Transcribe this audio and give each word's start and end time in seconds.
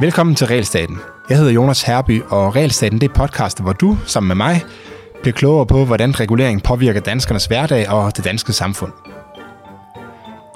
Velkommen 0.00 0.34
til 0.34 0.46
Realstaten. 0.46 0.98
Jeg 1.28 1.36
hedder 1.38 1.52
Jonas 1.52 1.82
Herby, 1.82 2.22
og 2.28 2.56
Realstaten 2.56 3.00
det 3.00 3.10
er 3.10 3.14
podcast, 3.14 3.62
hvor 3.62 3.72
du, 3.72 3.98
sammen 4.06 4.28
med 4.28 4.36
mig, 4.36 4.62
bliver 5.22 5.34
klogere 5.34 5.66
på, 5.66 5.84
hvordan 5.84 6.20
regulering 6.20 6.62
påvirker 6.62 7.00
danskernes 7.00 7.46
hverdag 7.46 7.88
og 7.88 8.16
det 8.16 8.24
danske 8.24 8.52
samfund. 8.52 8.92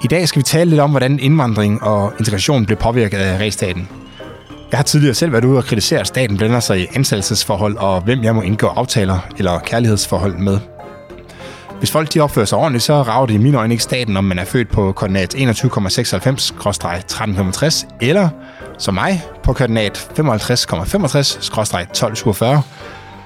I 0.03 0.07
dag 0.07 0.27
skal 0.27 0.39
vi 0.39 0.43
tale 0.43 0.69
lidt 0.69 0.81
om, 0.81 0.89
hvordan 0.89 1.19
indvandring 1.19 1.83
og 1.83 2.13
integration 2.19 2.65
bliver 2.65 2.79
påvirket 2.79 3.17
af 3.17 3.37
Realstaten. 3.39 3.89
Jeg 4.71 4.77
har 4.79 4.83
tidligere 4.83 5.13
selv 5.13 5.31
været 5.31 5.45
ude 5.45 5.57
og 5.57 5.63
kritisere, 5.63 5.99
at 5.99 6.07
staten 6.07 6.37
blander 6.37 6.59
sig 6.59 6.79
i 6.79 6.87
ansættelsesforhold 6.95 7.77
og 7.77 8.01
hvem 8.01 8.23
jeg 8.23 8.35
må 8.35 8.41
indgå 8.41 8.67
aftaler 8.67 9.19
eller 9.37 9.59
kærlighedsforhold 9.59 10.37
med. 10.37 10.59
Hvis 11.79 11.91
folk 11.91 12.13
de 12.13 12.19
opfører 12.19 12.45
sig 12.45 12.57
ordentligt, 12.57 12.83
så 12.83 13.01
rager 13.01 13.25
det 13.25 13.33
i 13.33 13.37
mine 13.37 13.57
øjne 13.57 13.73
ikke 13.73 13.83
staten, 13.83 14.17
om 14.17 14.23
man 14.23 14.39
er 14.39 14.45
født 14.45 14.69
på 14.69 14.91
koordinat 14.91 15.35
21,96-1365, 15.35 17.85
eller 18.01 18.29
som 18.77 18.93
mig 18.93 19.23
på 19.43 19.53
koordinat 19.53 20.09
55,65-1247, 20.19 20.21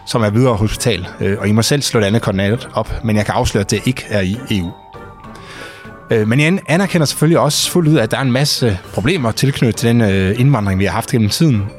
som 0.07 0.23
er 0.23 0.29
videre 0.29 0.55
hospital. 0.55 1.07
Øh, 1.21 1.37
og 1.39 1.47
I 1.47 1.51
må 1.51 1.61
selv 1.61 1.81
slå 1.81 1.99
det 1.99 2.05
andet 2.05 2.21
koordinat 2.21 2.67
op, 2.73 3.03
men 3.03 3.15
jeg 3.15 3.25
kan 3.25 3.35
afsløre, 3.35 3.61
at 3.61 3.71
det 3.71 3.81
ikke 3.85 4.05
er 4.09 4.21
i 4.21 4.37
EU. 4.51 4.71
Øh, 6.11 6.27
men 6.27 6.39
jeg 6.39 6.59
anerkender 6.67 7.05
selvfølgelig 7.05 7.39
også 7.39 7.71
fuldt 7.71 7.89
ud, 7.89 7.97
at 7.97 8.11
der 8.11 8.17
er 8.17 8.21
en 8.21 8.31
masse 8.31 8.79
problemer 8.93 9.31
tilknyttet 9.31 9.75
til 9.75 9.89
den 9.89 10.01
øh, 10.01 10.39
indvandring, 10.39 10.79
vi 10.79 10.85
har 10.85 10.91
haft 10.91 11.11
gennem 11.11 11.29
tiden. 11.29 11.69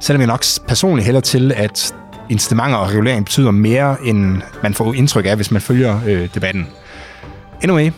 Selvom 0.00 0.20
jeg 0.20 0.26
nok 0.26 0.44
personligt 0.68 1.06
hælder 1.06 1.20
til, 1.20 1.52
at 1.56 1.94
incitamenter 2.28 2.76
og 2.78 2.88
regulering 2.88 3.24
betyder 3.24 3.50
mere, 3.50 3.96
end 4.04 4.42
man 4.62 4.74
får 4.74 4.94
indtryk 4.94 5.26
af, 5.26 5.36
hvis 5.36 5.50
man 5.50 5.60
følger 5.60 6.26
debatten. 6.34 6.66
Anyway, 7.62 7.90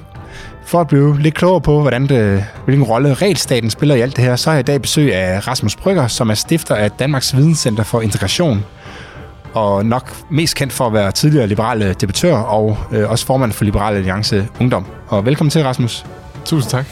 for 0.66 0.80
at 0.80 0.88
blive 0.88 1.20
lidt 1.20 1.34
klogere 1.34 1.60
på, 1.60 1.80
hvordan 1.80 2.06
det, 2.06 2.44
hvilken 2.64 2.84
rolle 2.84 3.14
regelstaten 3.14 3.70
spiller 3.70 3.94
i 3.94 4.00
alt 4.00 4.16
det 4.16 4.24
her, 4.24 4.36
så 4.36 4.50
har 4.50 4.54
jeg 4.54 4.60
i 4.60 4.70
dag 4.70 4.82
besøg 4.82 5.14
af 5.14 5.48
Rasmus 5.48 5.76
Brygger, 5.76 6.06
som 6.06 6.30
er 6.30 6.34
stifter 6.34 6.74
af 6.74 6.90
Danmarks 6.90 7.36
Videnscenter 7.36 7.82
for 7.82 8.00
Integration, 8.00 8.64
og 9.54 9.86
nok 9.86 10.16
mest 10.30 10.56
kendt 10.56 10.72
for 10.72 10.86
at 10.86 10.92
være 10.92 11.12
tidligere 11.12 11.46
liberale 11.46 11.94
debattør 12.00 12.36
og 12.36 12.78
øh, 12.92 13.10
også 13.10 13.26
formand 13.26 13.52
for 13.52 13.64
Liberale 13.64 13.96
Alliance 13.96 14.48
Ungdom. 14.60 14.86
Og 15.08 15.26
velkommen 15.26 15.50
til, 15.50 15.62
Rasmus. 15.62 16.04
Tusind 16.44 16.70
tak. 16.70 16.86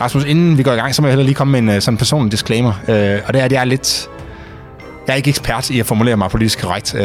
Rasmus, 0.00 0.24
inden 0.24 0.58
vi 0.58 0.62
går 0.62 0.72
i 0.72 0.76
gang, 0.76 0.94
så 0.94 1.02
må 1.02 1.08
jeg 1.08 1.12
heller 1.12 1.24
lige 1.24 1.34
komme 1.34 1.50
med 1.50 1.60
en 1.60 1.76
øh, 1.76 1.82
sådan 1.82 1.98
personlig 1.98 2.32
disclaimer. 2.32 2.72
Øh, 2.88 3.20
og 3.26 3.34
det 3.34 3.40
er, 3.40 3.44
at 3.44 3.52
jeg 3.52 3.60
er 3.60 3.64
lidt... 3.64 4.08
Jeg 5.06 5.12
er 5.12 5.16
ikke 5.16 5.28
ekspert 5.28 5.70
i 5.70 5.80
at 5.80 5.86
formulere 5.86 6.16
mig 6.16 6.30
politisk 6.30 6.60
korrekt, 6.60 6.94
øh, 6.94 7.00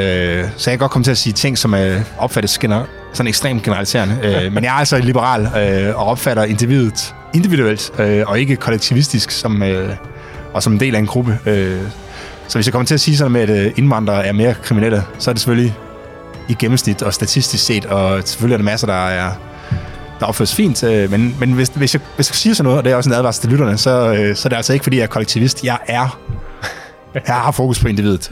så 0.57 0.69
jeg 0.69 0.77
kan 0.77 0.77
godt 0.79 0.91
komme 0.91 1.03
til 1.03 1.11
at 1.11 1.17
sige 1.17 1.33
ting, 1.33 1.57
som 1.57 1.73
øh, 1.73 2.01
opfattes 2.17 2.57
gener- 2.57 2.85
sådan 3.13 3.27
ekstremt 3.27 3.63
generaliserende. 3.63 4.19
Øh, 4.23 4.51
men 4.53 4.63
jeg 4.63 4.69
er 4.69 4.79
altså 4.79 4.97
liberal 4.97 5.41
øh, 5.57 5.99
og 5.99 6.05
opfatter 6.05 6.43
individet 6.43 7.15
individuelt 7.33 7.91
øh, 7.99 8.23
og 8.27 8.39
ikke 8.39 8.55
kollektivistisk 8.55 9.31
som, 9.31 9.63
øh, 9.63 9.95
og 10.53 10.63
som 10.63 10.73
en 10.73 10.79
del 10.79 10.95
af 10.95 10.99
en 10.99 11.07
gruppe. 11.07 11.39
Øh, 11.45 11.81
så 12.47 12.57
hvis 12.57 12.67
jeg 12.67 12.73
kommer 12.73 12.85
til 12.85 12.93
at 12.93 13.01
sige 13.01 13.17
sådan 13.17 13.31
med, 13.31 13.41
at 13.41 13.49
øh, 13.49 13.71
indvandrere 13.77 14.25
er 14.25 14.33
mere 14.33 14.53
kriminelle, 14.63 15.03
så 15.19 15.31
er 15.31 15.33
det 15.33 15.41
selvfølgelig 15.41 15.75
i 16.49 16.55
gennemsnit 16.59 17.01
og 17.01 17.13
statistisk 17.13 17.65
set, 17.65 17.85
og 17.85 18.21
selvfølgelig 18.25 18.53
er 18.53 18.57
der 18.57 18.65
masser, 18.65 18.87
der 18.87 19.07
er 19.07 19.31
der 20.19 20.25
opføres 20.25 20.55
fint, 20.55 20.83
øh, 20.83 21.11
men, 21.11 21.35
men 21.39 21.51
hvis, 21.51 21.69
hvis, 21.75 21.93
jeg, 21.93 22.01
hvis 22.15 22.29
jeg 22.29 22.35
siger 22.35 22.53
sådan 22.53 22.63
noget, 22.63 22.77
og 22.77 22.83
det 22.83 22.91
er 22.91 22.95
også 22.95 23.09
en 23.09 23.15
advarsel 23.15 23.41
til 23.41 23.49
lytterne, 23.49 23.77
så, 23.77 24.13
øh, 24.13 24.35
så 24.35 24.47
er 24.47 24.49
det 24.49 24.55
altså 24.55 24.73
ikke, 24.73 24.83
fordi 24.83 24.97
jeg 24.97 25.03
er 25.03 25.07
kollektivist. 25.07 25.63
Jeg 25.63 25.77
er. 25.87 26.19
Jeg 27.13 27.35
har 27.35 27.51
fokus 27.51 27.79
på 27.79 27.87
individet. 27.87 28.31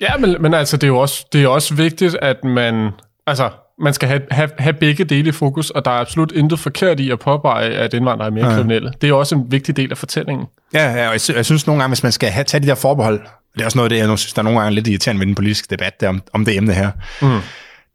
Ja, 0.00 0.16
men, 0.18 0.36
men 0.40 0.54
altså, 0.54 0.76
det 0.76 0.84
er 0.84 0.88
jo 0.88 0.98
også, 0.98 1.26
det 1.32 1.42
er 1.42 1.48
også 1.48 1.74
vigtigt, 1.74 2.16
at 2.22 2.44
man... 2.44 2.90
Altså, 3.26 3.50
man 3.78 3.94
skal 3.94 4.08
have, 4.08 4.22
have, 4.30 4.50
have 4.58 4.72
begge 4.72 5.04
dele 5.04 5.28
i 5.28 5.32
fokus, 5.32 5.70
og 5.70 5.84
der 5.84 5.90
er 5.90 6.00
absolut 6.00 6.32
intet 6.32 6.58
forkert 6.58 7.00
i 7.00 7.10
at 7.10 7.18
påpege, 7.18 7.64
at 7.64 7.94
indvandrere 7.94 8.26
er 8.26 8.32
mere 8.32 8.50
ja. 8.50 8.56
kriminelle. 8.56 8.92
Det 9.00 9.08
er 9.08 9.14
også 9.14 9.34
en 9.34 9.52
vigtig 9.52 9.76
del 9.76 9.90
af 9.90 9.98
fortællingen. 9.98 10.46
Ja, 10.74 10.92
ja 10.92 11.08
og 11.08 11.12
jeg, 11.12 11.36
jeg 11.36 11.44
synes 11.44 11.66
nogle 11.66 11.82
gange, 11.82 11.90
hvis 11.90 12.02
man 12.02 12.12
skal 12.12 12.30
have, 12.30 12.44
tage 12.44 12.62
de 12.62 12.66
der 12.66 12.74
forbehold, 12.74 13.20
det 13.54 13.60
er 13.60 13.64
også 13.64 13.78
noget 13.78 13.92
af 13.92 13.98
det, 13.98 14.08
jeg 14.08 14.18
synes, 14.18 14.32
der 14.32 14.40
er 14.40 14.44
nogle 14.44 14.60
gange 14.60 14.74
lidt 14.74 14.86
irriterende 14.88 15.18
med 15.18 15.26
den 15.26 15.34
politiske 15.34 15.66
debat 15.70 16.00
der, 16.00 16.08
om, 16.08 16.22
om 16.32 16.44
det 16.44 16.56
emne 16.56 16.72
her. 16.72 16.90
Mm. 17.22 17.40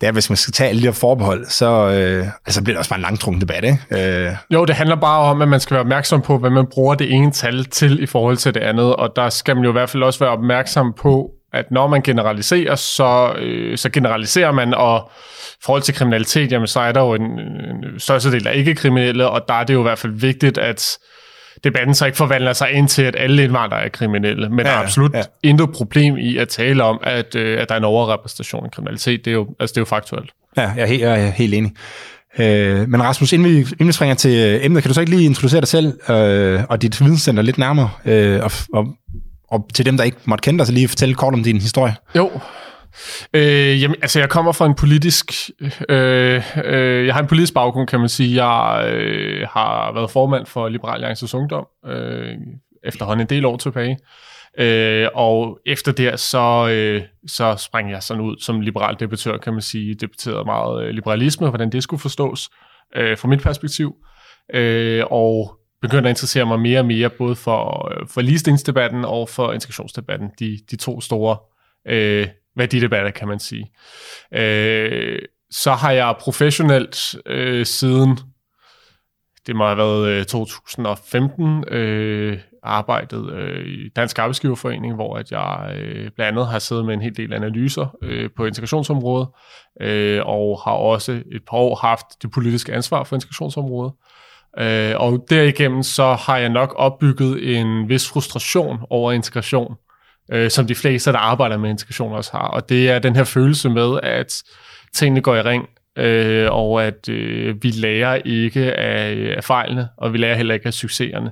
Det 0.01 0.07
er, 0.07 0.12
hvis 0.12 0.29
man 0.29 0.38
skal 0.38 0.53
tage 0.53 0.69
alle 0.69 0.81
de 0.81 0.88
her 0.88 0.94
forbehold, 0.94 1.45
så 1.45 1.66
øh, 1.66 2.28
altså 2.45 2.63
bliver 2.63 2.73
det 2.73 2.78
også 2.78 2.89
bare 2.89 2.97
en 2.97 3.01
langtrukken 3.01 3.41
debat, 3.41 3.63
ikke? 3.63 4.25
Øh. 4.25 4.35
Jo, 4.53 4.66
det 4.66 4.75
handler 4.75 4.95
bare 4.95 5.19
om, 5.19 5.41
at 5.41 5.47
man 5.47 5.59
skal 5.59 5.73
være 5.73 5.81
opmærksom 5.81 6.22
på, 6.22 6.38
hvad 6.38 6.50
man 6.50 6.66
bruger 6.72 6.95
det 6.95 7.12
ene 7.12 7.31
tal 7.31 7.66
til 7.66 8.03
i 8.03 8.06
forhold 8.06 8.38
til 8.38 8.53
det 8.53 8.59
andet, 8.59 8.95
og 8.95 9.16
der 9.16 9.29
skal 9.29 9.56
man 9.56 9.63
jo 9.63 9.69
i 9.69 9.72
hvert 9.72 9.89
fald 9.89 10.03
også 10.03 10.19
være 10.19 10.29
opmærksom 10.29 10.94
på, 10.97 11.31
at 11.53 11.72
når 11.72 11.88
man 11.88 12.01
generaliserer, 12.01 12.75
så, 12.75 13.34
øh, 13.38 13.78
så 13.78 13.89
generaliserer 13.89 14.51
man, 14.51 14.73
og 14.73 15.12
i 15.51 15.63
forhold 15.63 15.81
til 15.81 15.94
kriminalitet, 15.94 16.51
jamen, 16.51 16.68
så 16.68 16.79
er 16.79 16.91
der 16.91 17.01
jo 17.01 17.13
en, 17.13 17.22
en 17.22 18.00
største 18.00 18.31
del 18.31 18.47
af 18.47 18.56
ikke-kriminelle, 18.56 19.29
og 19.29 19.41
der 19.47 19.53
er 19.53 19.63
det 19.63 19.73
jo 19.73 19.79
i 19.79 19.83
hvert 19.83 20.00
fald 20.00 20.13
vigtigt, 20.13 20.57
at 20.57 20.97
debatten 21.63 21.95
så 21.95 22.06
ikke 22.06 22.17
forvandler 22.17 22.53
sig 22.53 22.72
ind 22.72 22.88
til, 22.88 23.01
at 23.01 23.16
alle 23.19 23.44
indvandrere 23.44 23.84
er 23.84 23.89
kriminelle. 23.89 24.50
Men 24.50 24.59
ja, 24.59 24.63
der 24.63 24.69
er 24.69 24.84
absolut 24.84 25.13
ja. 25.13 25.22
intet 25.44 25.72
problem 25.72 26.17
i 26.17 26.38
at 26.38 26.50
tale 26.50 26.84
om, 26.84 27.00
at, 27.03 27.35
øh, 27.35 27.62
at 27.62 27.69
der 27.69 27.75
er 27.75 27.79
en 27.79 27.85
overrepræsentation 27.85 28.66
af 28.66 28.72
kriminalitet. 28.72 29.25
Det 29.25 29.31
er 29.31 29.35
jo, 29.35 29.47
altså, 29.59 29.73
det 29.73 29.78
er 29.78 29.81
jo 29.81 29.85
faktuelt. 29.85 30.31
Ja, 30.57 30.62
jeg 30.62 30.81
er 30.81 30.85
helt, 30.85 31.01
jeg 31.01 31.28
er 31.28 31.29
helt 31.29 31.53
enig. 31.53 31.72
Øh, 32.39 32.89
men 32.89 33.03
Rasmus, 33.03 33.34
inden 33.34 33.50
vi, 33.50 33.57
inden 33.57 33.88
vi 33.88 33.91
springer 33.91 34.16
til 34.16 34.39
øh, 34.39 34.66
emnet, 34.66 34.84
kan 34.84 34.89
du 34.89 34.94
så 34.94 35.01
ikke 35.01 35.12
lige 35.12 35.25
introducere 35.25 35.62
dig 35.62 35.67
selv 35.67 36.09
øh, 36.09 36.63
og 36.69 36.81
dit 36.81 37.01
videnscenter 37.01 37.44
lidt 37.44 37.57
nærmere, 37.57 37.89
øh, 38.06 38.44
og, 38.44 38.51
og, 38.73 38.88
og 39.47 39.68
til 39.73 39.85
dem, 39.85 39.97
der 39.97 40.03
ikke 40.03 40.18
måtte 40.25 40.41
kende 40.41 40.59
dig, 40.59 40.68
så 40.68 40.73
lige 40.73 40.88
fortælle 40.88 41.16
kort 41.16 41.33
om 41.33 41.44
din 41.44 41.62
historie? 41.62 41.95
Jo, 42.16 42.31
Øh, 43.34 43.81
jamen, 43.81 43.96
altså, 44.02 44.19
jeg 44.19 44.29
kommer 44.29 44.52
fra 44.52 44.66
en 44.66 44.75
politisk... 44.75 45.31
Øh, 45.90 46.44
øh, 46.63 47.06
jeg 47.06 47.13
har 47.13 47.22
en 47.22 47.28
politisk 47.28 47.53
baggrund, 47.53 47.88
kan 47.88 48.00
man 48.00 48.09
sige. 48.09 48.46
Jeg 48.46 48.94
øh, 48.94 49.47
har 49.52 49.91
været 49.94 50.12
formand 50.12 50.46
for 50.46 50.69
Liberal 50.69 50.94
Alliances 50.94 51.34
Ungdom 51.34 51.68
øh, 51.85 52.34
efterhånden 52.84 53.22
en 53.22 53.30
del 53.30 53.46
år 53.46 53.57
tilbage. 53.57 53.97
Øh, 54.59 55.07
og 55.13 55.59
efter 55.66 55.91
det, 55.91 56.19
så, 56.19 56.69
øh, 56.72 57.01
så 57.28 57.56
sprang 57.56 57.91
jeg 57.91 58.03
sådan 58.03 58.24
ud 58.24 58.35
som 58.40 58.62
liberal 58.62 58.96
debattør, 59.00 59.38
kan 59.38 59.53
man 59.53 59.62
sige. 59.62 59.94
Debatterede 59.94 60.46
meget 60.46 60.84
øh, 60.84 60.90
liberalisme, 60.90 61.50
hvordan 61.50 61.72
det 61.72 61.84
skulle 61.84 62.01
forstås 62.01 62.50
øh, 62.96 63.18
fra 63.18 63.28
mit 63.28 63.41
perspektiv. 63.41 63.96
Øh, 64.53 65.03
og 65.12 65.57
begyndte 65.81 66.09
at 66.09 66.12
interessere 66.12 66.46
mig 66.46 66.59
mere 66.59 66.80
og 66.80 66.85
mere, 66.85 67.09
både 67.09 67.35
for, 67.35 67.91
øh, 67.91 68.07
for 68.07 68.22
ligestillingsdebatten 68.22 69.06
og 69.06 69.30
for 69.30 69.53
integrationsdebatten. 69.53 70.30
De, 70.40 70.59
de 70.72 70.75
to 70.75 71.01
store 71.01 71.38
øh, 71.88 72.28
værdidebatter, 72.56 73.12
kan 73.12 73.28
man 73.28 73.39
sige. 73.39 73.72
Øh, 74.34 75.19
så 75.51 75.72
har 75.72 75.91
jeg 75.91 76.16
professionelt 76.19 77.16
øh, 77.25 77.66
siden, 77.66 78.19
det 79.47 79.56
må 79.56 79.66
have 79.66 79.78
været 79.78 80.07
øh, 80.07 80.25
2015, 80.25 81.73
øh, 81.73 82.39
arbejdet 82.63 83.34
øh, 83.34 83.66
i 83.66 83.89
Dansk 83.89 84.19
Arbejdsgiverforening, 84.19 84.95
hvor 84.95 85.17
at 85.17 85.31
jeg 85.31 85.75
øh, 85.78 86.12
blandt 86.16 86.22
andet 86.22 86.47
har 86.47 86.59
siddet 86.59 86.85
med 86.85 86.94
en 86.94 87.01
hel 87.01 87.17
del 87.17 87.34
analyser 87.34 87.97
øh, 88.01 88.29
på 88.38 88.45
integrationsområdet, 88.45 89.28
øh, 89.81 90.22
og 90.25 90.62
har 90.63 90.72
også 90.72 91.12
et 91.12 91.41
par 91.50 91.57
år 91.57 91.75
haft 91.75 92.06
det 92.22 92.31
politiske 92.31 92.73
ansvar 92.73 93.03
for 93.03 93.16
integrationsområdet. 93.16 93.94
Øh, 94.57 94.94
og 94.97 95.25
derigennem 95.29 95.83
så 95.83 96.13
har 96.13 96.38
jeg 96.38 96.50
nok 96.50 96.73
opbygget 96.78 97.57
en 97.57 97.89
vis 97.89 98.09
frustration 98.09 98.79
over 98.89 99.12
integration, 99.12 99.72
øh, 99.72 99.91
øh, 100.31 100.52
som 100.52 100.68
de 100.68 100.75
fleste, 100.75 101.12
der 101.12 101.18
arbejder 101.18 101.58
med 101.58 101.69
integration 101.69 102.14
også 102.14 102.31
har. 102.31 102.47
Og 102.47 102.69
det 102.69 102.90
er 102.90 103.00
den 103.00 103.16
her 103.16 103.24
følelse 103.24 103.69
med, 103.69 104.00
at 104.03 104.44
tingene 104.94 105.22
går 105.22 105.36
i 105.36 105.42
ring, 105.42 105.69
øh, 105.97 106.47
og 106.52 106.86
at 106.86 107.09
øh, 107.09 107.64
vi 107.64 107.69
lærer 107.69 108.16
ikke 108.16 108.74
af, 108.74 109.34
af 109.38 109.44
fejlene, 109.44 109.90
og 109.97 110.14
vi 110.14 110.18
lærer 110.18 110.36
heller 110.36 110.53
ikke 110.53 110.68
af 110.68 110.74
succeserne. 110.74 111.31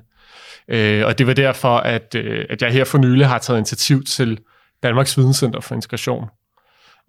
Øh, 0.68 1.06
og 1.06 1.18
det 1.18 1.28
var 1.28 1.34
derfor, 1.34 1.78
at, 1.78 2.16
øh, 2.16 2.46
at 2.50 2.62
jeg 2.62 2.72
her 2.72 2.84
for 2.84 2.98
nylig 2.98 3.28
har 3.28 3.38
taget 3.38 3.58
initiativ 3.58 4.04
til 4.04 4.40
Danmarks 4.84 5.18
Videnscenter 5.18 5.60
for 5.60 5.76
Integration. 5.76 6.26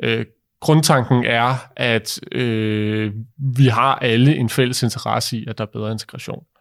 Øh, 0.02 0.24
grundtanken 0.60 1.24
er, 1.24 1.54
at 1.76 2.20
øh, 2.32 3.12
vi 3.56 3.66
har 3.66 3.94
alle 3.94 4.36
en 4.36 4.48
fælles 4.48 4.82
interesse 4.82 5.36
i, 5.36 5.44
at 5.48 5.58
der 5.58 5.64
er 5.64 5.68
bedre 5.72 5.92
integration. 5.92 6.42
Øh, 6.42 6.59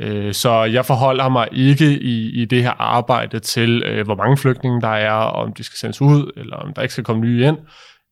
Øh, 0.00 0.34
så 0.34 0.64
jeg 0.64 0.86
forholder 0.86 1.28
mig 1.28 1.48
ikke 1.52 2.00
i, 2.00 2.42
i 2.42 2.44
det 2.44 2.62
her 2.62 2.80
arbejde 2.80 3.38
til, 3.38 3.82
øh, 3.86 4.04
hvor 4.04 4.14
mange 4.14 4.36
flygtninge 4.36 4.80
der 4.80 4.88
er, 4.88 5.12
om 5.12 5.52
de 5.52 5.64
skal 5.64 5.78
sendes 5.78 6.02
ud, 6.02 6.32
eller 6.36 6.56
om 6.56 6.74
der 6.74 6.82
ikke 6.82 6.92
skal 6.92 7.04
komme 7.04 7.22
nye 7.22 7.46
ind. 7.46 7.58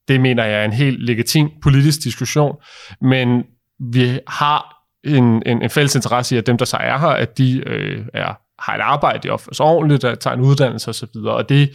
Det 0.09 0.21
mener 0.21 0.44
jeg 0.44 0.61
er 0.61 0.65
en 0.65 0.73
helt 0.73 1.03
legitim 1.03 1.50
politisk 1.62 2.03
diskussion, 2.05 2.56
men 3.00 3.44
vi 3.93 4.19
har 4.29 4.77
en, 5.05 5.43
en, 5.47 5.62
en 5.62 5.71
fælles 5.71 5.94
interesse 5.94 6.35
i, 6.35 6.38
at 6.38 6.47
dem, 6.47 6.59
der 6.59 6.65
så 6.65 6.77
er 6.77 6.99
her, 6.99 7.09
at 7.09 7.38
de 7.38 7.62
øh, 7.67 8.05
er, 8.15 8.35
har 8.62 8.75
et 8.75 8.81
arbejde, 8.81 9.19
de 9.23 9.31
opfører 9.31 9.55
sig 9.55 9.67
ordentligt, 9.67 10.05
at 10.05 10.19
tager 10.19 10.37
en 10.37 10.41
uddannelse 10.43 10.91
osv. 10.91 11.17
Og 11.17 11.49
det, 11.49 11.71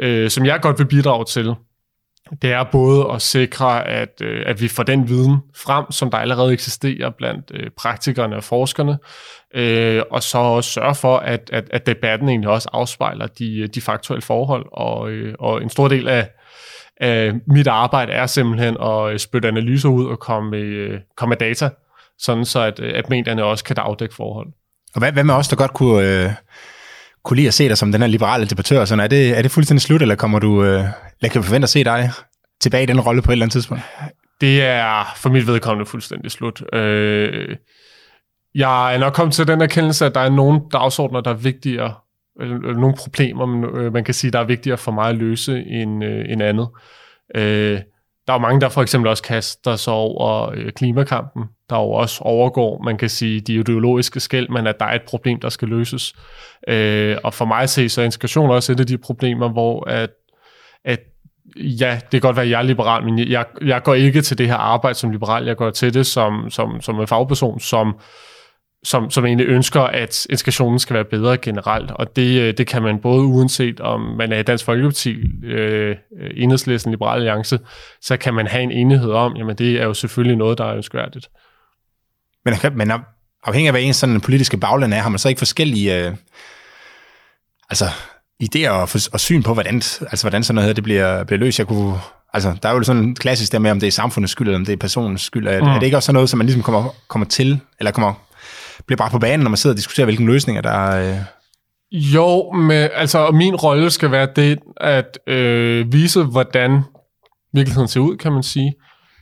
øh, 0.00 0.30
som 0.30 0.46
jeg 0.46 0.60
godt 0.60 0.78
vil 0.78 0.86
bidrage 0.86 1.24
til, 1.24 1.54
det 2.42 2.52
er 2.52 2.64
både 2.64 3.12
at 3.12 3.22
sikre, 3.22 3.88
at, 3.88 4.20
øh, 4.22 4.42
at 4.46 4.60
vi 4.60 4.68
får 4.68 4.82
den 4.82 5.08
viden 5.08 5.36
frem, 5.56 5.90
som 5.90 6.10
der 6.10 6.18
allerede 6.18 6.52
eksisterer 6.52 7.10
blandt 7.10 7.50
øh, 7.54 7.70
praktikerne 7.70 8.36
og 8.36 8.44
forskerne, 8.44 8.98
øh, 9.54 10.02
og 10.10 10.22
så 10.22 10.38
også 10.38 10.70
sørge 10.70 10.94
for, 10.94 11.16
at, 11.16 11.50
at, 11.52 11.64
at 11.70 11.86
debatten 11.86 12.28
egentlig 12.28 12.50
også 12.50 12.68
afspejler 12.72 13.26
de, 13.26 13.66
de 13.66 13.80
faktuelle 13.80 14.22
forhold. 14.22 14.66
Og, 14.72 15.10
øh, 15.10 15.34
og 15.38 15.62
en 15.62 15.70
stor 15.70 15.88
del 15.88 16.08
af, 16.08 16.30
af 17.00 17.32
mit 17.46 17.66
arbejde 17.66 18.12
er 18.12 18.26
simpelthen 18.26 18.76
at 18.82 19.12
øh, 19.12 19.18
spytte 19.18 19.48
analyser 19.48 19.88
ud 19.88 20.06
og 20.06 20.18
komme 20.18 20.50
med, 20.50 20.60
øh, 20.60 21.00
komme 21.16 21.30
med 21.30 21.36
data, 21.36 21.70
sådan 22.18 22.44
så 22.44 22.60
at, 22.60 22.80
øh, 22.80 22.92
at 22.94 23.10
medierne 23.10 23.44
også 23.44 23.64
kan 23.64 23.76
afdække 23.78 24.14
forhold. 24.14 24.48
Og 24.94 24.98
hvad, 24.98 25.12
hvad 25.12 25.24
med 25.24 25.34
os, 25.34 25.48
der 25.48 25.56
godt 25.56 25.72
kunne, 25.72 26.24
øh, 26.24 26.30
kunne 27.28 27.36
lide 27.36 27.48
at 27.48 27.54
se 27.54 27.68
dig 27.68 27.78
som 27.78 27.92
den 27.92 28.00
her 28.00 28.08
liberale 28.08 28.46
debattør? 28.46 28.84
Sådan, 28.84 29.04
er, 29.04 29.08
det, 29.08 29.38
er 29.38 29.42
det 29.42 29.50
fuldstændig 29.50 29.82
slut, 29.82 30.02
eller 30.02 30.14
kommer 30.14 30.38
du, 30.38 30.64
øh, 30.64 30.80
eller 31.20 31.32
kan 31.32 31.42
vi 31.42 31.46
forvente 31.46 31.64
at 31.64 31.70
se 31.70 31.84
dig 31.84 32.10
tilbage 32.60 32.82
i 32.82 32.86
den 32.86 33.00
rolle 33.00 33.22
på 33.22 33.30
et 33.30 33.32
eller 33.32 33.44
andet 33.44 33.52
tidspunkt? 33.52 33.82
Det 34.40 34.62
er 34.62 35.14
for 35.16 35.30
mit 35.30 35.46
vedkommende 35.46 35.90
fuldstændig 35.90 36.30
slut. 36.30 36.62
Øh, 36.72 37.56
jeg 38.54 38.94
er 38.94 38.98
nok 38.98 39.12
kommet 39.12 39.34
til 39.34 39.46
den 39.46 39.60
erkendelse, 39.60 40.06
at 40.06 40.14
der 40.14 40.20
er 40.20 40.30
nogle 40.30 40.60
dagsordner, 40.72 41.20
der 41.20 41.30
er 41.30 41.34
vigtigere, 41.34 41.94
eller 42.40 42.80
nogle 42.80 42.94
problemer, 42.98 43.70
øh, 43.74 43.92
man 43.92 44.04
kan 44.04 44.14
sige, 44.14 44.30
der 44.30 44.38
er 44.38 44.44
vigtigere 44.44 44.78
for 44.78 44.92
mig 44.92 45.08
at 45.08 45.16
løse 45.16 45.58
end, 45.60 46.04
øh, 46.04 46.24
end 46.28 46.42
andet. 46.42 46.68
Øh, 47.34 47.80
der 48.28 48.34
er 48.34 48.38
mange, 48.38 48.60
der 48.60 48.68
for 48.68 48.82
eksempel 48.82 49.08
også 49.10 49.22
kaster 49.22 49.76
sig 49.76 49.92
over 49.92 50.50
øh, 50.54 50.72
klimakampen, 50.72 51.44
der 51.70 51.76
jo 51.76 51.90
også 51.90 52.20
overgår, 52.24 52.82
man 52.84 52.98
kan 52.98 53.08
sige, 53.08 53.40
de 53.40 53.54
ideologiske 53.54 54.20
skæld, 54.20 54.48
men 54.48 54.66
at 54.66 54.80
der 54.80 54.86
er 54.86 54.94
et 54.94 55.02
problem, 55.08 55.40
der 55.40 55.48
skal 55.48 55.68
løses. 55.68 56.14
Øh, 56.68 57.16
og 57.24 57.34
for 57.34 57.44
mig 57.44 57.62
at 57.62 57.70
se, 57.70 57.88
så 57.88 58.00
er 58.00 58.04
integration 58.04 58.50
også 58.50 58.72
et 58.72 58.80
af 58.80 58.86
de 58.86 58.98
problemer, 58.98 59.48
hvor 59.48 59.88
at, 59.90 60.10
at 60.84 61.00
ja, 61.56 61.94
det 61.94 62.10
kan 62.10 62.20
godt 62.20 62.36
være, 62.36 62.44
at 62.44 62.50
jeg 62.50 62.58
er 62.58 62.62
liberal, 62.62 63.04
men 63.04 63.18
jeg, 63.18 63.44
jeg 63.62 63.82
går 63.82 63.94
ikke 63.94 64.22
til 64.22 64.38
det 64.38 64.46
her 64.46 64.56
arbejde 64.56 64.98
som 64.98 65.10
liberal, 65.10 65.44
jeg 65.44 65.56
går 65.56 65.70
til 65.70 65.94
det 65.94 66.06
som, 66.06 66.50
som, 66.50 66.80
som 66.80 67.00
en 67.00 67.06
fagperson, 67.06 67.60
som 67.60 67.98
som, 68.84 69.10
som 69.10 69.26
egentlig 69.26 69.46
ønsker, 69.46 69.80
at 69.80 70.26
integrationen 70.30 70.78
skal 70.78 70.94
være 70.94 71.04
bedre 71.04 71.36
generelt. 71.36 71.90
Og 71.90 72.16
det, 72.16 72.40
øh, 72.40 72.54
det 72.58 72.66
kan 72.66 72.82
man 72.82 72.98
både 72.98 73.24
uanset 73.24 73.80
om 73.80 74.00
man 74.00 74.32
er 74.32 74.38
i 74.38 74.42
Dansk 74.42 74.64
Folkeparti, 74.64 75.16
øh, 75.44 75.96
Enhedslisten, 76.36 76.92
Liberale 76.92 77.16
Alliance, 77.16 77.58
så 78.00 78.16
kan 78.16 78.34
man 78.34 78.46
have 78.46 78.62
en 78.62 78.70
enighed 78.70 79.10
om, 79.10 79.36
jamen 79.36 79.56
det 79.56 79.80
er 79.80 79.84
jo 79.84 79.94
selvfølgelig 79.94 80.36
noget, 80.36 80.58
der 80.58 80.64
er 80.64 80.74
ønskværdigt. 80.76 81.28
Men, 82.44 82.54
men 82.74 82.92
afhængig 83.44 83.68
af, 83.68 83.72
hvad 83.72 83.82
en 83.82 83.94
sådan 83.94 84.20
politiske 84.20 84.56
bagland 84.56 84.94
er, 84.94 84.98
har 84.98 85.08
man 85.08 85.18
så 85.18 85.28
ikke 85.28 85.38
forskellige 85.38 86.06
øh, 86.06 86.12
altså, 87.70 87.84
idéer 88.42 88.68
og, 88.68 88.88
og 89.12 89.20
syn 89.20 89.42
på, 89.42 89.54
hvordan, 89.54 89.74
altså, 89.74 90.22
hvordan 90.22 90.44
sådan 90.44 90.54
noget 90.54 90.68
her 90.68 90.74
det 90.74 90.84
bliver, 90.84 91.24
bliver 91.24 91.38
løst. 91.38 91.58
Jeg 91.58 91.66
kunne, 91.66 91.94
altså, 92.32 92.56
der 92.62 92.68
er 92.68 92.72
jo 92.72 92.82
sådan 92.82 93.14
klassisk 93.14 93.52
der 93.52 93.58
med, 93.58 93.70
om 93.70 93.80
det 93.80 93.86
er 93.86 93.90
samfundets 93.90 94.32
skyld, 94.32 94.48
eller 94.48 94.58
om 94.58 94.64
det 94.64 94.72
er 94.72 94.76
personens 94.76 95.22
skyld. 95.22 95.46
Er, 95.46 95.60
mm. 95.60 95.66
er 95.66 95.74
det 95.74 95.82
ikke 95.82 95.96
også 95.96 96.06
sådan 96.06 96.14
noget, 96.14 96.30
som 96.30 96.38
man 96.38 96.46
ligesom 96.46 96.62
kommer, 96.62 96.94
kommer 97.08 97.26
til, 97.26 97.60
eller 97.78 97.90
kommer 97.90 98.14
bliver 98.88 98.96
bragt 98.96 99.12
på 99.12 99.18
banen, 99.18 99.44
når 99.44 99.50
man 99.50 99.56
sidder 99.56 99.74
og 99.74 99.76
diskuterer, 99.76 100.04
hvilke 100.04 100.24
løsninger 100.24 100.62
der 100.62 100.70
er... 100.70 101.10
Øh... 101.10 101.18
Jo, 101.92 102.52
men 102.52 102.88
altså 102.94 103.30
min 103.30 103.56
rolle 103.56 103.90
skal 103.90 104.10
være 104.10 104.28
det 104.36 104.58
at 104.76 105.18
øh, 105.26 105.92
vise, 105.92 106.24
hvordan 106.24 106.80
virkeligheden 107.52 107.88
ser 107.88 108.00
ud, 108.00 108.16
kan 108.16 108.32
man 108.32 108.42
sige. 108.42 108.74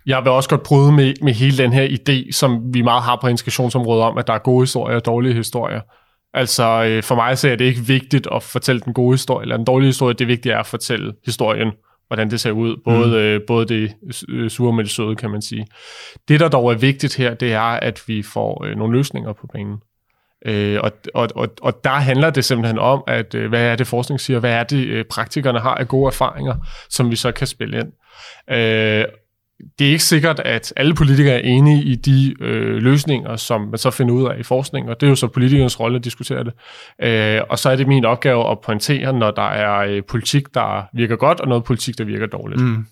Jeg 0.07 0.23
vil 0.23 0.33
også 0.33 0.49
godt 0.49 0.63
prøve 0.63 0.93
med, 0.93 1.15
med 1.23 1.33
hele 1.33 1.59
den 1.59 1.73
her 1.73 1.89
idé, 1.89 2.33
som 2.33 2.75
vi 2.75 2.83
meget 2.83 3.03
har 3.03 3.19
på 3.21 3.29
integrationsområdet 3.29 4.05
om, 4.05 4.19
at 4.19 4.27
der 4.27 4.33
er 4.33 4.39
gode 4.39 4.63
historier 4.63 4.97
og 4.97 5.07
dårlige 5.07 5.35
historier. 5.35 5.81
Altså 6.35 6.85
øh, 6.85 7.03
for 7.03 7.15
mig 7.15 7.39
så 7.39 7.49
er 7.49 7.57
det 7.57 7.65
ikke 7.65 7.81
vigtigt 7.81 8.29
at 8.33 8.43
fortælle 8.43 8.81
den 8.81 8.93
gode 8.95 9.15
historie, 9.15 9.43
eller 9.43 9.57
den 9.57 9.67
dårlige 9.67 9.89
historie. 9.89 10.15
Det 10.15 10.29
vigtige 10.29 10.53
er 10.53 10.59
at 10.59 10.67
fortælle 10.67 11.13
historien, 11.25 11.73
hvordan 12.09 12.31
det 12.31 12.41
ser 12.41 12.51
ud. 12.51 12.77
Både, 12.85 13.07
mm. 13.07 13.15
øh, 13.15 13.41
både 13.47 13.67
det 13.67 13.95
øh, 14.29 14.51
sure 14.51 14.73
med 14.73 14.85
det 14.85 14.93
søde, 14.93 15.17
kan 15.17 15.31
man 15.31 15.43
sige. 15.43 15.67
Det, 16.29 16.41
der 16.41 16.49
dog 16.49 16.71
er 16.71 16.75
vigtigt 16.75 17.17
her, 17.17 17.35
det 17.35 17.53
er, 17.53 17.61
at 17.61 18.03
vi 18.07 18.23
får 18.23 18.65
øh, 18.65 18.77
nogle 18.77 18.97
løsninger 18.97 19.33
på 19.33 19.47
banen. 19.47 19.77
Øh, 20.47 20.81
og, 20.83 20.93
og, 21.15 21.29
og, 21.35 21.49
og 21.63 21.85
der 21.85 21.91
handler 21.91 22.31
det 22.31 22.45
simpelthen 22.45 22.79
om, 22.79 23.05
at 23.07 23.35
øh, 23.35 23.49
hvad 23.49 23.63
er 23.63 23.77
det 23.77 23.87
forskning 23.87 24.21
siger, 24.21 24.39
hvad 24.39 24.53
er 24.53 24.65
det 24.65 24.87
øh, 24.87 25.05
praktikerne 25.05 25.61
har 25.61 25.75
af 25.75 25.89
gode 25.89 26.07
erfaringer, 26.07 26.55
som 26.91 27.11
vi 27.11 27.17
så 27.17 27.33
kan 27.33 27.47
spille 27.47 27.79
ind. 27.81 27.93
Øh, 28.51 29.05
det 29.79 29.87
er 29.87 29.91
ikke 29.91 30.05
sikkert, 30.05 30.41
at 30.41 30.73
alle 30.77 30.95
politikere 30.95 31.35
er 31.35 31.49
enige 31.49 31.83
i 31.83 31.95
de 31.95 32.35
øh, 32.41 32.77
løsninger, 32.77 33.37
som 33.37 33.61
man 33.61 33.79
så 33.79 33.91
finder 33.91 34.15
ud 34.15 34.29
af 34.29 34.39
i 34.39 34.43
forskning, 34.43 34.89
og 34.91 35.01
det 35.01 35.07
er 35.07 35.11
jo 35.11 35.17
så 35.17 35.27
politikernes 35.27 35.81
rolle 35.81 35.97
at 35.97 36.05
diskutere 36.05 36.45
det. 36.45 36.53
Øh, 37.03 37.41
og 37.51 37.59
så 37.59 37.71
er 37.71 37.77
det 37.77 37.87
min 37.87 38.05
opgave 38.05 38.51
at 38.51 38.59
pointere, 38.61 39.13
når 39.13 39.31
der 39.31 39.49
er 39.49 39.79
øh, 39.79 40.03
politik, 40.09 40.55
der 40.55 40.89
virker 40.95 41.17
godt, 41.17 41.41
og 41.41 41.49
noget 41.49 41.65
politik, 41.65 41.99
der 41.99 42.05
virker 42.05 42.27
dårligt. 42.27 42.61
Mm. 42.61 42.87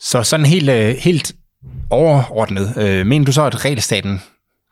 Så 0.00 0.22
sådan 0.22 0.46
helt, 0.46 0.70
øh, 0.70 0.94
helt 1.00 1.32
overordnet, 1.90 2.74
øh, 2.78 3.06
mener 3.06 3.26
du 3.26 3.32
så, 3.32 3.42
at 3.42 3.64
regelstaten, 3.64 4.22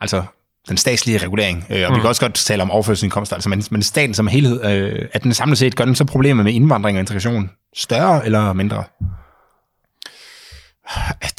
altså 0.00 0.22
den 0.68 0.76
statslige 0.76 1.18
regulering, 1.18 1.66
øh, 1.70 1.82
og 1.84 1.90
mm. 1.90 1.96
vi 1.96 2.00
kan 2.00 2.08
også 2.08 2.20
godt 2.20 2.34
tale 2.34 2.62
om 2.62 2.70
overførselsindkomster, 2.70 3.36
altså, 3.36 3.48
men, 3.48 3.62
men 3.70 3.82
staten 3.82 4.14
som 4.14 4.26
helhed, 4.26 4.64
øh, 4.64 5.08
at 5.12 5.22
den 5.22 5.34
samlet 5.34 5.58
set 5.58 5.76
gør 5.76 5.84
den 5.84 5.94
så 5.94 6.04
problemet 6.04 6.44
med 6.44 6.52
indvandring 6.52 6.96
og 6.96 7.00
integration 7.00 7.50
større 7.76 8.26
eller 8.26 8.52
mindre? 8.52 8.84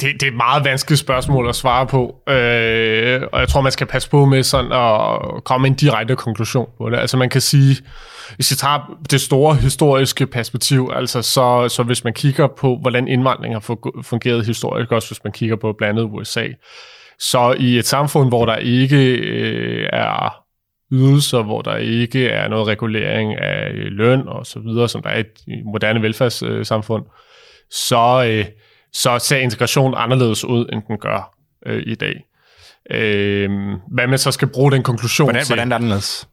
det 0.00 0.22
er 0.22 0.30
et 0.30 0.36
meget 0.36 0.64
vanskeligt 0.64 1.00
spørgsmål 1.00 1.48
at 1.48 1.54
svare 1.54 1.86
på, 1.86 2.22
øh, 2.28 3.22
og 3.32 3.40
jeg 3.40 3.48
tror, 3.48 3.60
man 3.60 3.72
skal 3.72 3.86
passe 3.86 4.10
på 4.10 4.24
med 4.24 4.42
sådan 4.42 4.72
at 4.72 5.44
komme 5.44 5.66
en 5.66 5.74
direkte 5.74 6.16
konklusion 6.16 6.68
på 6.78 6.90
det. 6.90 6.98
Altså 6.98 7.16
man 7.16 7.30
kan 7.30 7.40
sige, 7.40 7.76
hvis 8.36 8.50
vi 8.50 8.56
tager 8.56 8.98
det 9.10 9.20
store 9.20 9.54
historiske 9.54 10.26
perspektiv, 10.26 10.90
altså 10.94 11.22
så, 11.22 11.68
så 11.68 11.82
hvis 11.82 12.04
man 12.04 12.12
kigger 12.12 12.46
på, 12.46 12.78
hvordan 12.80 13.08
indvandring 13.08 13.54
har 13.54 13.78
fungeret 14.02 14.46
historisk, 14.46 14.92
også 14.92 15.08
hvis 15.08 15.24
man 15.24 15.32
kigger 15.32 15.56
på 15.56 15.72
blandt 15.78 15.98
andet 15.98 16.10
USA, 16.12 16.46
så 17.18 17.54
i 17.58 17.78
et 17.78 17.86
samfund, 17.86 18.28
hvor 18.28 18.46
der 18.46 18.56
ikke 18.56 19.16
øh, 19.16 19.88
er 19.92 20.36
ydelser, 20.92 21.42
hvor 21.42 21.62
der 21.62 21.76
ikke 21.76 22.28
er 22.28 22.48
noget 22.48 22.66
regulering 22.66 23.34
af 23.38 23.70
løn 23.72 24.28
og 24.28 24.46
så 24.46 24.58
videre, 24.58 24.88
som 24.88 25.02
der 25.02 25.10
er 25.10 25.16
i 25.16 25.20
et 25.20 25.64
moderne 25.64 26.02
velfærdssamfund, 26.02 27.04
så... 27.70 28.24
Øh, 28.28 28.44
så 28.94 29.18
ser 29.18 29.36
integration 29.36 29.94
anderledes 29.96 30.44
ud, 30.44 30.66
end 30.72 30.82
den 30.88 30.98
gør 30.98 31.34
øh, 31.66 31.82
i 31.86 31.94
dag. 31.94 32.24
Øh, 32.90 33.50
hvad 33.92 34.06
man 34.06 34.18
så 34.18 34.30
skal 34.30 34.48
bruge 34.48 34.72
den 34.72 34.82
konklusion 34.82 35.26
hvordan, 35.26 35.44
til. 35.44 35.54
Hvordan 35.54 35.72
er 35.72 35.78
det 35.78 35.84
anderledes? 35.84 36.28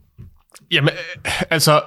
Jamen, 0.71 0.89
øh, 0.89 1.41
altså, 1.49 1.81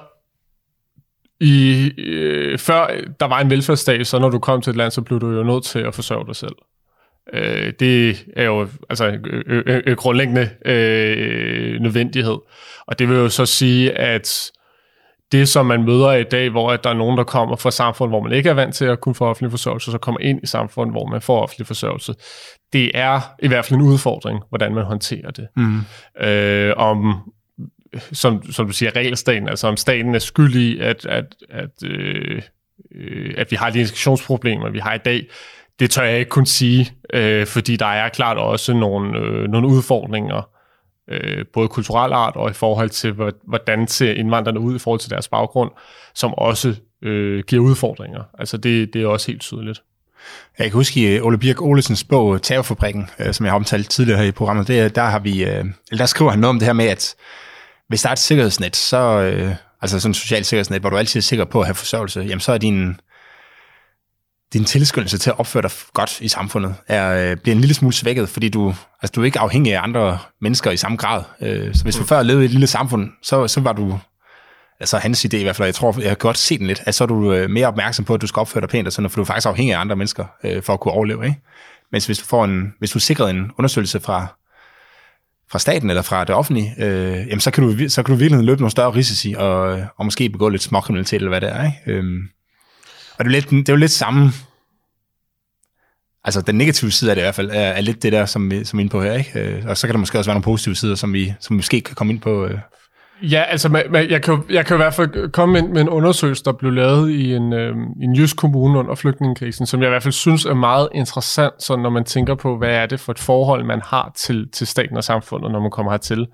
i, 1.39 1.91
øh, 1.97 2.59
før 2.59 2.87
der 3.19 3.25
var 3.25 3.39
en 3.39 3.49
velfærdsstat, 3.49 4.07
så 4.07 4.19
når 4.19 4.29
du 4.29 4.39
kom 4.39 4.61
til 4.61 4.69
et 4.69 4.75
land, 4.75 4.91
så 4.91 5.01
blev 5.01 5.19
du 5.19 5.31
jo 5.31 5.43
nødt 5.43 5.63
til 5.63 5.79
at 5.79 5.95
forsørge 5.95 6.25
dig 6.25 6.35
selv. 6.35 6.55
Øh, 7.33 7.73
det 7.79 8.25
er 8.35 8.43
jo 8.43 8.67
altså 8.89 9.05
en 9.87 9.95
grundlæggende 9.95 10.49
øh, 10.65 11.81
nødvendighed. 11.81 12.37
Og 12.87 12.99
det 12.99 13.09
vil 13.09 13.17
jo 13.17 13.29
så 13.29 13.45
sige, 13.45 13.91
at 13.91 14.51
det, 15.39 15.49
som 15.49 15.65
man 15.65 15.83
møder 15.83 16.11
i 16.11 16.23
dag, 16.23 16.49
hvor 16.49 16.71
at 16.71 16.83
der 16.83 16.89
er 16.89 16.93
nogen, 16.93 17.17
der 17.17 17.23
kommer 17.23 17.55
fra 17.55 17.71
samfund, 17.71 18.11
hvor 18.11 18.21
man 18.21 18.31
ikke 18.31 18.49
er 18.49 18.53
vant 18.53 18.75
til 18.75 18.85
at 18.85 19.01
kunne 19.01 19.15
få 19.15 19.25
offentlig 19.25 19.51
forsørgelse, 19.51 19.91
så 19.91 19.97
kommer 19.97 20.21
ind 20.21 20.39
i 20.43 20.47
samfund, 20.47 20.91
hvor 20.91 21.05
man 21.05 21.21
får 21.21 21.41
offentlig 21.41 21.67
forsørgelse. 21.67 22.13
Det 22.73 22.91
er 22.93 23.21
i 23.43 23.47
hvert 23.47 23.65
fald 23.65 23.79
en 23.79 23.85
udfordring, 23.85 24.39
hvordan 24.49 24.75
man 24.75 24.83
håndterer 24.83 25.31
det. 25.31 25.47
Mm. 25.55 25.79
Øh, 26.21 26.73
om, 26.77 27.31
som, 28.11 28.51
som 28.51 28.67
du 28.67 28.73
siger, 28.73 28.95
regelstaten, 28.95 29.49
altså 29.49 29.67
om 29.67 29.77
staten 29.77 30.15
er 30.15 30.19
skyldig, 30.19 30.81
at, 30.81 31.05
at, 31.05 31.25
at, 31.49 31.83
øh, 31.85 32.41
øh, 32.95 33.33
at 33.37 33.51
vi 33.51 33.55
har 33.55 33.69
de 33.69 33.79
integrationsproblemer, 33.79 34.69
vi 34.69 34.79
har 34.79 34.93
i 34.93 34.99
dag, 35.05 35.27
det 35.79 35.91
tør 35.91 36.03
jeg 36.03 36.19
ikke 36.19 36.29
kun 36.29 36.45
sige, 36.45 36.91
øh, 37.13 37.47
fordi 37.47 37.75
der 37.75 37.85
er 37.85 38.09
klart 38.09 38.37
også 38.37 38.73
nogle, 38.73 39.19
øh, 39.19 39.47
nogle 39.47 39.67
udfordringer, 39.67 40.49
øh, 41.11 41.45
både 41.53 41.67
kulturel 41.67 42.13
art 42.13 42.35
og 42.35 42.49
i 42.49 42.53
forhold 42.53 42.89
til, 42.89 43.13
hvordan 43.43 43.87
ser 43.87 44.11
indvandrerne 44.11 44.59
ud 44.59 44.75
i 44.75 44.79
forhold 44.79 44.99
til 44.99 45.09
deres 45.09 45.27
baggrund, 45.27 45.71
som 46.13 46.33
også 46.33 46.75
øh, 47.01 47.43
giver 47.47 47.63
udfordringer. 47.63 48.23
Altså 48.39 48.57
det, 48.57 48.93
det 48.93 49.03
er 49.03 49.07
også 49.07 49.27
helt 49.27 49.41
tydeligt. 49.41 49.81
Jeg 50.59 50.65
kan 50.65 50.73
huske 50.73 50.99
i 50.99 51.15
øh, 51.15 51.25
Ole 51.25 51.37
Birk 51.37 51.61
Olesens 51.61 52.03
bog 52.03 52.33
øh, 52.33 52.41
Terrorfabrikken, 52.41 53.09
øh, 53.19 53.33
som 53.33 53.45
jeg 53.45 53.51
har 53.51 53.55
omtalt 53.55 53.89
tidligere 53.89 54.19
her 54.19 54.25
i 54.25 54.31
programmet, 54.31 54.67
det, 54.67 54.95
der, 54.95 55.03
har 55.03 55.19
vi, 55.19 55.43
øh, 55.43 55.65
eller 55.91 55.97
der 55.97 56.05
skriver 56.05 56.31
han 56.31 56.39
noget 56.39 56.49
om 56.49 56.59
det 56.59 56.65
her 56.65 56.73
med, 56.73 56.85
at 56.85 57.15
hvis 57.87 58.01
der 58.01 58.09
er 58.09 58.13
et 58.13 58.19
sikkerhedsnet, 58.19 58.75
så, 58.75 58.97
øh, 58.97 59.55
altså 59.81 59.99
sådan 59.99 60.11
et 60.11 60.15
socialt 60.15 60.45
sikkerhedsnet, 60.45 60.81
hvor 60.81 60.89
du 60.89 60.97
altid 60.97 61.19
er 61.19 61.21
sikker 61.21 61.45
på 61.45 61.59
at 61.59 61.65
have 61.65 61.75
forsørgelse, 61.75 62.19
jamen 62.19 62.39
så 62.39 62.51
er 62.51 62.57
din, 62.57 62.99
din 64.53 64.65
tilskyndelse 64.65 65.17
til 65.17 65.29
at 65.29 65.39
opføre 65.39 65.61
dig 65.61 65.71
godt 65.93 66.21
i 66.21 66.27
samfundet 66.27 66.75
er, 66.87 67.31
øh, 67.31 67.37
bliver 67.37 67.55
en 67.55 67.61
lille 67.61 67.73
smule 67.73 67.93
svækket, 67.93 68.29
fordi 68.29 68.49
du, 68.49 68.75
altså, 69.01 69.11
du 69.15 69.21
er 69.21 69.25
ikke 69.25 69.39
afhængig 69.39 69.75
af 69.75 69.83
andre 69.83 70.19
mennesker 70.41 70.71
i 70.71 70.77
samme 70.77 70.97
grad. 70.97 71.23
Øh, 71.41 71.75
så 71.75 71.83
hvis 71.83 71.95
du 71.95 72.01
mm. 72.01 72.07
før 72.07 72.23
levede 72.23 72.43
i 72.43 72.45
et 72.45 72.51
lille 72.51 72.67
samfund, 72.67 73.09
så, 73.23 73.47
så 73.47 73.61
var 73.61 73.73
du, 73.73 73.99
altså 74.79 74.97
hans 74.97 75.25
idé 75.25 75.37
i 75.37 75.43
hvert 75.43 75.55
fald, 75.55 75.67
jeg 75.67 75.75
tror, 75.75 75.95
jeg 76.01 76.09
har 76.09 76.15
godt 76.15 76.37
set 76.37 76.59
den 76.59 76.67
lidt, 76.67 76.81
at 76.85 76.95
så 76.95 77.03
er 77.03 77.07
du 77.07 77.33
øh, 77.33 77.49
mere 77.49 77.67
opmærksom 77.67 78.05
på, 78.05 78.13
at 78.13 78.21
du 78.21 78.27
skal 78.27 78.39
opføre 78.39 78.61
dig 78.61 78.69
pænt, 78.69 78.87
og 78.87 78.93
sådan, 78.93 79.09
for 79.09 79.15
du 79.15 79.21
er 79.21 79.25
faktisk 79.25 79.47
afhængig 79.47 79.75
af 79.75 79.79
andre 79.79 79.95
mennesker 79.95 80.25
øh, 80.43 80.63
for 80.63 80.73
at 80.73 80.79
kunne 80.79 80.91
overleve. 80.91 81.25
Ikke? 81.25 81.41
Mens 81.91 82.05
hvis 82.05 82.17
du, 82.17 82.25
får 82.25 82.45
en, 82.45 82.73
hvis 82.79 82.91
du 82.91 82.99
sikrer 82.99 83.27
en 83.27 83.51
undersøgelse 83.57 83.99
fra, 83.99 84.27
fra 85.51 85.59
staten 85.59 85.89
eller 85.89 86.01
fra 86.01 86.23
det 86.23 86.35
offentlige, 86.35 86.73
øh, 86.79 87.27
jamen 87.27 87.39
så 87.39 87.51
kan, 87.51 87.63
du, 87.63 87.89
så 87.89 88.03
kan 88.03 88.13
du 88.13 88.19
virkelig 88.19 88.43
løbe 88.43 88.61
nogle 88.61 88.71
større 88.71 88.95
risici, 88.95 89.35
og, 89.37 89.81
og 89.97 90.05
måske 90.05 90.29
begå 90.29 90.49
lidt 90.49 90.63
småkriminalitet, 90.63 91.15
eller 91.15 91.29
hvad 91.29 91.41
det 91.41 91.49
er. 91.49 91.65
Ikke? 91.65 91.77
Øh, 91.87 92.03
og 93.17 93.25
det 93.25 93.25
er, 93.25 93.31
lidt, 93.31 93.49
det 93.49 93.69
er 93.69 93.73
jo 93.73 93.77
lidt 93.77 93.91
samme 93.91 94.31
altså 96.25 96.41
den 96.41 96.55
negative 96.55 96.91
side 96.91 97.11
af 97.11 97.15
det 97.15 97.21
i 97.21 97.25
hvert 97.25 97.35
fald, 97.35 97.49
er, 97.49 97.53
er 97.53 97.81
lidt 97.81 98.03
det 98.03 98.11
der, 98.11 98.25
som 98.25 98.51
vi 98.51 98.63
som 98.63 98.79
er 98.79 98.81
inde 98.81 98.91
på 98.91 99.01
her. 99.01 99.13
Ikke? 99.13 99.39
Øh, 99.39 99.63
og 99.67 99.77
så 99.77 99.87
kan 99.87 99.93
der 99.93 99.99
måske 99.99 100.17
også 100.17 100.29
være 100.29 100.35
nogle 100.35 100.43
positive 100.43 100.75
sider, 100.75 100.95
som 100.95 101.13
vi, 101.13 101.33
som 101.39 101.53
vi 101.53 101.57
måske 101.57 101.81
kan 101.81 101.95
komme 101.95 102.13
ind 102.13 102.21
på. 102.21 102.45
Øh. 102.45 102.57
Ja, 103.21 103.41
altså 103.41 103.69
man, 103.69 103.83
man, 103.89 104.09
jeg, 104.09 104.21
kan, 104.21 104.43
jeg 104.49 104.65
kan 104.65 104.75
i 104.75 104.77
hvert 104.77 104.93
fald 104.93 105.31
komme 105.31 105.59
ind 105.59 105.69
med 105.69 105.81
en 105.81 105.89
undersøgelse, 105.89 106.43
der 106.43 106.51
blev 106.51 106.71
lavet 106.71 107.09
i 107.09 107.33
en, 107.33 107.53
øh, 107.53 107.75
en 108.01 108.15
jysk 108.15 108.37
kommune 108.37 108.79
under 108.79 108.95
flygtningekrisen, 108.95 109.65
som 109.65 109.81
jeg 109.81 109.87
i 109.87 109.89
hvert 109.89 110.03
fald 110.03 110.11
synes 110.11 110.45
er 110.45 110.53
meget 110.53 110.89
interessant, 110.93 111.63
så 111.63 111.75
når 111.75 111.89
man 111.89 112.03
tænker 112.03 112.35
på, 112.35 112.57
hvad 112.57 112.69
er 112.69 112.85
det 112.85 112.99
for 112.99 113.11
et 113.11 113.19
forhold, 113.19 113.63
man 113.63 113.81
har 113.83 114.11
til, 114.15 114.47
til 114.53 114.67
staten 114.67 114.97
og 114.97 115.03
samfundet, 115.03 115.51
når 115.51 115.59
man 115.59 115.71
kommer 115.71 115.91
hertil. 115.91 116.27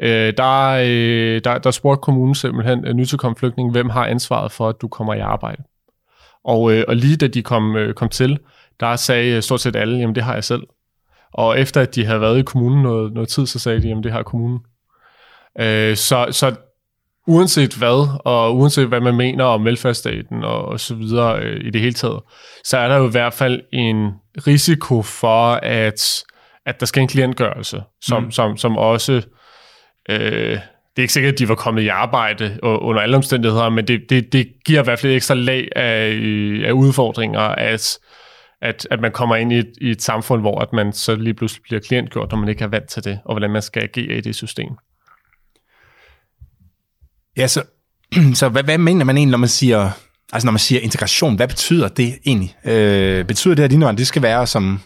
Øh, 0.00 0.32
der, 0.36 0.68
øh, 0.68 1.40
der, 1.44 1.58
der 1.58 1.70
spurgte 1.70 2.00
kommunen 2.02 2.34
simpelthen, 2.34 2.86
øh, 2.86 2.94
nytilkommende 2.94 3.38
flygtning, 3.38 3.70
hvem 3.70 3.90
har 3.90 4.06
ansvaret 4.06 4.52
for, 4.52 4.68
at 4.68 4.74
du 4.82 4.88
kommer 4.88 5.14
i 5.14 5.20
arbejde? 5.20 5.62
Og, 6.44 6.72
øh, 6.72 6.84
og 6.88 6.96
lige 6.96 7.16
da 7.16 7.26
de 7.26 7.42
kom, 7.42 7.76
øh, 7.76 7.94
kom 7.94 8.08
til, 8.08 8.38
der 8.80 8.96
sagde 8.96 9.42
stort 9.42 9.60
set 9.60 9.76
alle, 9.76 9.98
jamen 9.98 10.14
det 10.14 10.22
har 10.22 10.34
jeg 10.34 10.44
selv. 10.44 10.62
Og 11.32 11.60
efter 11.60 11.80
at 11.80 11.94
de 11.94 12.04
havde 12.04 12.20
været 12.20 12.38
i 12.38 12.42
kommunen 12.42 12.82
noget, 12.82 13.12
noget 13.12 13.28
tid, 13.28 13.46
så 13.46 13.58
sagde 13.58 13.82
de, 13.82 13.88
jamen 13.88 14.04
det 14.04 14.12
har 14.12 14.22
kommunen. 14.22 14.60
Øh, 15.60 15.96
så, 15.96 16.26
så 16.30 16.54
uanset 17.26 17.74
hvad, 17.74 18.18
og 18.24 18.56
uanset 18.56 18.88
hvad 18.88 19.00
man 19.00 19.16
mener 19.16 19.44
om 19.44 19.64
velfærdsstaten 19.64 20.44
og, 20.44 20.64
og 20.64 20.80
så 20.80 20.94
videre 20.94 21.42
øh, 21.42 21.66
i 21.66 21.70
det 21.70 21.80
hele 21.80 21.94
taget, 21.94 22.20
så 22.64 22.78
er 22.78 22.88
der 22.88 22.96
jo 22.96 23.08
i 23.08 23.10
hvert 23.10 23.32
fald 23.32 23.60
en 23.72 24.10
risiko 24.46 25.02
for, 25.02 25.52
at, 25.62 26.24
at 26.66 26.80
der 26.80 26.86
skal 26.86 27.02
en 27.02 27.08
klientgørelse, 27.08 27.82
som, 28.00 28.22
mm. 28.22 28.30
som, 28.30 28.56
som 28.56 28.76
også... 28.76 29.22
Øh, 30.08 30.58
det 30.96 30.98
er 30.98 31.02
ikke 31.02 31.12
sikkert, 31.12 31.32
at 31.32 31.38
de 31.38 31.48
var 31.48 31.54
kommet 31.54 31.82
i 31.82 31.88
arbejde 31.88 32.58
under 32.62 33.00
alle 33.00 33.16
omstændigheder, 33.16 33.68
men 33.68 33.86
det, 33.86 34.00
det, 34.10 34.32
det 34.32 34.48
giver 34.64 34.80
i 34.80 34.84
hvert 34.84 34.98
fald 34.98 35.12
et 35.12 35.16
ekstra 35.16 35.34
lag 35.34 35.68
af, 35.76 36.10
øh, 36.10 36.68
af 36.68 36.72
udfordringer, 36.72 37.40
at, 37.40 37.98
at, 38.62 38.88
at 38.90 39.00
man 39.00 39.12
kommer 39.12 39.36
ind 39.36 39.52
i 39.52 39.58
et, 39.58 39.72
i 39.80 39.90
et 39.90 40.02
samfund, 40.02 40.40
hvor 40.40 40.60
at 40.60 40.72
man 40.72 40.92
så 40.92 41.14
lige 41.14 41.34
pludselig 41.34 41.62
bliver 41.62 41.80
klientgjort, 41.80 42.30
når 42.30 42.38
man 42.38 42.48
ikke 42.48 42.64
er 42.64 42.68
vant 42.68 42.88
til 42.88 43.04
det, 43.04 43.18
og 43.24 43.34
hvordan 43.34 43.50
man 43.50 43.62
skal 43.62 43.82
agere 43.82 44.16
i 44.16 44.20
det 44.20 44.34
system. 44.34 44.70
Ja, 47.36 47.46
så, 47.46 47.62
så 48.34 48.48
hvad, 48.48 48.62
hvad 48.62 48.78
mener 48.78 49.04
man 49.04 49.16
egentlig, 49.16 49.30
når 49.32 49.38
man 49.38 49.48
siger, 49.48 49.90
altså 50.32 50.46
når 50.46 50.52
man 50.52 50.58
siger 50.58 50.80
integration? 50.80 51.36
Hvad 51.36 51.48
betyder 51.48 51.88
det 51.88 52.18
egentlig? 52.26 52.56
Øh, 52.64 53.24
betyder 53.24 53.54
det, 53.54 53.62
at 53.62 53.72
indvandrere 53.72 53.98
det 53.98 54.06
skal 54.06 54.22
være 54.22 54.46
som 54.46 54.80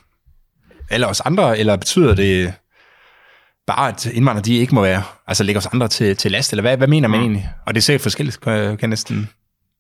alle 0.91 1.07
os 1.07 1.21
andre, 1.21 1.59
eller 1.59 1.77
betyder 1.77 2.15
det 2.15 2.55
bare, 3.66 3.88
at 3.88 4.06
indvandrere 4.06 4.44
de 4.44 4.54
ikke 4.56 4.75
må 4.75 4.82
være, 4.82 5.02
altså 5.26 5.44
lægge 5.44 5.58
os 5.58 5.66
andre 5.66 5.88
til, 5.88 6.16
til 6.16 6.30
last, 6.30 6.52
eller 6.52 6.62
hvad, 6.62 6.76
hvad 6.76 6.88
mener 6.88 7.08
man 7.08 7.20
mm. 7.20 7.25
egentlig? 7.25 7.49
Og 7.66 7.75
det 7.75 7.80
er 7.80 7.82
sikkert 7.82 8.00
forskelligt, 8.00 8.40
kan 8.40 8.78
jeg 8.80 8.88
næsten... 8.88 9.28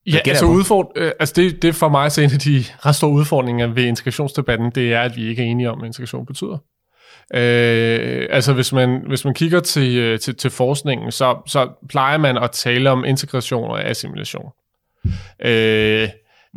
Ja, 0.06 0.18
altså, 0.26 0.46
udford, 0.46 0.92
øh, 0.96 1.12
altså 1.20 1.32
det, 1.36 1.62
det 1.62 1.74
for 1.74 1.88
mig 1.88 2.12
så 2.12 2.20
en 2.20 2.30
af 2.32 2.38
de 2.38 2.64
ret 2.86 2.94
store 2.94 3.10
udfordringer 3.10 3.66
ved 3.66 3.84
integrationsdebatten, 3.84 4.70
det 4.70 4.92
er, 4.92 5.00
at 5.00 5.16
vi 5.16 5.28
ikke 5.28 5.42
er 5.42 5.46
enige 5.46 5.70
om, 5.70 5.78
hvad 5.78 5.86
integration 5.86 6.26
betyder. 6.26 6.58
Øh, 7.34 8.26
altså 8.30 8.52
hvis 8.52 8.72
man, 8.72 9.02
hvis 9.08 9.24
man 9.24 9.34
kigger 9.34 9.60
til, 9.60 9.96
øh, 9.96 10.18
til, 10.18 10.36
til 10.36 10.50
forskningen, 10.50 11.12
så, 11.12 11.36
så 11.46 11.68
plejer 11.88 12.18
man 12.18 12.36
at 12.36 12.50
tale 12.50 12.90
om 12.90 13.04
integration 13.04 13.70
og 13.70 13.84
assimilation. 13.84 14.50
Øh, 15.44 16.08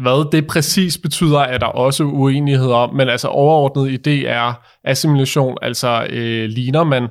hvad 0.02 0.32
det 0.32 0.48
præcis 0.48 0.98
betyder, 0.98 1.40
er 1.40 1.58
der 1.58 1.66
også 1.66 2.04
uenighed 2.04 2.72
om, 2.72 2.96
men 2.96 3.10
altså 3.10 3.28
overordnet 3.28 4.08
idé 4.08 4.28
er 4.28 4.54
assimilation, 4.84 5.58
altså 5.62 6.08
øh, 6.10 6.50
ligner 6.50 6.84
man 6.84 7.08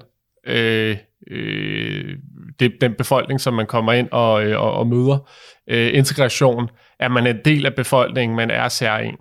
øh, 0.49 0.97
øh, 1.31 2.17
det, 2.61 2.73
den 2.81 2.95
befolkning, 2.95 3.41
som 3.41 3.55
man 3.55 3.67
kommer 3.67 3.93
ind 3.93 4.09
og, 4.13 4.45
øh, 4.45 4.61
og, 4.61 4.73
og 4.73 4.87
møder. 4.87 5.31
Øh, 5.71 5.95
integration 5.95 6.69
er 7.01 7.09
man 7.09 7.27
en 7.27 7.39
del 7.45 7.67
af 7.67 7.75
befolkningen, 7.75 8.37
man 8.37 8.51
er 8.51 8.69
særlig 8.69 9.15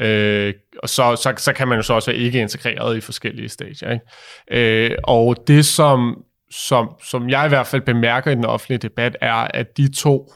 Øh, 0.00 0.54
og 0.82 0.88
så, 0.88 1.16
så, 1.16 1.34
så 1.36 1.52
kan 1.52 1.68
man 1.68 1.78
jo 1.78 1.82
så 1.82 1.94
også 1.94 2.10
være 2.10 2.20
ikke 2.20 2.40
integreret 2.40 2.96
i 2.96 3.00
forskellige 3.00 3.48
stadier. 3.48 3.90
Ikke? 3.90 4.90
Øh, 4.90 4.98
og 5.04 5.36
det, 5.46 5.66
som, 5.66 6.22
som, 6.50 6.90
som 7.04 7.30
jeg 7.30 7.46
i 7.46 7.48
hvert 7.48 7.66
fald 7.66 7.82
bemærker 7.82 8.30
i 8.30 8.34
den 8.34 8.44
offentlige 8.44 8.78
debat, 8.78 9.16
er, 9.20 9.34
at 9.34 9.76
de 9.76 9.92
to 9.92 10.32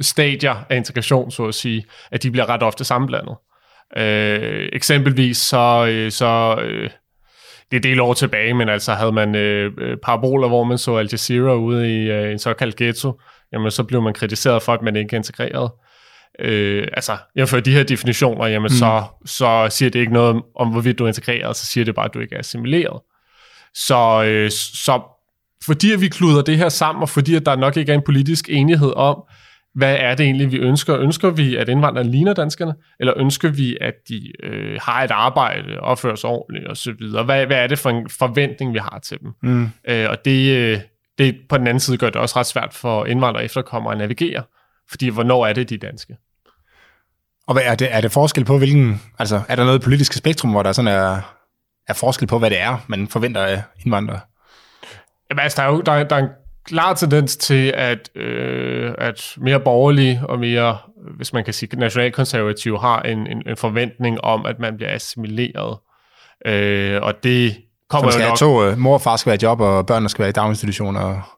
stadier 0.00 0.64
af 0.70 0.76
integration, 0.76 1.30
så 1.30 1.44
at 1.44 1.54
sige, 1.54 1.84
at 2.10 2.22
de 2.22 2.30
bliver 2.30 2.48
ret 2.48 2.62
ofte 2.62 2.84
sammenblandet. 2.84 3.36
Øh, 3.96 4.68
eksempelvis 4.72 5.36
så, 5.36 5.86
øh, 5.88 6.10
så 6.10 6.56
øh, 6.62 6.90
det 7.70 7.76
er 7.76 7.80
del 7.80 8.00
år 8.00 8.14
tilbage, 8.14 8.54
men 8.54 8.68
altså 8.68 8.92
havde 8.92 9.12
man 9.12 9.34
øh, 9.34 9.72
øh, 9.78 9.96
paraboler, 10.02 10.48
hvor 10.48 10.64
man 10.64 10.78
så 10.78 10.96
Al 10.96 11.08
Jazeera 11.12 11.54
ude 11.54 12.02
i 12.02 12.10
øh, 12.10 12.32
en 12.32 12.38
såkaldt 12.38 12.76
ghetto, 12.76 13.20
jamen 13.52 13.70
så 13.70 13.84
blev 13.84 14.02
man 14.02 14.14
kritiseret 14.14 14.62
for, 14.62 14.72
at 14.72 14.82
man 14.82 14.96
ikke 14.96 15.16
er 15.16 15.18
integreret 15.18 15.70
øh, 16.38 16.88
altså, 16.92 17.16
for 17.46 17.60
de 17.60 17.72
her 17.72 17.82
definitioner, 17.82 18.46
jamen 18.46 18.70
mm. 18.72 18.76
så, 18.78 19.02
så 19.26 19.66
siger 19.70 19.90
det 19.90 20.00
ikke 20.00 20.12
noget 20.12 20.42
om, 20.56 20.68
hvorvidt 20.68 20.98
du 20.98 21.04
er 21.04 21.08
integreret, 21.08 21.56
så 21.56 21.66
siger 21.66 21.84
det 21.84 21.94
bare, 21.94 22.04
at 22.04 22.14
du 22.14 22.20
ikke 22.20 22.34
er 22.34 22.38
assimileret. 22.38 23.00
Så, 23.74 24.24
øh, 24.24 24.50
så 24.50 25.00
fordi 25.66 25.92
at 25.92 26.00
vi 26.00 26.08
kluder 26.08 26.42
det 26.42 26.56
her 26.56 26.68
sammen, 26.68 27.02
og 27.02 27.08
fordi 27.08 27.34
at 27.34 27.46
der 27.46 27.56
nok 27.56 27.76
ikke 27.76 27.92
er 27.92 27.96
en 27.96 28.02
politisk 28.02 28.48
enighed 28.48 28.92
om, 28.96 29.22
hvad 29.74 29.96
er 29.98 30.14
det 30.14 30.24
egentlig, 30.24 30.52
vi 30.52 30.56
ønsker? 30.56 30.98
Ønsker 30.98 31.30
vi, 31.30 31.56
at 31.56 31.68
indvandrerne 31.68 32.10
ligner 32.10 32.32
danskerne? 32.34 32.74
Eller 33.00 33.12
ønsker 33.16 33.48
vi, 33.48 33.76
at 33.80 33.94
de 34.08 34.44
øh, 34.46 34.78
har 34.82 35.04
et 35.04 35.10
arbejde, 35.10 35.80
opfører 35.80 36.14
sig 36.14 36.30
ordentligt 36.30 36.70
osv.? 36.70 37.24
Hvad, 37.24 37.46
hvad 37.46 37.56
er 37.56 37.66
det 37.66 37.78
for 37.78 37.90
en 37.90 38.08
forventning, 38.08 38.74
vi 38.74 38.78
har 38.78 38.98
til 39.02 39.20
dem? 39.20 39.32
Mm. 39.42 39.70
Øh, 39.88 40.10
og 40.10 40.24
det, 40.24 40.56
øh, 40.56 40.80
det 41.18 41.36
på 41.48 41.58
den 41.58 41.66
anden 41.66 41.80
side 41.80 41.96
gør 41.96 42.10
det 42.10 42.16
også 42.16 42.38
ret 42.38 42.46
svært 42.46 42.74
for 42.74 43.04
indvandrere 43.04 43.40
og 43.40 43.44
efterkommere 43.44 43.92
at 43.92 43.98
navigere. 43.98 44.42
Fordi 44.90 45.08
hvornår 45.08 45.46
er 45.46 45.52
det 45.52 45.70
de 45.70 45.78
danske? 45.78 46.16
Og 47.46 47.54
hvad 47.54 47.62
er 47.66 47.74
det, 47.74 47.94
er 47.94 48.00
det 48.00 48.12
forskel 48.12 48.44
på, 48.44 48.58
hvilken... 48.58 49.02
Altså, 49.18 49.42
er 49.48 49.56
der 49.56 49.64
noget 49.64 49.82
politisk 49.82 50.12
spektrum, 50.12 50.50
hvor 50.50 50.62
der 50.62 50.72
sådan 50.72 50.90
er, 50.90 51.34
er 51.88 51.94
forskel 51.94 52.28
på, 52.28 52.38
hvad 52.38 52.50
det 52.50 52.60
er, 52.60 52.84
man 52.86 53.08
forventer 53.08 53.42
af 53.42 53.62
indvandrere? 53.84 54.20
Jamen, 55.30 55.42
altså, 55.42 55.62
der 55.62 55.68
er 55.68 55.72
jo 55.72 55.80
der, 55.80 56.04
der 56.04 56.16
er 56.16 56.20
en 56.20 56.28
klar 56.64 56.94
tendens 56.94 57.36
til, 57.36 57.72
at, 57.76 58.10
øh, 58.16 58.94
at 58.98 59.34
mere 59.36 59.60
borgerlige 59.60 60.20
og 60.28 60.38
mere, 60.38 60.78
hvis 61.16 61.32
man 61.32 61.44
kan 61.44 61.54
sige, 61.54 61.76
nationalkonservative 61.76 62.80
har 62.80 63.02
en, 63.02 63.26
en, 63.26 63.42
en 63.48 63.56
forventning 63.56 64.20
om, 64.20 64.46
at 64.46 64.58
man 64.58 64.76
bliver 64.76 64.94
assimileret. 64.94 65.78
Øh, 66.46 67.02
og 67.02 67.14
det 67.22 67.56
kommer 67.90 68.10
Som 68.10 68.20
skal 68.20 68.24
jo 68.24 68.28
nok... 68.28 68.38
to, 68.38 68.70
uh, 68.70 68.78
mor 68.78 68.94
og 68.94 69.00
far 69.00 69.16
skal 69.16 69.30
være 69.30 69.38
i 69.42 69.44
job, 69.44 69.60
og 69.60 69.86
børnene 69.86 70.08
skal 70.08 70.22
være 70.22 70.28
i 70.28 70.32
daginstitutioner. 70.32 71.30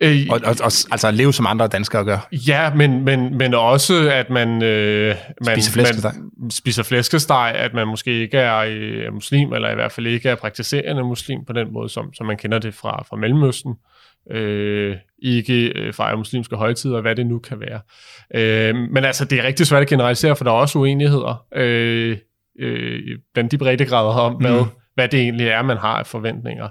Øh, 0.00 0.26
og, 0.30 0.40
og, 0.44 0.56
og 0.64 0.72
altså 0.90 1.10
leve 1.10 1.32
som 1.32 1.46
andre 1.46 1.66
danskere 1.66 2.04
gør. 2.04 2.28
Ja, 2.32 2.74
men, 2.74 3.04
men, 3.04 3.38
men 3.38 3.54
også, 3.54 4.10
at 4.12 4.30
man, 4.30 4.62
øh, 4.62 5.16
man, 5.46 5.56
spiser 5.56 5.72
flæskesteg. 5.72 6.12
man 6.40 6.50
spiser 6.50 6.82
flæskesteg, 6.82 7.52
at 7.56 7.74
man 7.74 7.88
måske 7.88 8.20
ikke 8.20 8.38
er 8.38 8.64
øh, 8.68 9.14
muslim, 9.14 9.52
eller 9.52 9.70
i 9.70 9.74
hvert 9.74 9.92
fald 9.92 10.06
ikke 10.06 10.28
er 10.28 10.34
praktiserende 10.34 11.04
muslim 11.04 11.44
på 11.44 11.52
den 11.52 11.72
måde, 11.72 11.88
som, 11.88 12.14
som 12.14 12.26
man 12.26 12.36
kender 12.36 12.58
det 12.58 12.74
fra, 12.74 13.04
fra 13.08 13.16
Mellemøsten. 13.16 13.70
Øh, 13.70 13.91
ikke 15.22 15.72
øh, 15.78 15.92
fejrer 15.92 16.16
muslimske 16.16 16.56
højtider, 16.56 17.00
hvad 17.00 17.16
det 17.16 17.26
nu 17.26 17.38
kan 17.38 17.60
være. 17.60 17.80
Øh, 18.34 18.74
men 18.74 19.04
altså, 19.04 19.24
det 19.24 19.38
er 19.38 19.44
rigtig 19.44 19.66
svært 19.66 19.82
at 19.82 19.88
generalisere, 19.88 20.36
for 20.36 20.44
der 20.44 20.50
er 20.50 20.54
også 20.54 20.78
uenigheder 20.78 21.46
øh, 21.54 22.16
øh, 22.60 23.00
blandt 23.34 23.52
de 23.52 23.58
breddegrader 23.58 24.20
om, 24.20 24.34
hvad, 24.34 24.60
mm. 24.60 24.68
hvad 24.94 25.08
det 25.08 25.20
egentlig 25.20 25.46
er, 25.46 25.62
man 25.62 25.76
har 25.76 25.98
af 25.98 26.06
forventninger. 26.06 26.68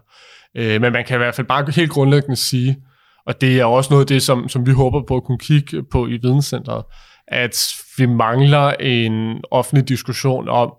Øh, 0.58 0.82
men 0.82 0.94
man 0.94 1.06
kan 1.06 1.16
i 1.16 1.18
hvert 1.18 1.36
fald 1.36 1.48
bare 1.48 1.72
helt 1.76 1.92
grundlæggende 1.92 2.36
sige, 2.36 2.78
og 3.26 3.42
det 3.42 3.60
er 3.60 3.66
også 3.66 3.94
noget 3.94 4.04
af 4.04 4.08
det, 4.08 4.22
som, 4.22 4.50
som 4.50 4.66
vi 4.66 4.72
håber 4.72 5.02
på 5.08 5.16
at 5.16 5.24
kunne 5.24 5.40
kigge 5.40 5.84
på 5.84 6.08
i 6.08 6.18
videnscentret, 6.22 6.84
at 7.28 7.74
vi 7.98 8.06
mangler 8.06 8.70
en 8.70 9.42
offentlig 9.52 9.90
diskussion 9.90 10.50
om, 10.50 10.74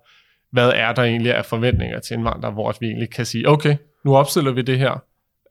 hvad 0.53 0.73
er 0.75 0.93
der 0.93 1.03
egentlig 1.03 1.35
af 1.35 1.45
forventninger 1.45 2.01
til 2.01 2.15
indvandrere, 2.15 2.53
hvor 2.53 2.75
vi 2.81 2.87
egentlig 2.87 3.11
kan 3.11 3.27
sige, 3.27 3.49
okay, 3.49 3.77
nu 4.05 4.17
opstiller 4.17 4.53
vi 4.53 4.63
det 4.63 4.79
her, 4.79 5.03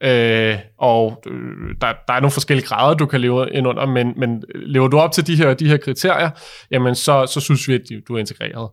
øh, 0.03 0.57
og 0.77 1.23
øh, 1.27 1.75
der, 1.81 1.87
der 2.07 2.13
er 2.13 2.19
nogle 2.19 2.31
forskellige 2.31 2.67
grader, 2.67 2.97
du 2.97 3.05
kan 3.05 3.21
leve 3.21 3.47
ind 3.51 3.67
under, 3.67 3.85
men, 3.85 4.13
men 4.17 4.43
lever 4.53 4.87
du 4.87 4.99
op 4.99 5.11
til 5.11 5.27
de 5.27 5.35
her, 5.35 5.53
de 5.53 5.67
her 5.67 5.77
kriterier, 5.77 6.29
jamen 6.71 6.95
så, 6.95 7.25
så 7.25 7.39
synes 7.39 7.67
vi, 7.67 7.73
at 7.73 7.81
du 8.07 8.15
er 8.15 8.19
integreret. 8.19 8.69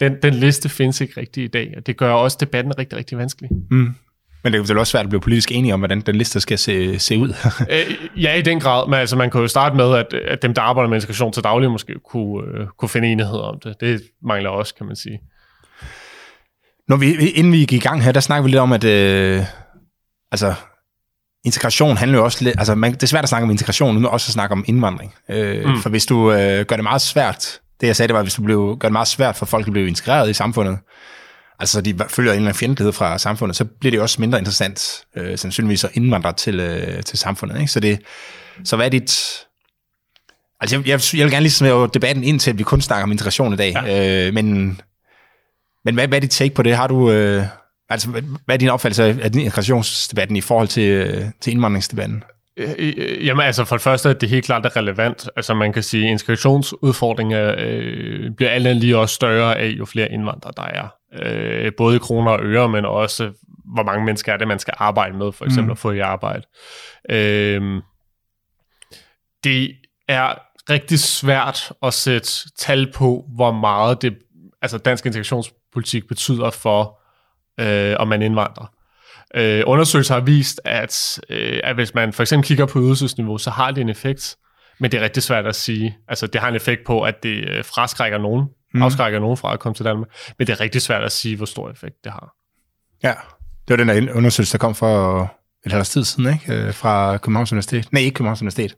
Den, 0.00 0.16
den 0.22 0.34
liste 0.34 0.68
findes 0.68 1.00
ikke 1.00 1.20
rigtig 1.20 1.44
i 1.44 1.48
dag, 1.48 1.74
og 1.76 1.86
det 1.86 1.96
gør 1.96 2.12
også 2.12 2.36
debatten 2.40 2.78
rigtig, 2.78 2.98
rigtig 2.98 3.18
vanskelig. 3.18 3.50
Mm. 3.70 3.94
Men 4.44 4.52
det 4.52 4.70
er 4.70 4.74
jo 4.74 4.80
også 4.80 4.90
svært 4.90 5.04
at 5.04 5.08
blive 5.08 5.20
politisk 5.20 5.52
enige 5.52 5.74
om, 5.74 5.80
hvordan 5.80 6.00
den 6.00 6.16
liste 6.16 6.40
skal 6.40 6.58
se, 6.58 6.98
se 6.98 7.18
ud. 7.18 7.28
Øh, 7.70 8.22
ja, 8.22 8.34
i 8.34 8.42
den 8.42 8.60
grad. 8.60 8.88
Men 8.88 8.94
altså, 8.94 9.16
man 9.16 9.30
kan 9.30 9.40
jo 9.40 9.48
starte 9.48 9.76
med, 9.76 9.94
at, 9.94 10.14
at 10.14 10.42
dem, 10.42 10.54
der 10.54 10.62
arbejder 10.62 10.88
med 10.88 10.96
integration 10.96 11.32
til 11.32 11.44
daglig, 11.44 11.70
måske 11.70 11.94
kunne, 12.10 12.60
uh, 12.60 12.66
kunne 12.78 12.88
finde 12.88 13.08
enighed 13.08 13.38
om 13.38 13.60
det. 13.64 13.74
Det 13.80 14.02
mangler 14.22 14.50
også, 14.50 14.74
kan 14.74 14.86
man 14.86 14.96
sige. 14.96 15.20
Når 16.88 16.96
vi, 16.96 17.14
inden 17.14 17.52
vi 17.52 17.58
gik 17.58 17.72
i 17.72 17.78
gang 17.78 18.02
her, 18.02 18.12
der 18.12 18.20
snakker 18.20 18.42
vi 18.42 18.48
lidt 18.48 18.60
om, 18.60 18.72
at 18.72 18.84
øh, 18.84 19.42
altså, 20.32 20.54
integration 21.44 21.96
handler 21.96 22.18
jo 22.18 22.24
også 22.24 22.44
lidt... 22.44 22.58
Altså, 22.58 22.74
man, 22.74 22.92
det 22.92 23.02
er 23.02 23.06
svært 23.06 23.22
at 23.22 23.28
snakke 23.28 23.44
om 23.44 23.50
integration, 23.50 23.96
uden 23.96 24.06
også 24.06 24.28
at 24.28 24.32
snakke 24.32 24.52
om 24.52 24.64
indvandring. 24.66 25.14
Øh, 25.28 25.68
mm. 25.68 25.82
For 25.82 25.90
hvis 25.90 26.06
du 26.06 26.32
øh, 26.32 26.64
gør 26.64 26.76
det 26.76 26.82
meget 26.82 27.02
svært... 27.02 27.60
Det, 27.80 27.86
jeg 27.86 27.96
sagde, 27.96 28.08
det 28.08 28.16
var, 28.16 28.22
hvis 28.22 28.34
du 28.34 28.42
blev, 28.42 28.76
gør 28.80 28.88
det 28.88 28.92
meget 28.92 29.08
svært 29.08 29.36
for 29.36 29.46
folk 29.46 29.66
at 29.66 29.72
blive 29.72 29.88
integreret 29.88 30.30
i 30.30 30.32
samfundet, 30.32 30.78
altså 31.58 31.80
de 31.80 31.98
følger 32.08 32.32
en 32.32 32.36
eller 32.36 32.48
anden 32.48 32.58
fjendtlighed 32.58 32.92
fra 32.92 33.18
samfundet, 33.18 33.56
så 33.56 33.64
bliver 33.64 33.90
det 33.90 34.00
også 34.00 34.20
mindre 34.20 34.38
interessant, 34.38 35.04
øh, 35.16 35.38
sandsynligvis 35.38 35.84
at 35.84 35.90
indvandre 35.94 36.32
til, 36.32 36.60
øh, 36.60 37.02
til 37.02 37.18
samfundet. 37.18 37.60
Ikke? 37.60 37.72
Så, 37.72 37.80
det, 37.80 37.98
så 38.64 38.76
hvad 38.76 38.86
er 38.86 38.90
dit... 38.90 39.44
Altså 40.60 40.76
jeg, 40.76 40.88
jeg, 40.88 41.00
jeg 41.14 41.24
vil 41.24 41.32
gerne 41.32 41.42
lige 41.42 41.52
smøre 41.52 41.90
debatten 41.94 42.24
ind 42.24 42.40
til, 42.40 42.50
at 42.50 42.58
vi 42.58 42.62
kun 42.62 42.80
snakker 42.80 43.02
om 43.02 43.12
integration 43.12 43.52
i 43.52 43.56
dag, 43.56 43.72
ja. 43.72 44.26
øh, 44.26 44.34
men, 44.34 44.80
men 45.84 45.94
hvad, 45.94 46.08
hvad 46.08 46.18
er 46.18 46.20
dit 46.20 46.30
take 46.30 46.54
på 46.54 46.62
det? 46.62 46.76
Har 46.76 46.86
du... 46.86 47.10
Øh, 47.10 47.44
altså, 47.88 48.10
hvad 48.44 48.54
er 48.54 48.56
din 48.56 48.68
opfattelse 48.68 49.04
af 49.04 49.30
integrationsdebatten 49.34 50.36
i 50.36 50.40
forhold 50.40 50.68
til, 50.68 51.32
til 51.40 51.52
indvandringsdebatten? 51.52 52.24
Øh, 52.56 52.70
øh, 52.78 53.26
jamen 53.26 53.46
altså 53.46 53.64
for 53.64 53.76
det 53.76 53.82
første 53.82 54.08
er 54.08 54.12
det 54.12 54.28
helt 54.28 54.44
klart 54.44 54.66
er 54.66 54.76
relevant. 54.76 55.30
Altså 55.36 55.54
man 55.54 55.72
kan 55.72 55.82
sige, 55.82 56.04
at 56.04 56.10
integrationsudfordringer 56.10 57.54
øh, 57.58 58.30
bliver 58.36 58.50
alt 58.50 58.76
lige 58.76 58.98
også 58.98 59.14
større 59.14 59.58
af, 59.58 59.68
jo 59.68 59.84
flere 59.84 60.12
indvandrere 60.12 60.52
der 60.56 60.62
er. 60.62 60.88
Øh, 61.22 61.72
både 61.76 61.96
i 61.96 61.98
kroner 61.98 62.30
og 62.30 62.40
øre, 62.42 62.68
men 62.68 62.84
også 62.84 63.32
hvor 63.74 63.82
mange 63.82 64.04
mennesker 64.04 64.32
er 64.32 64.36
det, 64.36 64.48
man 64.48 64.58
skal 64.58 64.74
arbejde 64.76 65.16
med, 65.16 65.32
for 65.32 65.44
eksempel 65.44 65.64
mm. 65.64 65.70
at 65.70 65.78
få 65.78 65.90
i 65.90 65.98
arbejde. 65.98 66.42
Øh, 67.10 67.82
det 69.44 69.70
er 70.08 70.34
rigtig 70.70 70.98
svært 70.98 71.72
at 71.82 71.94
sætte 71.94 72.28
tal 72.58 72.92
på, 72.92 73.24
hvor 73.34 73.52
meget 73.52 74.02
det, 74.02 74.18
altså 74.62 74.78
dansk 74.78 75.06
integrationspolitik 75.06 76.08
betyder 76.08 76.50
for, 76.50 76.97
øh, 77.60 77.96
om 77.98 78.08
man 78.08 78.22
indvandrer. 78.22 78.66
Øh, 79.34 79.62
undersøgelser 79.66 80.14
har 80.14 80.20
vist, 80.20 80.60
at, 80.64 81.20
øh, 81.30 81.60
at 81.64 81.74
hvis 81.74 81.94
man 81.94 82.12
for 82.12 82.22
eksempel 82.22 82.46
kigger 82.46 82.66
på 82.66 82.80
ydelsesniveau, 82.80 83.38
så 83.38 83.50
har 83.50 83.70
det 83.70 83.80
en 83.80 83.88
effekt, 83.88 84.36
men 84.80 84.92
det 84.92 84.98
er 84.98 85.04
rigtig 85.04 85.22
svært 85.22 85.46
at 85.46 85.56
sige. 85.56 85.96
Altså, 86.08 86.26
det 86.26 86.40
har 86.40 86.48
en 86.48 86.54
effekt 86.54 86.80
på, 86.86 87.02
at 87.02 87.22
det 87.22 87.48
øh, 87.48 87.64
fraskrækker 87.64 88.18
nogen, 88.18 88.46
mm. 88.74 88.82
afskrækker 88.82 89.20
nogen 89.20 89.36
fra 89.36 89.52
at 89.52 89.60
komme 89.60 89.74
til 89.74 89.84
Danmark, 89.84 90.08
men 90.38 90.46
det 90.46 90.52
er 90.52 90.60
rigtig 90.60 90.82
svært 90.82 91.02
at 91.02 91.12
sige, 91.12 91.36
hvor 91.36 91.46
stor 91.46 91.70
effekt 91.70 91.94
det 92.04 92.12
har. 92.12 92.34
Ja, 93.02 93.14
det 93.68 93.78
var 93.78 93.84
den 93.84 94.06
der 94.06 94.12
undersøgelse, 94.12 94.52
der 94.52 94.58
kom 94.58 94.74
for 94.74 95.22
et 95.66 95.72
halvt 95.72 95.86
tid 95.86 96.04
siden, 96.04 96.32
ikke? 96.32 96.54
Øh, 96.54 96.74
fra 96.74 97.16
Københavns 97.16 97.52
Universitet. 97.52 97.92
Nej, 97.92 98.02
ikke 98.02 98.14
Københavns 98.14 98.42
Universitet. 98.42 98.76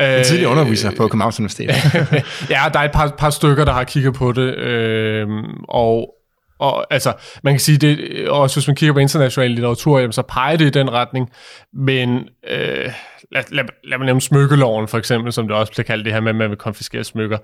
En 0.00 0.24
tidligere 0.24 0.50
underviser 0.50 0.90
på 0.96 1.08
Københavns 1.08 1.40
Universitet. 1.40 1.70
ja, 2.50 2.64
der 2.72 2.78
er 2.78 2.84
et 2.84 2.92
par, 2.92 3.14
par 3.18 3.30
stykker, 3.30 3.64
der 3.64 3.72
har 3.72 3.84
kigget 3.84 4.14
på 4.14 4.32
det, 4.32 4.54
øh, 4.54 5.28
og 5.68 6.14
og 6.58 6.86
altså, 6.94 7.12
man 7.42 7.52
kan 7.54 7.60
sige, 7.60 7.78
det, 7.78 7.98
øh, 7.98 8.32
også 8.32 8.56
hvis 8.56 8.66
man 8.66 8.76
kigger 8.76 8.92
på 8.92 8.98
international 8.98 9.50
litteratur, 9.50 9.98
jamen, 9.98 10.12
så 10.12 10.22
peger 10.22 10.56
det 10.56 10.66
i 10.66 10.70
den 10.70 10.92
retning, 10.92 11.30
men 11.72 12.28
øh, 12.48 12.92
lad, 13.32 13.42
lad, 13.52 13.64
lad 13.84 13.98
mig 13.98 14.06
nævne 14.06 14.20
smykkeloven 14.20 14.88
for 14.88 14.98
eksempel, 14.98 15.32
som 15.32 15.48
det 15.48 15.56
også 15.56 15.72
bliver 15.72 15.84
kaldt 15.84 16.04
det 16.04 16.12
her 16.12 16.20
med, 16.20 16.30
at 16.30 16.36
man 16.36 16.50
vil 16.50 16.58
konfiskere 16.58 17.04
smykker. 17.04 17.38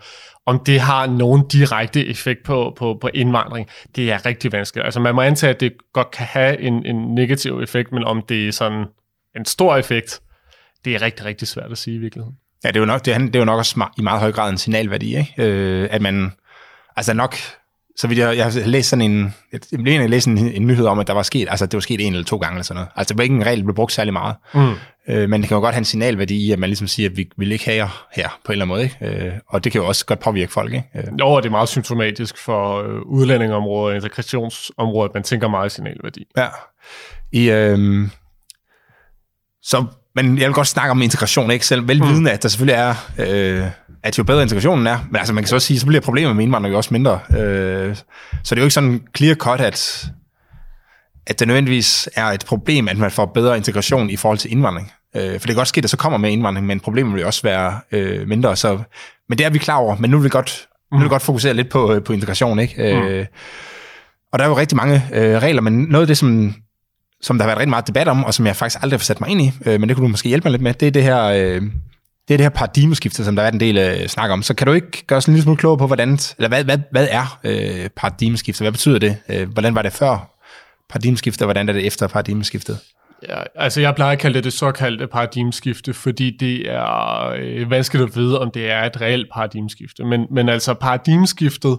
Om 0.47 0.63
det 0.67 0.81
har 0.81 1.07
nogen 1.07 1.49
direkte 1.49 2.07
effekt 2.07 2.41
på, 2.45 2.75
på, 2.77 2.99
på 3.01 3.11
indvandring, 3.15 3.69
det 3.97 4.13
er 4.13 4.27
rigtig 4.27 4.53
vanskeligt. 4.53 4.85
Altså 4.85 5.01
man 5.01 5.15
må 5.15 5.21
antage, 5.21 5.55
at 5.55 5.61
det 5.61 5.73
godt 5.93 6.11
kan 6.11 6.27
have 6.27 6.61
en, 6.61 6.87
en 6.87 7.15
negativ 7.15 7.61
effekt, 7.61 7.93
men 7.93 8.05
om 8.05 8.23
det 8.29 8.49
er 8.49 8.53
sådan 8.53 8.85
en 9.37 9.45
stor 9.45 9.77
effekt, 9.77 10.21
det 10.85 10.95
er 10.95 11.03
rigtig, 11.03 11.27
rigtig 11.27 11.49
svært 11.49 11.73
at 11.73 11.79
sige 11.79 11.97
i 11.97 11.99
virkeligheden. 11.99 12.37
Ja, 12.65 12.69
det 12.69 12.77
er 12.77 12.81
jo 12.81 12.87
nok, 12.87 13.05
det 13.05 13.15
er, 13.15 13.19
det 13.19 13.37
er 13.37 13.39
jo 13.39 13.45
nok 13.45 13.59
også 13.59 13.89
i 13.99 14.03
meget 14.03 14.21
høj 14.21 14.33
grad 14.33 14.51
en 14.51 14.59
signalværdi, 14.59 15.17
ikke? 15.17 15.35
Øh, 15.39 15.89
at 15.91 16.03
man, 16.03 16.33
altså 16.97 17.15
nok 17.15 17.37
så 17.97 18.07
vidt 18.07 18.19
jeg, 18.19 18.37
jeg 18.37 18.45
har 18.45 18.67
læst 18.67 18.89
sådan 18.89 19.11
en, 19.11 19.35
jeg, 19.53 19.61
jeg, 19.87 20.11
læste 20.11 20.31
en, 20.31 20.39
en 20.39 20.67
nyhed 20.67 20.87
om, 20.87 20.99
at 20.99 21.07
der 21.07 21.13
var 21.13 21.23
sket, 21.23 21.49
altså 21.51 21.67
det 21.67 21.75
var 21.75 21.81
sket 21.81 22.07
en 22.07 22.13
eller 22.13 22.25
to 22.25 22.37
gange 22.37 22.55
eller 22.55 22.65
sådan 22.65 22.77
noget. 22.77 22.89
Altså 22.97 23.15
det 23.15 23.19
var 23.19 23.23
ikke 23.23 23.35
en 23.35 23.47
regel, 23.47 23.59
der 23.59 23.65
blev 23.65 23.75
brugt 23.75 23.93
særlig 23.93 24.13
meget. 24.13 24.37
Mm. 24.55 24.73
Øh, 25.09 25.29
men 25.29 25.41
det 25.41 25.49
kan 25.49 25.55
jo 25.55 25.61
godt 25.61 25.75
have 25.75 25.81
en 25.81 25.85
signalværdi 25.85 26.47
i, 26.47 26.53
at 26.53 26.59
man 26.59 26.69
ligesom 26.69 26.87
siger, 26.87 27.11
at 27.11 27.17
vi 27.17 27.29
vil 27.37 27.53
ikke 27.53 27.65
have 27.65 27.77
jer 27.77 28.07
her 28.13 28.39
på 28.45 28.53
en 28.53 28.63
eller 28.63 28.65
anden 28.65 28.69
måde. 28.77 29.11
Ikke? 29.11 29.27
Øh, 29.27 29.33
og 29.49 29.65
det 29.65 29.73
kan 29.73 29.81
jo 29.81 29.87
også 29.87 30.07
godt 30.07 30.21
påvirke 30.21 30.53
folk. 30.53 30.73
Ikke? 30.73 30.89
Øh. 30.95 31.05
Jo, 31.21 31.37
det 31.37 31.47
er 31.47 31.51
meget 31.51 31.69
symptomatisk 31.69 32.39
for 32.39 32.83
øh, 32.83 33.01
udlændingeområdet 33.07 33.91
og 33.91 33.97
integrationsområdet, 33.97 35.11
at 35.11 35.15
man 35.15 35.23
tænker 35.23 35.49
meget 35.49 35.73
signalværdi. 35.73 36.25
Ja. 36.37 36.47
I, 37.33 37.51
øh, 37.51 38.09
så, 39.63 39.85
men 40.15 40.39
jeg 40.39 40.47
vil 40.47 40.55
godt 40.55 40.67
snakke 40.67 40.91
om 40.91 41.03
integration, 41.03 41.51
ikke? 41.51 41.67
Selv 41.67 41.89
velvidende, 41.89 42.21
mm. 42.21 42.27
at 42.27 42.43
der 42.43 42.49
selvfølgelig 42.49 42.75
er... 42.75 42.95
Øh, 43.19 43.71
at 44.05 44.19
jo 44.19 44.25
bedre 44.25 44.43
integrationen 44.43 44.87
er, 44.87 44.99
men 45.11 45.17
altså 45.17 45.33
man 45.35 45.45
kan 45.45 45.49
så 45.49 45.55
også 45.55 45.67
sige, 45.67 45.81
så 45.81 45.87
bliver 45.87 46.01
problemet 46.01 46.37
med 46.37 46.45
indvandring 46.45 46.73
jo 46.73 46.77
også 46.77 46.95
mindre. 46.95 47.21
Øh, 47.31 47.97
så 48.43 48.55
det 48.55 48.61
er 48.61 48.63
jo 48.63 48.67
ikke 48.67 48.75
sådan 48.75 49.03
clear 49.17 49.35
cut, 49.35 49.61
at, 49.61 50.07
at 51.27 51.39
det 51.39 51.49
nødvendigvis 51.49 52.09
er 52.15 52.27
et 52.27 52.45
problem, 52.47 52.89
at 52.89 52.99
man 52.99 53.11
får 53.11 53.27
bedre 53.27 53.57
integration 53.57 54.11
i 54.11 54.17
forhold 54.17 54.39
til 54.39 54.53
indvandring. 54.53 54.93
Øh, 55.17 55.31
for 55.31 55.39
det 55.39 55.47
kan 55.47 55.55
godt 55.55 55.69
ske, 55.69 55.79
at 55.79 55.83
det 55.83 55.91
så 55.91 55.97
kommer 55.97 56.19
med 56.19 56.31
indvandring, 56.31 56.67
men 56.67 56.81
problemet 56.81 57.15
vil 57.15 57.27
også 57.27 57.43
være 57.43 57.81
øh, 57.93 58.29
mindre. 58.29 58.57
Så, 58.57 58.79
men 59.29 59.39
det 59.39 59.47
er 59.47 59.51
vi 59.51 59.59
klar 59.59 59.77
over, 59.77 59.97
men 59.97 60.11
nu 60.11 60.17
vil 60.17 60.25
vi 60.25 60.29
godt, 60.29 60.69
mm. 60.93 60.97
nu 60.97 60.99
vil 60.99 61.05
vi 61.05 61.09
godt 61.09 61.23
fokusere 61.23 61.55
lidt 61.55 61.71
på, 61.71 62.01
på 62.05 62.13
integration. 62.13 62.59
Ikke? 62.59 62.75
Mm. 62.95 63.03
Øh, 63.03 63.27
og 64.33 64.39
der 64.39 64.45
er 64.45 64.49
jo 64.49 64.57
rigtig 64.57 64.77
mange 64.77 65.03
øh, 65.13 65.39
regler, 65.39 65.63
men 65.63 65.73
noget 65.73 66.03
af 66.03 66.07
det, 66.07 66.19
som, 66.19 66.55
som 67.21 67.39
der 67.39 67.43
har 67.43 67.49
været 67.49 67.59
rigtig 67.59 67.71
meget 67.71 67.87
debat 67.87 68.09
om, 68.09 68.25
og 68.25 68.35
som 68.35 68.47
jeg 68.47 68.57
faktisk 68.57 68.83
aldrig 68.83 68.99
har 69.01 69.05
sat 69.05 69.21
mig 69.21 69.31
ind 69.31 69.43
i, 69.43 69.53
øh, 69.67 69.81
men 69.81 69.89
det 69.89 69.97
kunne 69.97 70.05
du 70.05 70.11
måske 70.11 70.29
hjælpe 70.29 70.45
mig 70.45 70.51
lidt 70.51 70.63
med, 70.63 70.75
det 70.75 70.89
er 70.89 70.93
det 70.93 71.03
her... 71.03 71.23
Øh, 71.25 71.63
det 72.29 72.35
er 72.35 72.39
det 72.39 72.45
her 72.45 72.49
paradigmeskifte, 72.49 73.25
som 73.25 73.37
der 73.37 73.43
er 73.43 73.51
en 73.51 73.61
del 73.61 73.79
øh, 73.79 74.07
snak 74.09 74.31
om. 74.31 74.43
Så 74.43 74.55
kan 74.55 74.67
du 74.67 74.73
ikke 74.73 75.07
gøre 75.07 75.17
os 75.17 75.27
en 75.27 75.35
lille 75.35 75.43
smule 75.43 75.57
klogere 75.57 75.79
på, 75.79 75.87
hvordan, 75.87 76.19
eller 76.39 76.49
hvad, 76.49 76.65
hvad, 76.65 76.79
hvad 76.91 77.09
er 77.11 77.39
øh, 77.45 77.91
paradigmeskiftet? 77.97 78.65
Hvad 78.65 78.73
betyder 78.73 78.99
det? 78.99 79.17
Øh, 79.29 79.49
hvordan 79.49 79.75
var 79.75 79.83
det 79.83 79.93
før 79.93 80.31
paradigmeskiftet, 80.89 81.43
og 81.43 81.47
hvordan 81.47 81.69
er 81.69 81.73
det 81.73 81.87
efter 81.87 82.07
paradigmeskiftet? 82.07 82.79
Ja, 83.29 83.43
altså 83.55 83.81
jeg 83.81 83.95
plejer 83.95 84.13
at 84.13 84.19
kalde 84.19 84.35
det 84.35 84.45
det 84.45 84.53
såkaldte 84.53 85.07
paradigmeskifte, 85.07 85.95
fordi 85.95 86.37
det 86.41 86.73
er 86.73 87.29
øh, 87.37 87.71
vanskeligt 87.71 88.09
at 88.09 88.17
vide, 88.17 88.41
om 88.41 88.51
det 88.51 88.71
er 88.71 88.83
et 88.83 89.01
reelt 89.01 89.29
paradigmeskifte. 89.33 90.05
Men, 90.05 90.27
men 90.31 90.49
altså 90.49 90.75
paradigmeskiftet 90.75 91.79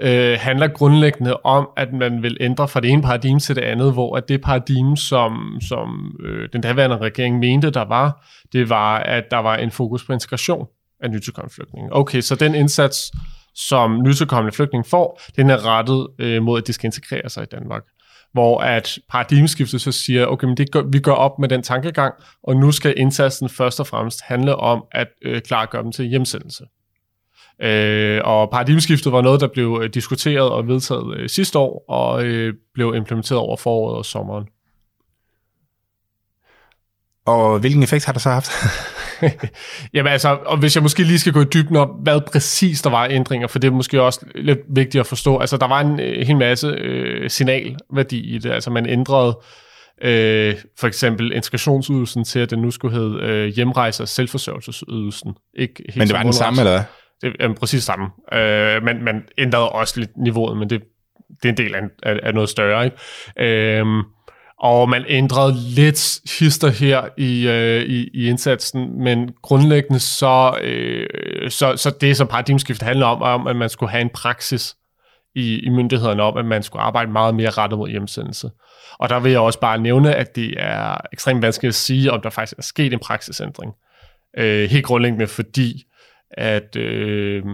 øh, 0.00 0.38
handler 0.40 0.68
grundlæggende 0.68 1.36
om, 1.36 1.68
at 1.76 1.92
man 1.92 2.22
vil 2.22 2.36
ændre 2.40 2.68
fra 2.68 2.80
det 2.80 2.90
ene 2.90 3.02
paradigme 3.02 3.40
til 3.40 3.56
det 3.56 3.62
andet, 3.62 3.92
hvor 3.92 4.16
at 4.16 4.28
det 4.28 4.40
paradigme, 4.40 4.96
som, 4.96 5.58
som 5.68 6.16
øh, 6.24 6.48
den 6.52 6.60
daværende 6.60 6.98
regering 6.98 7.38
mente, 7.38 7.70
der 7.70 7.84
var, 7.84 8.26
det 8.52 8.68
var, 8.68 8.98
at 8.98 9.24
der 9.30 9.38
var 9.38 9.56
en 9.56 9.70
fokus 9.70 10.04
på 10.04 10.12
integration 10.12 10.66
af 11.00 11.10
nytilkommende 11.10 11.54
flygtninge. 11.54 11.88
Okay, 11.92 12.20
så 12.20 12.34
den 12.34 12.54
indsats, 12.54 13.12
som 13.54 14.02
nytilkommende 14.02 14.56
flygtninge 14.56 14.88
får, 14.88 15.20
den 15.36 15.50
er 15.50 15.66
rettet 15.66 16.06
øh, 16.18 16.42
mod, 16.42 16.60
at 16.60 16.66
de 16.66 16.72
skal 16.72 16.86
integrere 16.88 17.28
sig 17.28 17.42
i 17.42 17.46
Danmark. 17.46 17.82
Hvor 18.32 18.60
at 18.60 18.98
paradigmeskiftet 19.10 19.80
så 19.80 19.92
siger, 19.92 20.26
okay, 20.26 20.46
men 20.46 20.56
det 20.56 20.70
gør, 20.72 20.82
vi 20.92 20.98
gør 20.98 21.12
op 21.12 21.38
med 21.38 21.48
den 21.48 21.62
tankegang, 21.62 22.14
og 22.42 22.56
nu 22.56 22.72
skal 22.72 22.94
indsatsen 22.96 23.48
først 23.48 23.80
og 23.80 23.86
fremmest 23.86 24.22
handle 24.22 24.56
om 24.56 24.84
at 24.92 25.08
øh, 25.22 25.40
klargøre 25.40 25.82
dem 25.82 25.92
til 25.92 26.04
hjemsendelse. 26.04 26.64
Øh, 27.62 28.20
og 28.24 28.50
paradigmeskiftet 28.50 29.12
var 29.12 29.22
noget, 29.22 29.40
der 29.40 29.46
blev 29.46 29.80
øh, 29.82 29.90
diskuteret 29.94 30.50
og 30.50 30.68
vedtaget 30.68 31.16
øh, 31.16 31.28
sidste 31.28 31.58
år, 31.58 31.84
og 31.88 32.24
øh, 32.24 32.54
blev 32.74 32.94
implementeret 32.96 33.38
over 33.38 33.56
foråret 33.56 33.96
og 33.96 34.04
sommeren. 34.04 34.44
Og 37.26 37.58
hvilken 37.58 37.82
effekt 37.82 38.04
har 38.04 38.12
det 38.12 38.22
så 38.22 38.30
haft? 38.30 38.50
Jamen 39.94 40.12
altså, 40.12 40.38
og 40.46 40.56
hvis 40.58 40.74
jeg 40.74 40.82
måske 40.82 41.02
lige 41.02 41.18
skal 41.18 41.32
gå 41.32 41.40
i 41.40 41.44
dybden 41.44 41.76
op, 41.76 41.88
hvad 42.02 42.20
præcis 42.32 42.82
der 42.82 42.90
var 42.90 43.06
ændringer, 43.10 43.46
for 43.46 43.58
det 43.58 43.68
er 43.68 43.72
måske 43.72 44.02
også 44.02 44.20
lidt 44.34 44.58
vigtigt 44.68 45.00
at 45.00 45.06
forstå. 45.06 45.38
Altså, 45.38 45.56
der 45.56 45.66
var 45.66 45.80
en 45.80 46.00
øh, 46.00 46.26
hel 46.26 46.36
masse 46.36 46.66
øh, 46.66 47.30
signalværdi 47.30 48.34
i 48.34 48.38
det. 48.38 48.50
Altså, 48.50 48.70
man 48.70 48.88
ændrede 48.88 49.38
øh, 50.02 50.54
for 50.78 50.86
eksempel 50.86 51.32
integrationsydelsen 51.32 52.24
til, 52.24 52.38
at 52.38 52.50
den 52.50 52.58
nu 52.58 52.70
skulle 52.70 52.96
hedde 52.96 53.18
øh, 53.22 53.46
hjemrejse- 53.46 54.02
og 54.02 54.08
selvforsørgelsesydelsen. 54.08 55.34
Ikke 55.54 55.74
helt 55.78 55.96
Men 55.96 56.08
det 56.08 56.14
var 56.16 56.22
den 56.22 56.32
samme, 56.32 56.60
eller 56.60 56.72
hvad? 56.72 56.82
Det 57.22 57.36
er 57.40 57.54
præcis 57.54 57.84
samme. 57.84 58.06
Øh, 58.32 58.82
man, 58.82 59.02
man 59.02 59.22
ændrede 59.38 59.68
også 59.68 60.00
lidt 60.00 60.16
niveauet, 60.16 60.56
men 60.56 60.70
det, 60.70 60.82
det 61.42 61.48
er 61.48 61.52
en 61.52 61.56
del 61.56 61.74
af, 61.74 61.82
af, 62.02 62.20
af 62.22 62.34
noget 62.34 62.48
større. 62.48 62.84
Ikke? 62.84 63.80
Øh, 63.80 63.86
og 64.58 64.88
man 64.88 65.04
ændrede 65.08 65.54
lidt 65.74 66.18
hister 66.38 66.68
her 66.68 67.08
i, 67.16 67.48
øh, 67.48 67.82
i, 67.82 68.10
i 68.14 68.28
indsatsen, 68.28 69.02
men 69.02 69.30
grundlæggende 69.42 70.00
så, 70.00 70.58
øh, 70.62 71.50
så, 71.50 71.76
så 71.76 71.90
det, 72.00 72.16
som 72.16 72.26
paradigmskift 72.26 72.82
handler 72.82 73.06
om, 73.06 73.22
er 73.22 73.26
om, 73.26 73.46
at 73.46 73.56
man 73.56 73.68
skulle 73.68 73.90
have 73.90 74.00
en 74.00 74.10
praksis 74.10 74.76
i, 75.34 75.58
i 75.58 75.68
myndighederne 75.68 76.22
om, 76.22 76.36
at 76.36 76.44
man 76.44 76.62
skulle 76.62 76.82
arbejde 76.82 77.12
meget 77.12 77.34
mere 77.34 77.50
rettet 77.50 77.78
mod 77.78 77.88
hjemsendelse. 77.88 78.50
Og 78.98 79.08
der 79.08 79.20
vil 79.20 79.32
jeg 79.32 79.40
også 79.40 79.60
bare 79.60 79.78
nævne, 79.78 80.14
at 80.14 80.36
det 80.36 80.54
er 80.58 80.96
ekstremt 81.12 81.42
vanskeligt 81.42 81.70
at 81.70 81.74
sige, 81.74 82.12
om 82.12 82.20
der 82.20 82.30
faktisk 82.30 82.58
er 82.58 82.62
sket 82.62 82.92
en 82.92 82.98
praksisændring. 82.98 83.72
Øh, 84.38 84.70
helt 84.70 84.84
grundlæggende 84.84 85.26
fordi, 85.26 85.82
at 86.36 86.76
øh, 86.76 87.44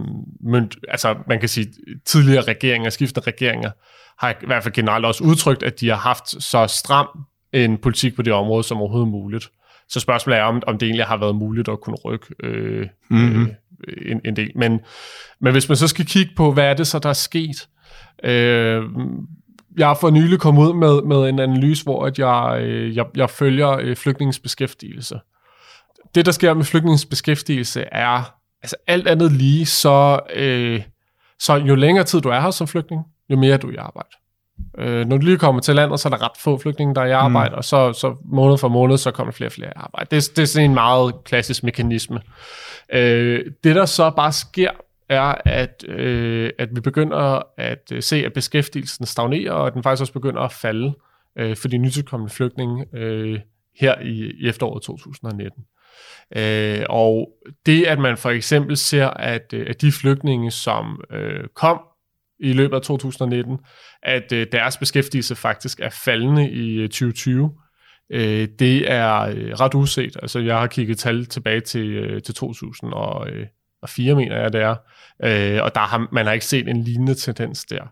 mynd, 0.41 0.71
altså 0.87 1.15
man 1.27 1.39
kan 1.39 1.49
sige, 1.49 1.73
tidligere 2.05 2.41
regeringer, 2.41 2.89
skiftende 2.89 3.27
regeringer, 3.27 3.71
har 4.19 4.31
i 4.31 4.45
hvert 4.45 4.63
fald 4.63 4.73
generelt 4.73 5.05
også 5.05 5.23
udtrykt, 5.23 5.63
at 5.63 5.79
de 5.79 5.89
har 5.89 5.95
haft 5.95 6.43
så 6.43 6.67
stram 6.67 7.07
en 7.53 7.77
politik 7.77 8.15
på 8.15 8.21
det 8.21 8.33
område 8.33 8.63
som 8.63 8.77
overhovedet 8.77 9.11
muligt. 9.11 9.49
Så 9.89 9.99
spørgsmålet 9.99 10.39
er, 10.39 10.43
om, 10.43 10.61
om 10.67 10.77
det 10.77 10.85
egentlig 10.85 11.05
har 11.05 11.17
været 11.17 11.35
muligt 11.35 11.69
at 11.69 11.81
kunne 11.81 11.97
rykke 12.05 12.25
øh, 12.43 12.87
mm-hmm. 13.09 13.51
øh, 13.87 14.11
en, 14.11 14.21
en 14.25 14.35
del. 14.35 14.51
Men, 14.55 14.79
men 15.41 15.51
hvis 15.51 15.69
man 15.69 15.75
så 15.75 15.87
skal 15.87 16.05
kigge 16.05 16.31
på, 16.35 16.51
hvad 16.51 16.65
er 16.65 16.73
det 16.73 16.87
så, 16.87 16.99
der 16.99 17.09
er 17.09 17.13
sket? 17.13 17.67
Øh, 18.23 18.83
jeg 19.77 19.87
har 19.87 19.97
for 20.01 20.09
nylig 20.09 20.39
kommet 20.39 20.61
ud 20.61 20.73
med, 20.73 21.01
med 21.01 21.29
en 21.29 21.39
analyse, 21.39 21.83
hvor 21.83 22.05
at 22.05 22.19
jeg, 22.19 22.61
øh, 22.61 22.95
jeg, 22.95 23.05
jeg 23.15 23.29
følger 23.29 23.69
øh, 23.69 23.95
flygtningens 23.95 24.39
beskæftigelse. 24.39 25.19
Det, 26.15 26.25
der 26.25 26.31
sker 26.31 26.53
med 26.53 26.63
flygtningens 26.63 27.05
beskæftigelse, 27.05 27.81
er 27.91 28.35
altså 28.63 28.75
alt 28.87 29.07
andet 29.07 29.31
lige, 29.31 29.65
så, 29.65 30.19
øh, 30.33 30.81
så 31.39 31.55
jo 31.55 31.75
længere 31.75 32.05
tid 32.05 32.21
du 32.21 32.29
er 32.29 32.39
her 32.39 32.51
som 32.51 32.67
flygtning, 32.67 33.01
jo 33.29 33.37
mere 33.37 33.57
du 33.57 33.67
er 33.67 33.71
i 33.71 33.75
arbejde. 33.75 34.09
Øh, 34.77 35.05
når 35.05 35.17
du 35.17 35.25
lige 35.25 35.37
kommer 35.37 35.61
til 35.61 35.75
landet, 35.75 35.99
så 35.99 36.07
er 36.07 36.09
der 36.09 36.21
ret 36.23 36.37
få 36.39 36.57
flygtninge, 36.57 36.95
der 36.95 37.01
er 37.01 37.05
i 37.05 37.09
mm. 37.09 37.35
arbejde, 37.35 37.49
mm. 37.49 37.57
og 37.57 37.63
så, 37.63 37.93
så 37.93 38.15
måned 38.25 38.57
for 38.57 38.67
måned, 38.67 38.97
så 38.97 39.11
kommer 39.11 39.33
flere 39.33 39.47
og 39.47 39.51
flere 39.51 39.69
i 39.69 39.73
arbejde. 39.75 40.15
Det, 40.15 40.29
det 40.35 40.41
er 40.41 40.45
sådan 40.45 40.69
en 40.69 40.73
meget 40.73 41.13
klassisk 41.23 41.63
mekanisme. 41.63 42.21
Øh, 42.93 43.45
det, 43.63 43.75
der 43.75 43.85
så 43.85 44.09
bare 44.09 44.31
sker, 44.31 44.71
er, 45.09 45.35
at, 45.45 45.85
øh, 45.87 46.49
at 46.59 46.69
vi 46.75 46.81
begynder 46.81 47.41
at 47.57 47.91
øh, 47.91 48.03
se, 48.03 48.15
at 48.25 48.33
beskæftigelsen 48.33 49.05
stagnerer, 49.05 49.51
og 49.51 49.67
at 49.67 49.73
den 49.73 49.83
faktisk 49.83 50.01
også 50.01 50.13
begynder 50.13 50.41
at 50.41 50.51
falde 50.51 50.93
øh, 51.37 51.57
for 51.57 51.67
de 51.67 51.77
nytilkommende 51.77 52.33
flygtninge. 52.33 52.85
Øh, 52.93 53.39
her 53.79 53.99
i, 54.01 54.31
i 54.39 54.47
efteråret 54.47 54.83
2019. 54.83 55.63
Øh, 56.35 56.85
og 56.89 57.29
det, 57.65 57.85
at 57.85 57.99
man 57.99 58.17
for 58.17 58.29
eksempel 58.29 58.77
ser, 58.77 59.07
at, 59.07 59.53
øh, 59.53 59.65
at 59.69 59.81
de 59.81 59.91
flygtninge, 59.91 60.51
som 60.51 61.01
øh, 61.11 61.47
kom 61.55 61.81
i 62.39 62.53
løbet 62.53 62.75
af 62.75 62.81
2019, 62.81 63.57
at 64.03 64.31
øh, 64.31 64.47
deres 64.51 64.77
beskæftigelse 64.77 65.35
faktisk 65.35 65.79
er 65.79 65.89
faldende 65.89 66.49
i 66.49 66.75
øh, 66.75 66.89
2020, 66.89 67.51
øh, 68.09 68.47
det 68.59 68.91
er 68.91 69.19
øh, 69.19 69.51
ret 69.51 69.75
uset. 69.75 70.17
Altså, 70.21 70.39
jeg 70.39 70.59
har 70.59 70.67
kigget 70.67 70.97
tal 70.97 71.25
tilbage 71.25 71.61
til, 71.61 71.87
øh, 71.89 72.21
til 72.21 72.35
2004, 72.35 74.11
øh, 74.11 74.17
mener 74.17 74.41
jeg, 74.41 74.53
det 74.53 74.61
er. 74.61 74.75
Øh, 75.23 75.63
og 75.63 75.75
der 75.75 75.81
har, 75.81 76.07
man 76.11 76.25
har 76.25 76.33
ikke 76.33 76.45
set 76.45 76.67
en 76.67 76.83
lignende 76.83 77.15
tendens 77.15 77.65
der. 77.65 77.83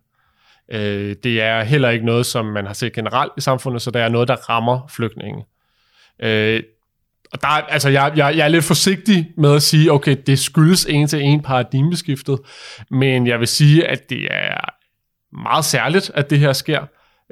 Øh, 0.72 1.16
det 1.24 1.42
er 1.42 1.64
heller 1.64 1.90
ikke 1.90 2.06
noget, 2.06 2.26
som 2.26 2.46
man 2.46 2.66
har 2.66 2.74
set 2.74 2.94
generelt 2.94 3.32
i 3.38 3.42
samfundet, 3.42 3.82
så 3.82 3.92
det 3.92 4.02
er 4.02 4.10
noget, 4.10 4.28
der 4.28 4.36
rammer 4.36 4.88
flygtninge. 4.88 5.46
Øh, 6.24 6.64
og 7.34 7.42
der, 7.42 7.48
altså 7.48 7.90
jeg, 7.90 8.14
jeg, 8.16 8.38
jeg 8.38 8.46
er 8.46 8.48
lidt 8.48 8.64
forsigtig 8.64 9.28
med 9.38 9.56
at 9.56 9.62
sige, 9.62 9.92
okay, 9.92 10.16
det 10.28 10.40
skyldes 10.40 10.86
en 10.86 11.08
til 11.08 11.22
en 11.22 11.42
paradigmeskiftet, 11.42 12.40
men 12.92 13.28
jeg 13.28 13.40
vil 13.40 13.48
sige, 13.48 13.88
at 13.88 14.10
det 14.10 14.28
er 14.32 14.70
meget 15.44 15.66
særligt, 15.66 16.12
at 16.14 16.30
det 16.30 16.40
her 16.40 16.54
sker. 16.54 16.82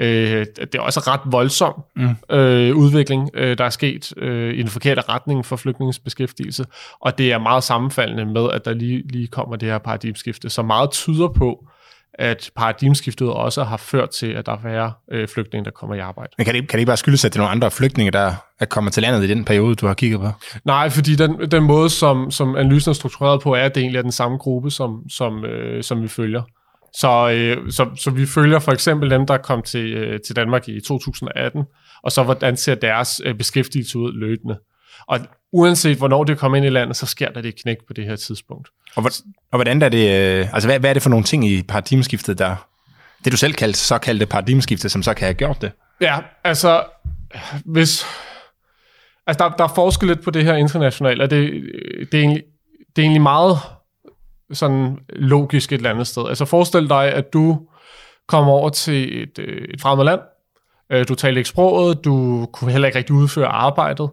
Øh, 0.01 0.45
det 0.59 0.75
er 0.75 0.79
også 0.79 0.99
ret 0.99 1.21
voldsom 1.25 1.73
mm. 1.95 2.35
øh, 2.35 2.75
udvikling, 2.75 3.29
øh, 3.33 3.57
der 3.57 3.63
er 3.63 3.69
sket 3.69 4.13
øh, 4.17 4.53
i 4.53 4.57
den 4.57 4.67
forkerte 4.67 5.01
retning 5.01 5.45
for 5.45 5.55
flygtningens 5.55 5.99
beskæftigelse, 5.99 6.65
og 6.99 7.17
det 7.17 7.31
er 7.31 7.37
meget 7.37 7.63
sammenfaldende 7.63 8.25
med, 8.25 8.49
at 8.53 8.65
der 8.65 8.73
lige, 8.73 9.07
lige 9.07 9.27
kommer 9.27 9.55
det 9.55 9.69
her 9.69 9.77
paradigmeskifte, 9.77 10.49
så 10.49 10.61
meget 10.61 10.91
tyder 10.91 11.27
på, 11.27 11.65
at 12.19 12.51
paradigmeskiftet 12.55 13.29
også 13.29 13.63
har 13.63 13.77
ført 13.77 14.09
til, 14.09 14.27
at 14.27 14.45
der 14.45 14.51
er 14.51 14.57
færre 14.63 14.93
øh, 15.11 15.27
flygtninge, 15.27 15.65
der 15.65 15.71
kommer 15.71 15.95
i 15.95 15.99
arbejde. 15.99 16.31
Men 16.37 16.45
kan 16.45 16.55
det, 16.55 16.67
kan 16.67 16.77
det 16.77 16.79
ikke 16.79 16.89
bare 16.89 16.97
skyldes, 16.97 17.25
at 17.25 17.33
det 17.33 17.39
er 17.39 17.41
nogle 17.41 17.51
andre 17.51 17.71
flygtninge, 17.71 18.11
der 18.11 18.33
er 18.59 18.65
kommet 18.65 18.93
til 18.93 19.03
landet 19.03 19.23
i 19.23 19.27
den 19.27 19.45
periode, 19.45 19.75
du 19.75 19.87
har 19.87 19.93
kigget 19.93 20.19
på? 20.19 20.27
Nej, 20.65 20.89
fordi 20.89 21.15
den, 21.15 21.51
den 21.51 21.63
måde, 21.63 21.89
som, 21.89 22.31
som 22.31 22.55
analysen 22.55 22.89
er 22.89 22.93
struktureret 22.93 23.41
på, 23.41 23.53
er, 23.53 23.61
at 23.61 23.75
det 23.75 23.81
egentlig 23.81 23.97
er 23.97 24.01
den 24.01 24.11
samme 24.11 24.37
gruppe, 24.37 24.71
som, 24.71 25.09
som, 25.09 25.45
øh, 25.45 25.83
som 25.83 26.01
vi 26.01 26.07
følger. 26.07 26.41
Så, 26.93 27.29
øh, 27.29 27.71
så, 27.71 27.89
så 27.95 28.11
vi 28.11 28.25
følger 28.25 28.59
for 28.59 28.71
eksempel 28.71 29.09
dem, 29.09 29.25
der 29.25 29.37
kom 29.37 29.61
til, 29.61 29.93
øh, 29.93 30.19
til 30.27 30.35
Danmark 30.35 30.69
i 30.69 30.79
2018, 30.81 31.63
og 32.03 32.11
så 32.11 32.23
hvordan 32.23 32.57
ser 32.57 32.75
deres 32.75 33.21
øh, 33.25 33.35
beskæftigelse 33.35 33.99
ud 33.99 34.13
løbende. 34.13 34.57
Og 35.07 35.19
uanset 35.51 35.97
hvornår 35.97 36.23
det 36.23 36.37
kommer 36.37 36.57
ind 36.57 36.65
i 36.65 36.69
landet, 36.69 36.97
så 36.97 37.05
sker 37.05 37.31
der 37.31 37.41
det 37.41 37.61
knæk 37.61 37.77
på 37.87 37.93
det 37.93 38.05
her 38.05 38.15
tidspunkt. 38.15 38.69
Og, 38.95 39.03
og 39.51 39.57
hvordan 39.57 39.81
er 39.81 39.89
det, 39.89 40.09
øh, 40.19 40.53
altså 40.53 40.67
hvad, 40.67 40.79
hvad 40.79 40.89
er 40.89 40.93
det 40.93 41.03
for 41.03 41.09
nogle 41.09 41.25
ting 41.25 41.47
i 41.47 41.63
paradigmeskiftet, 41.63 42.39
der, 42.39 42.55
det 43.23 43.31
du 43.31 43.37
selv 43.37 43.53
kaldte, 43.53 43.79
så 43.79 43.97
kaldte 43.97 44.25
paradigmeskiftet, 44.25 44.91
som 44.91 45.03
så 45.03 45.13
kan 45.13 45.25
have 45.25 45.33
gjort 45.33 45.61
det? 45.61 45.71
Ja, 46.01 46.19
altså, 46.43 46.83
hvis, 47.65 48.05
altså 49.27 49.43
der, 49.43 49.55
der 49.55 49.63
er 49.63 49.73
forskel 49.75 50.07
lidt 50.07 50.23
på 50.23 50.31
det 50.31 50.43
her 50.43 50.55
internationalt, 50.55 51.21
og 51.21 51.29
det, 51.29 51.51
det, 52.11 52.17
er 52.17 52.21
egentlig, 52.21 52.43
det 52.95 53.01
er 53.01 53.03
egentlig 53.03 53.21
meget 53.21 53.57
sådan 54.53 54.97
logisk 55.09 55.71
et 55.71 55.77
eller 55.77 55.89
andet 55.89 56.07
sted. 56.07 56.29
Altså 56.29 56.45
forestil 56.45 56.89
dig, 56.89 57.13
at 57.13 57.33
du 57.33 57.67
kommer 58.27 58.53
over 58.53 58.69
til 58.69 59.23
et, 59.23 59.39
øh, 59.39 59.67
et 59.73 59.81
fremmed 59.81 60.05
land, 60.05 60.19
øh, 60.91 61.07
du 61.07 61.15
taler 61.15 61.37
ikke 61.37 61.49
sproget, 61.49 62.05
du 62.05 62.45
kunne 62.53 62.71
heller 62.71 62.87
ikke 62.87 62.97
rigtig 62.97 63.15
udføre 63.15 63.47
arbejdet, 63.47 64.09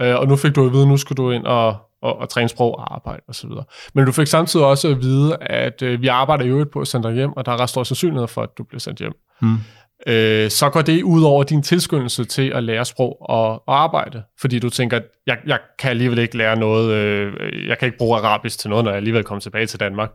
Øh, 0.00 0.16
og 0.16 0.28
nu 0.28 0.36
fik 0.36 0.54
du 0.54 0.66
at 0.66 0.72
vide, 0.72 0.82
at 0.82 0.88
nu 0.88 0.96
skal 0.96 1.16
du 1.16 1.30
ind 1.30 1.44
og, 1.44 1.76
og, 2.02 2.18
og 2.18 2.28
træne 2.28 2.48
sprog 2.48 2.78
og 2.78 2.94
arbejde 2.94 3.22
osv. 3.28 3.50
Men 3.94 4.06
du 4.06 4.12
fik 4.12 4.26
samtidig 4.26 4.66
også 4.66 4.88
at 4.88 5.02
vide, 5.02 5.36
at 5.40 5.82
øh, 5.82 6.02
vi 6.02 6.08
arbejder 6.08 6.44
jo 6.44 6.66
på 6.72 6.80
at 6.80 6.88
sende 6.88 7.08
dig 7.08 7.14
hjem, 7.16 7.32
og 7.32 7.46
der 7.46 7.52
er 7.52 7.60
ret 7.60 7.68
stor 7.68 7.82
sandsynlighed 7.82 8.28
for, 8.28 8.42
at 8.42 8.48
du 8.58 8.64
bliver 8.64 8.80
sendt 8.80 8.98
hjem. 8.98 9.12
Hmm. 9.40 9.58
Øh, 10.06 10.50
så 10.50 10.70
går 10.70 10.82
det 10.82 11.02
ud 11.02 11.22
over 11.22 11.42
din 11.42 11.62
tilskyndelse 11.62 12.24
til 12.24 12.52
at 12.54 12.64
lære 12.64 12.84
sprog 12.84 13.16
og, 13.20 13.68
og 13.68 13.82
arbejde, 13.82 14.22
fordi 14.40 14.58
du 14.58 14.70
tænker, 14.70 15.00
jeg, 15.26 15.38
jeg 15.46 15.58
kan 15.78 15.90
alligevel 15.90 16.18
ikke 16.18 16.36
lære 16.36 16.56
noget, 16.56 16.92
øh, 16.92 17.32
jeg 17.68 17.78
kan 17.78 17.86
ikke 17.86 17.98
bruge 17.98 18.18
arabisk 18.18 18.58
til 18.58 18.70
noget, 18.70 18.84
når 18.84 18.90
jeg 18.90 18.96
alligevel 18.96 19.24
kommer 19.24 19.40
tilbage 19.40 19.66
til 19.66 19.80
Danmark, 19.80 20.10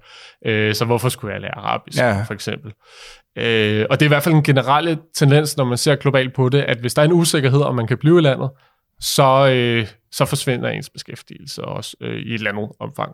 øh, 0.46 0.76
så 0.76 0.86
hvorfor 0.86 1.10
skulle 1.10 1.34
jeg 1.34 1.42
lære 1.42 1.58
arabisk, 1.58 1.98
ja. 1.98 2.24
for 2.28 2.34
eksempel? 2.34 2.72
Øh, 3.38 3.86
og 3.90 4.00
det 4.00 4.06
er 4.06 4.08
i 4.08 4.14
hvert 4.14 4.24
fald 4.24 4.36
en 4.36 4.44
generelle 4.44 4.98
tendens, 5.16 5.58
når 5.58 5.66
man 5.66 5.78
ser 5.78 5.96
globalt 5.96 6.34
på 6.34 6.50
det, 6.50 6.62
at 6.62 6.78
hvis 6.78 6.94
der 6.94 7.02
er 7.02 7.06
en 7.06 7.14
usikkerhed, 7.14 7.62
om 7.62 7.76
man 7.76 7.88
kan 7.88 7.98
blive 7.98 8.20
i 8.20 8.22
landet, 8.22 8.50
så, 9.02 9.50
øh, 9.50 9.88
så 10.12 10.26
forsvinder 10.26 10.70
ens 10.70 10.90
beskæftigelse 10.90 11.66
også 11.66 11.98
øh, 12.02 12.16
i 12.16 12.30
et 12.30 12.34
eller 12.34 12.52
andet 12.52 12.70
omfang. 12.80 13.12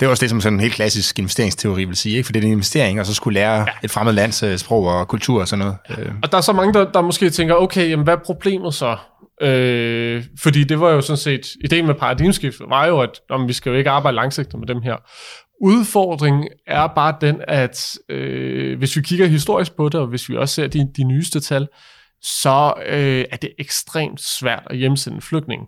Det 0.00 0.06
er 0.06 0.10
også 0.10 0.20
det, 0.20 0.30
som 0.30 0.40
sådan 0.40 0.56
en 0.56 0.60
helt 0.60 0.74
klassisk 0.74 1.18
investeringsteori 1.18 1.84
vil 1.84 1.96
sige, 1.96 2.16
ikke? 2.16 2.26
for 2.26 2.32
det 2.32 2.42
er 2.42 2.46
en 2.46 2.52
investering, 2.52 3.00
og 3.00 3.06
så 3.06 3.14
skulle 3.14 3.34
lære 3.34 3.58
ja. 3.58 3.66
et 3.84 3.90
fremmed 3.90 4.12
lands 4.12 4.42
øh, 4.42 4.58
sprog 4.58 4.86
og 4.86 5.08
kultur 5.08 5.40
og 5.40 5.48
sådan 5.48 5.64
noget. 5.64 5.76
Ja. 5.90 6.02
Øh. 6.02 6.12
Og 6.22 6.32
der 6.32 6.38
er 6.38 6.42
så 6.42 6.52
mange, 6.52 6.74
der, 6.74 6.92
der 6.92 7.00
måske 7.00 7.30
tænker, 7.30 7.54
okay, 7.54 7.90
jamen, 7.90 8.04
hvad 8.04 8.14
er 8.14 8.18
problemet 8.24 8.74
så? 8.74 8.96
Øh, 9.42 10.24
fordi 10.42 10.64
det 10.64 10.80
var 10.80 10.90
jo 10.90 11.00
sådan 11.00 11.16
set, 11.16 11.46
ideen 11.64 11.86
med 11.86 11.94
paradigmeskiftet 11.94 12.66
var 12.68 12.86
jo, 12.86 13.00
at 13.00 13.20
om 13.30 13.48
vi 13.48 13.52
skal 13.52 13.70
jo 13.70 13.76
ikke 13.76 13.90
arbejde 13.90 14.14
langsigtet 14.14 14.58
med 14.58 14.66
dem 14.66 14.82
her. 14.82 14.96
Udfordringen 15.62 16.48
er 16.66 16.86
bare 16.86 17.14
den, 17.20 17.40
at 17.48 17.98
øh, 18.08 18.78
hvis 18.78 18.96
vi 18.96 19.02
kigger 19.02 19.26
historisk 19.26 19.76
på 19.76 19.88
det, 19.88 20.00
og 20.00 20.06
hvis 20.06 20.28
vi 20.28 20.36
også 20.36 20.54
ser 20.54 20.66
de, 20.66 20.88
de 20.96 21.04
nyeste 21.04 21.40
tal, 21.40 21.68
så 22.22 22.74
øh, 22.86 23.24
er 23.30 23.36
det 23.36 23.50
ekstremt 23.58 24.20
svært 24.20 24.62
at 24.70 24.76
hjemsende 24.76 25.20
flygtning. 25.20 25.62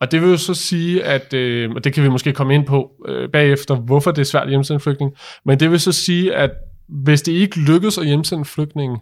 Og 0.00 0.12
det 0.12 0.22
vil 0.22 0.30
jo 0.30 0.36
så 0.36 0.54
sige, 0.54 1.04
at, 1.04 1.34
øh, 1.34 1.70
og 1.70 1.84
det 1.84 1.92
kan 1.92 2.04
vi 2.04 2.08
måske 2.08 2.32
komme 2.32 2.54
ind 2.54 2.66
på 2.66 2.90
øh, 3.08 3.30
bagefter, 3.30 3.74
hvorfor 3.74 4.10
det 4.10 4.20
er 4.20 4.26
svært 4.26 4.42
at 4.42 4.48
hjemsende 4.48 4.80
flygtning, 4.80 5.12
men 5.44 5.60
det 5.60 5.70
vil 5.70 5.80
så 5.80 5.92
sige, 5.92 6.34
at 6.34 6.50
hvis 6.88 7.22
det 7.22 7.32
ikke 7.32 7.60
lykkes 7.60 7.98
at 7.98 8.06
hjemsende 8.06 8.44
flygtninge, 8.44 9.00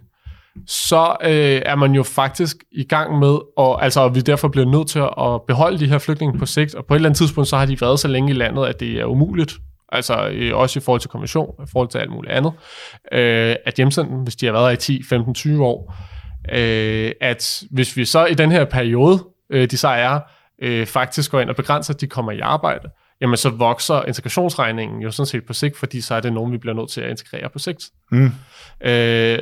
så 0.67 1.15
øh, 1.23 1.61
er 1.65 1.75
man 1.75 1.91
jo 1.91 2.03
faktisk 2.03 2.57
i 2.71 2.83
gang 2.83 3.19
med, 3.19 3.33
altså, 3.33 3.51
og 3.57 3.83
altså 3.83 4.07
vi 4.07 4.21
derfor 4.21 4.47
bliver 4.47 4.67
nødt 4.67 4.87
til 4.87 4.99
at 4.99 5.41
beholde 5.47 5.79
de 5.79 5.87
her 5.87 5.97
flygtninge 5.97 6.39
på 6.39 6.45
sigt, 6.45 6.75
og 6.75 6.85
på 6.85 6.93
et 6.93 6.95
eller 6.95 7.09
andet 7.09 7.17
tidspunkt, 7.17 7.47
så 7.47 7.57
har 7.57 7.65
de 7.65 7.81
været 7.81 7.99
så 7.99 8.07
længe 8.07 8.29
i 8.29 8.33
landet, 8.33 8.65
at 8.65 8.79
det 8.79 8.91
er 8.91 9.05
umuligt, 9.05 9.53
altså 9.91 10.27
øh, 10.27 10.57
også 10.57 10.79
i 10.79 10.81
forhold 10.81 11.01
til 11.01 11.09
konvention, 11.09 11.55
i 11.63 11.69
forhold 11.71 11.89
til 11.89 11.97
alt 11.97 12.11
muligt 12.11 12.33
andet, 12.33 12.53
øh, 13.11 13.55
at 13.65 13.73
hjemsende 13.77 14.23
hvis 14.23 14.35
de 14.35 14.45
har 14.45 14.53
været 14.53 14.65
her 14.65 14.73
i 14.73 14.77
10, 14.77 15.03
15, 15.09 15.33
20 15.33 15.65
år, 15.65 15.95
øh, 16.51 17.11
at 17.21 17.63
hvis 17.71 17.97
vi 17.97 18.05
så 18.05 18.25
i 18.25 18.33
den 18.33 18.51
her 18.51 18.65
periode, 18.65 19.23
øh, 19.49 19.71
de 19.71 19.77
så 19.77 19.87
er, 19.87 20.19
øh, 20.61 20.85
faktisk 20.85 21.31
går 21.31 21.39
ind 21.39 21.49
og 21.49 21.55
begrænser, 21.55 21.93
at 21.93 22.01
de 22.01 22.07
kommer 22.07 22.31
i 22.31 22.39
arbejde, 22.39 22.89
jamen 23.21 23.37
så 23.37 23.49
vokser 23.49 24.03
integrationsregningen 24.03 25.01
jo 25.01 25.11
sådan 25.11 25.27
set 25.27 25.45
på 25.45 25.53
sigt, 25.53 25.77
fordi 25.77 26.01
så 26.01 26.15
er 26.15 26.19
det 26.19 26.33
nogen, 26.33 26.51
vi 26.51 26.57
bliver 26.57 26.73
nødt 26.73 26.89
til 26.89 27.01
at 27.01 27.09
integrere 27.09 27.49
på 27.49 27.59
sigt. 27.59 27.83
Mm. 28.11 28.31
Øh, 28.81 29.39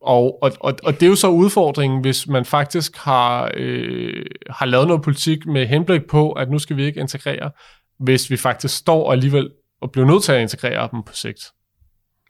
og, 0.00 0.42
og, 0.42 0.52
og, 0.60 0.74
og 0.82 0.94
det 0.94 1.02
er 1.02 1.10
jo 1.10 1.16
så 1.16 1.28
udfordringen, 1.28 2.00
hvis 2.00 2.26
man 2.26 2.44
faktisk 2.44 2.96
har, 2.96 3.50
øh, 3.54 4.24
har 4.50 4.66
lavet 4.66 4.86
noget 4.86 5.02
politik 5.02 5.46
med 5.46 5.66
henblik 5.66 6.02
på, 6.10 6.32
at 6.32 6.50
nu 6.50 6.58
skal 6.58 6.76
vi 6.76 6.84
ikke 6.84 7.00
integrere, 7.00 7.50
hvis 7.98 8.30
vi 8.30 8.36
faktisk 8.36 8.76
står 8.76 9.12
alligevel 9.12 9.50
og 9.82 9.90
bliver 9.90 10.06
nødt 10.06 10.22
til 10.22 10.32
at 10.32 10.40
integrere 10.40 10.88
dem 10.92 11.02
på 11.02 11.12
sigt. 11.14 11.40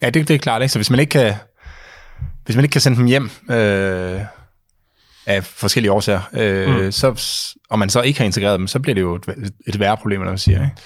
Ja, 0.03 0.11
det, 0.11 0.29
det 0.29 0.35
er 0.35 0.39
klart. 0.39 0.63
Ikke? 0.63 0.73
Så 0.73 0.79
hvis 0.79 0.91
man 0.91 1.01
ikke 1.01 1.11
kan, 1.11 1.35
hvis 2.45 2.57
man 2.57 2.65
ikke 2.65 2.73
kan 2.73 2.81
sende 2.81 2.99
dem 2.99 3.07
hjem 3.07 3.31
øh, 3.51 4.21
af 5.27 5.45
forskellige 5.45 5.93
årsager, 5.93 6.21
øh, 6.33 6.85
mm. 6.85 6.93
så, 6.93 7.23
og 7.71 7.79
man 7.79 7.91
så 7.91 8.03
ikke 8.03 8.19
har 8.19 8.25
integreret 8.25 8.59
dem, 8.59 8.67
så 8.67 8.81
bliver 8.81 8.95
det 8.95 9.01
jo 9.01 9.15
et, 9.15 9.53
et 9.67 9.81
værre 9.81 9.97
problem, 9.97 10.21
når 10.21 10.29
man 10.29 10.39
siger. 10.39 10.63
Ikke? 10.63 10.77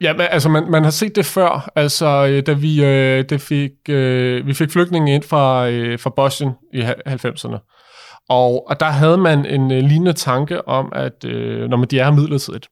Ja, 0.00 0.12
men 0.12 0.26
altså 0.30 0.48
man, 0.48 0.70
man 0.70 0.84
har 0.84 0.90
set 0.90 1.16
det 1.16 1.26
før, 1.26 1.70
altså 1.76 2.26
øh, 2.26 2.46
da 2.46 2.52
vi, 2.52 2.84
øh, 2.84 3.24
det 3.28 3.40
fik, 3.40 3.70
øh, 3.88 4.46
vi 4.46 4.54
fik 4.54 4.70
flygtninge 4.70 5.14
ind 5.14 5.22
fra, 5.22 5.68
øh, 5.68 5.98
fra 5.98 6.10
Bosnien 6.16 6.52
i 6.72 6.80
90'erne. 6.82 7.58
Og, 8.28 8.68
og 8.68 8.80
der 8.80 8.90
havde 8.90 9.18
man 9.18 9.46
en 9.46 9.72
øh, 9.72 9.82
lignende 9.82 10.12
tanke 10.12 10.68
om, 10.68 10.92
at 10.94 11.24
øh, 11.24 11.68
når 11.68 11.76
man 11.76 11.88
de 11.88 11.98
er 11.98 12.04
her 12.04 12.12
midlertidigt, 12.12 12.68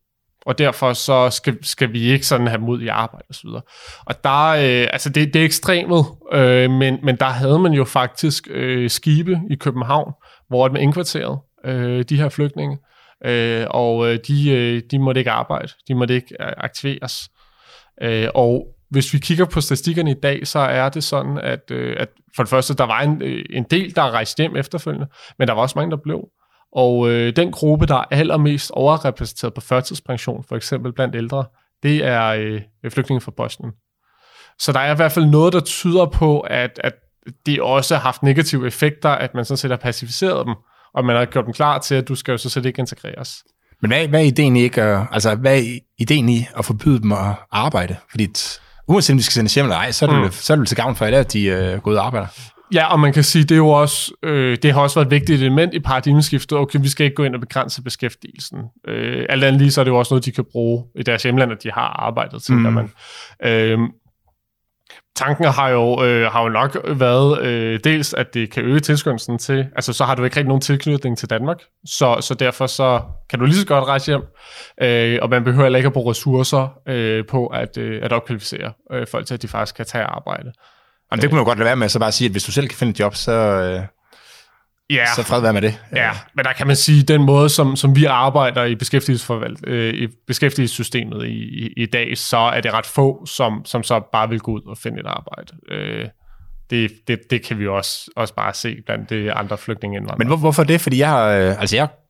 og 0.46 0.58
derfor 0.58 0.92
så 0.92 1.30
skal, 1.30 1.64
skal 1.64 1.92
vi 1.92 2.02
ikke 2.02 2.26
sådan 2.26 2.46
have 2.46 2.60
mod 2.60 2.80
i 2.80 2.88
arbejde 2.88 3.24
osv. 3.30 3.48
Og, 3.48 3.66
og 4.06 4.24
der, 4.24 4.48
øh, 4.48 4.88
altså 4.92 5.08
det, 5.08 5.34
det 5.34 5.40
er 5.40 5.44
ekstremet, 5.44 6.04
øh, 6.32 6.70
men, 6.70 6.98
men 7.02 7.16
der 7.16 7.26
havde 7.26 7.58
man 7.58 7.72
jo 7.72 7.84
faktisk 7.84 8.48
øh, 8.50 8.90
skibe 8.90 9.40
i 9.50 9.54
København, 9.54 10.12
hvor 10.48 10.68
man 10.68 10.82
indkvarterede 10.82 11.38
øh, 11.64 12.04
de 12.08 12.16
her 12.16 12.28
flygtninge, 12.28 12.78
øh, 13.24 13.66
og 13.70 14.12
øh, 14.12 14.18
de, 14.28 14.50
øh, 14.50 14.82
de 14.90 14.98
måtte 14.98 15.18
ikke 15.18 15.30
arbejde, 15.30 15.68
de 15.88 15.94
måtte 15.94 16.14
ikke 16.14 16.36
øh, 16.40 16.52
aktiveres. 16.56 17.28
Øh, 18.02 18.28
og 18.34 18.66
hvis 18.90 19.14
vi 19.14 19.18
kigger 19.18 19.44
på 19.44 19.60
statistikkerne 19.60 20.10
i 20.10 20.20
dag, 20.22 20.46
så 20.46 20.58
er 20.58 20.88
det 20.88 21.04
sådan, 21.04 21.38
at, 21.38 21.70
øh, 21.70 21.96
at 21.98 22.08
for 22.36 22.42
det 22.42 22.50
første, 22.50 22.74
der 22.74 22.84
var 22.84 23.00
en, 23.00 23.22
øh, 23.22 23.44
en 23.50 23.64
del, 23.70 23.96
der 23.96 24.10
rejste 24.10 24.42
hjem 24.42 24.56
efterfølgende, 24.56 25.06
men 25.38 25.48
der 25.48 25.54
var 25.54 25.62
også 25.62 25.78
mange, 25.78 25.90
der 25.90 25.96
blev. 26.02 26.20
Og 26.72 27.10
øh, 27.10 27.36
den 27.36 27.52
gruppe, 27.52 27.86
der 27.86 27.94
er 27.94 28.04
allermest 28.10 28.70
overrepræsenteret 28.70 29.54
på 29.54 29.60
førtidspension, 29.60 30.44
for 30.48 30.56
eksempel 30.56 30.92
blandt 30.92 31.16
ældre, 31.16 31.44
det 31.82 32.04
er 32.04 32.26
øh, 32.28 32.60
flygtninge 32.90 33.20
fra 33.20 33.32
Bosnien. 33.36 33.72
Så 34.58 34.72
der 34.72 34.80
er 34.80 34.92
i 34.92 34.96
hvert 34.96 35.12
fald 35.12 35.26
noget, 35.26 35.52
der 35.52 35.60
tyder 35.60 36.06
på, 36.06 36.40
at, 36.40 36.80
at 36.84 36.92
det 37.46 37.60
også 37.60 37.94
har 37.94 38.02
haft 38.02 38.22
negative 38.22 38.66
effekter, 38.66 39.08
at 39.08 39.34
man 39.34 39.44
sådan 39.44 39.56
set 39.56 39.70
har 39.70 39.78
pacificeret 39.78 40.46
dem, 40.46 40.54
og 40.94 41.04
man 41.04 41.16
har 41.16 41.24
gjort 41.24 41.44
dem 41.44 41.52
klar 41.52 41.78
til, 41.78 41.94
at 41.94 42.08
du 42.08 42.14
skal 42.14 42.32
jo 42.32 42.38
så 42.38 42.50
set 42.50 42.66
ikke 42.66 42.80
integreres. 42.80 43.44
Men 43.82 43.90
hvad, 43.90 44.08
hvad 44.08 44.20
er 44.20 44.24
ideen 44.24 44.56
i 44.56 44.62
ikke, 44.62 44.82
altså, 44.82 45.34
hvad 45.34 45.58
er 45.58 45.78
ideen 45.98 46.28
i 46.28 46.46
at 46.56 46.64
forbyde 46.64 47.00
dem 47.02 47.12
at 47.12 47.34
arbejde? 47.50 47.96
Fordi 48.10 48.28
uanset 48.88 49.14
om 49.14 49.18
de 49.18 49.22
skal 49.22 49.32
sendes 49.32 49.54
hjem 49.54 49.66
eller 49.66 49.76
ej, 49.76 49.92
så 49.92 50.06
er 50.06 50.10
det, 50.10 50.20
mm. 50.20 50.30
så 50.30 50.52
er 50.52 50.56
det 50.56 50.68
til 50.68 50.76
gavn 50.76 50.96
for 50.96 51.04
alle, 51.04 51.18
at 51.18 51.32
de 51.32 51.44
øh, 51.44 51.78
går 51.78 51.90
ud 51.90 51.96
og 51.96 52.06
arbejder. 52.06 52.26
Ja, 52.74 52.92
og 52.92 53.00
man 53.00 53.12
kan 53.12 53.22
sige, 53.22 53.42
det 53.44 53.52
er 53.52 53.56
jo 53.56 53.68
også, 53.68 54.12
øh, 54.22 54.58
det 54.62 54.72
har 54.72 54.80
også 54.80 55.00
været 55.00 55.06
et 55.06 55.10
vigtigt 55.10 55.40
element 55.42 55.74
i 55.74 55.80
paradigmeskiftet. 55.80 56.58
Okay, 56.58 56.78
vi 56.82 56.88
skal 56.88 57.04
ikke 57.04 57.14
gå 57.14 57.24
ind 57.24 57.34
og 57.34 57.40
begrænse 57.40 57.82
beskæftigelsen. 57.82 58.58
Øh, 58.88 59.26
alt 59.28 59.44
andet 59.44 59.60
lige, 59.60 59.70
så 59.70 59.80
er 59.80 59.84
det 59.84 59.90
jo 59.90 59.98
også 59.98 60.14
noget, 60.14 60.24
de 60.24 60.32
kan 60.32 60.44
bruge 60.52 60.84
i 60.94 61.02
deres 61.02 61.22
hjemland, 61.22 61.52
at 61.52 61.62
de 61.62 61.70
har 61.70 62.06
arbejdet 62.06 62.42
til, 62.42 62.54
mm. 62.54 62.72
man. 62.72 62.90
Øh, 63.44 63.78
tanken 65.16 65.44
har 65.44 65.68
jo, 65.68 66.04
øh, 66.04 66.32
har 66.32 66.42
jo 66.42 66.48
nok 66.48 66.76
været 66.88 67.42
øh, 67.42 67.80
dels, 67.84 68.14
at 68.14 68.34
det 68.34 68.50
kan 68.50 68.62
øge 68.62 68.80
tilskyndelsen 68.80 69.38
til, 69.38 69.66
altså 69.76 69.92
så 69.92 70.04
har 70.04 70.14
du 70.14 70.24
ikke 70.24 70.36
rigtig 70.36 70.48
nogen 70.48 70.60
tilknytning 70.60 71.18
til 71.18 71.30
Danmark, 71.30 71.58
så, 71.86 72.16
så 72.20 72.34
derfor 72.34 72.66
så 72.66 73.00
kan 73.30 73.38
du 73.38 73.44
lige 73.44 73.56
så 73.56 73.66
godt 73.66 73.84
rejse 73.84 74.06
hjem, 74.06 74.22
øh, 74.82 75.18
og 75.22 75.30
man 75.30 75.44
behøver 75.44 75.64
heller 75.64 75.76
ikke 75.76 75.86
at 75.86 75.92
bruge 75.92 76.10
ressourcer 76.10 76.78
øh, 76.88 77.24
på 77.26 77.46
at, 77.46 77.78
øh, 77.78 78.00
at 78.02 78.12
opkvalificere 78.12 78.72
øh, 78.92 79.06
folk 79.06 79.26
til, 79.26 79.34
at 79.34 79.42
de 79.42 79.48
faktisk 79.48 79.76
kan 79.76 79.86
tage 79.86 80.04
arbejde. 80.04 80.52
Og 81.12 81.22
det 81.22 81.30
kunne 81.30 81.36
man 81.36 81.40
jo 81.40 81.48
godt 81.48 81.58
lade 81.58 81.66
være 81.66 81.76
med, 81.76 81.88
så 81.88 81.98
bare 81.98 82.12
sige, 82.12 82.26
at 82.26 82.32
hvis 82.32 82.44
du 82.44 82.52
selv 82.52 82.68
kan 82.68 82.78
finde 82.78 82.90
et 82.90 83.00
job, 83.00 83.14
så, 83.14 83.32
øh, 83.32 83.82
ja. 84.90 85.04
så 85.16 85.22
fred 85.22 85.40
være 85.40 85.52
med 85.52 85.62
det. 85.62 85.80
Ja, 85.96 86.10
men 86.34 86.44
der 86.44 86.52
kan 86.52 86.66
man 86.66 86.76
sige, 86.76 87.02
den 87.02 87.22
måde, 87.22 87.48
som, 87.48 87.76
som 87.76 87.96
vi 87.96 88.04
arbejder 88.04 88.64
i, 88.64 88.74
beskæftigelsesforvalt, 88.74 89.66
øh, 89.66 89.94
i 89.94 90.08
beskæftigelsessystemet 90.26 91.26
i, 91.26 91.64
i, 91.64 91.72
i 91.76 91.86
dag, 91.86 92.18
så 92.18 92.36
er 92.36 92.60
det 92.60 92.72
ret 92.72 92.86
få, 92.86 93.26
som, 93.26 93.64
som 93.64 93.82
så 93.82 94.00
bare 94.12 94.28
vil 94.28 94.40
gå 94.40 94.52
ud 94.52 94.62
og 94.66 94.78
finde 94.78 95.00
et 95.00 95.06
arbejde. 95.06 95.52
Øh, 95.70 96.08
det, 96.70 96.92
det, 97.08 97.18
det 97.30 97.42
kan 97.44 97.58
vi 97.58 97.66
også, 97.66 98.10
også 98.16 98.34
bare 98.34 98.54
se 98.54 98.76
blandt 98.86 99.10
de 99.10 99.32
andre 99.32 99.58
flygtningeindvandrere. 99.58 100.18
Men 100.18 100.26
hvor, 100.26 100.36
hvorfor 100.36 100.64
det? 100.64 100.80
Fordi 100.80 100.98
jeg 100.98 101.40
øh, 101.40 101.60
altså 101.60 101.76
jeg 101.76 101.88
Ja, 101.88 102.01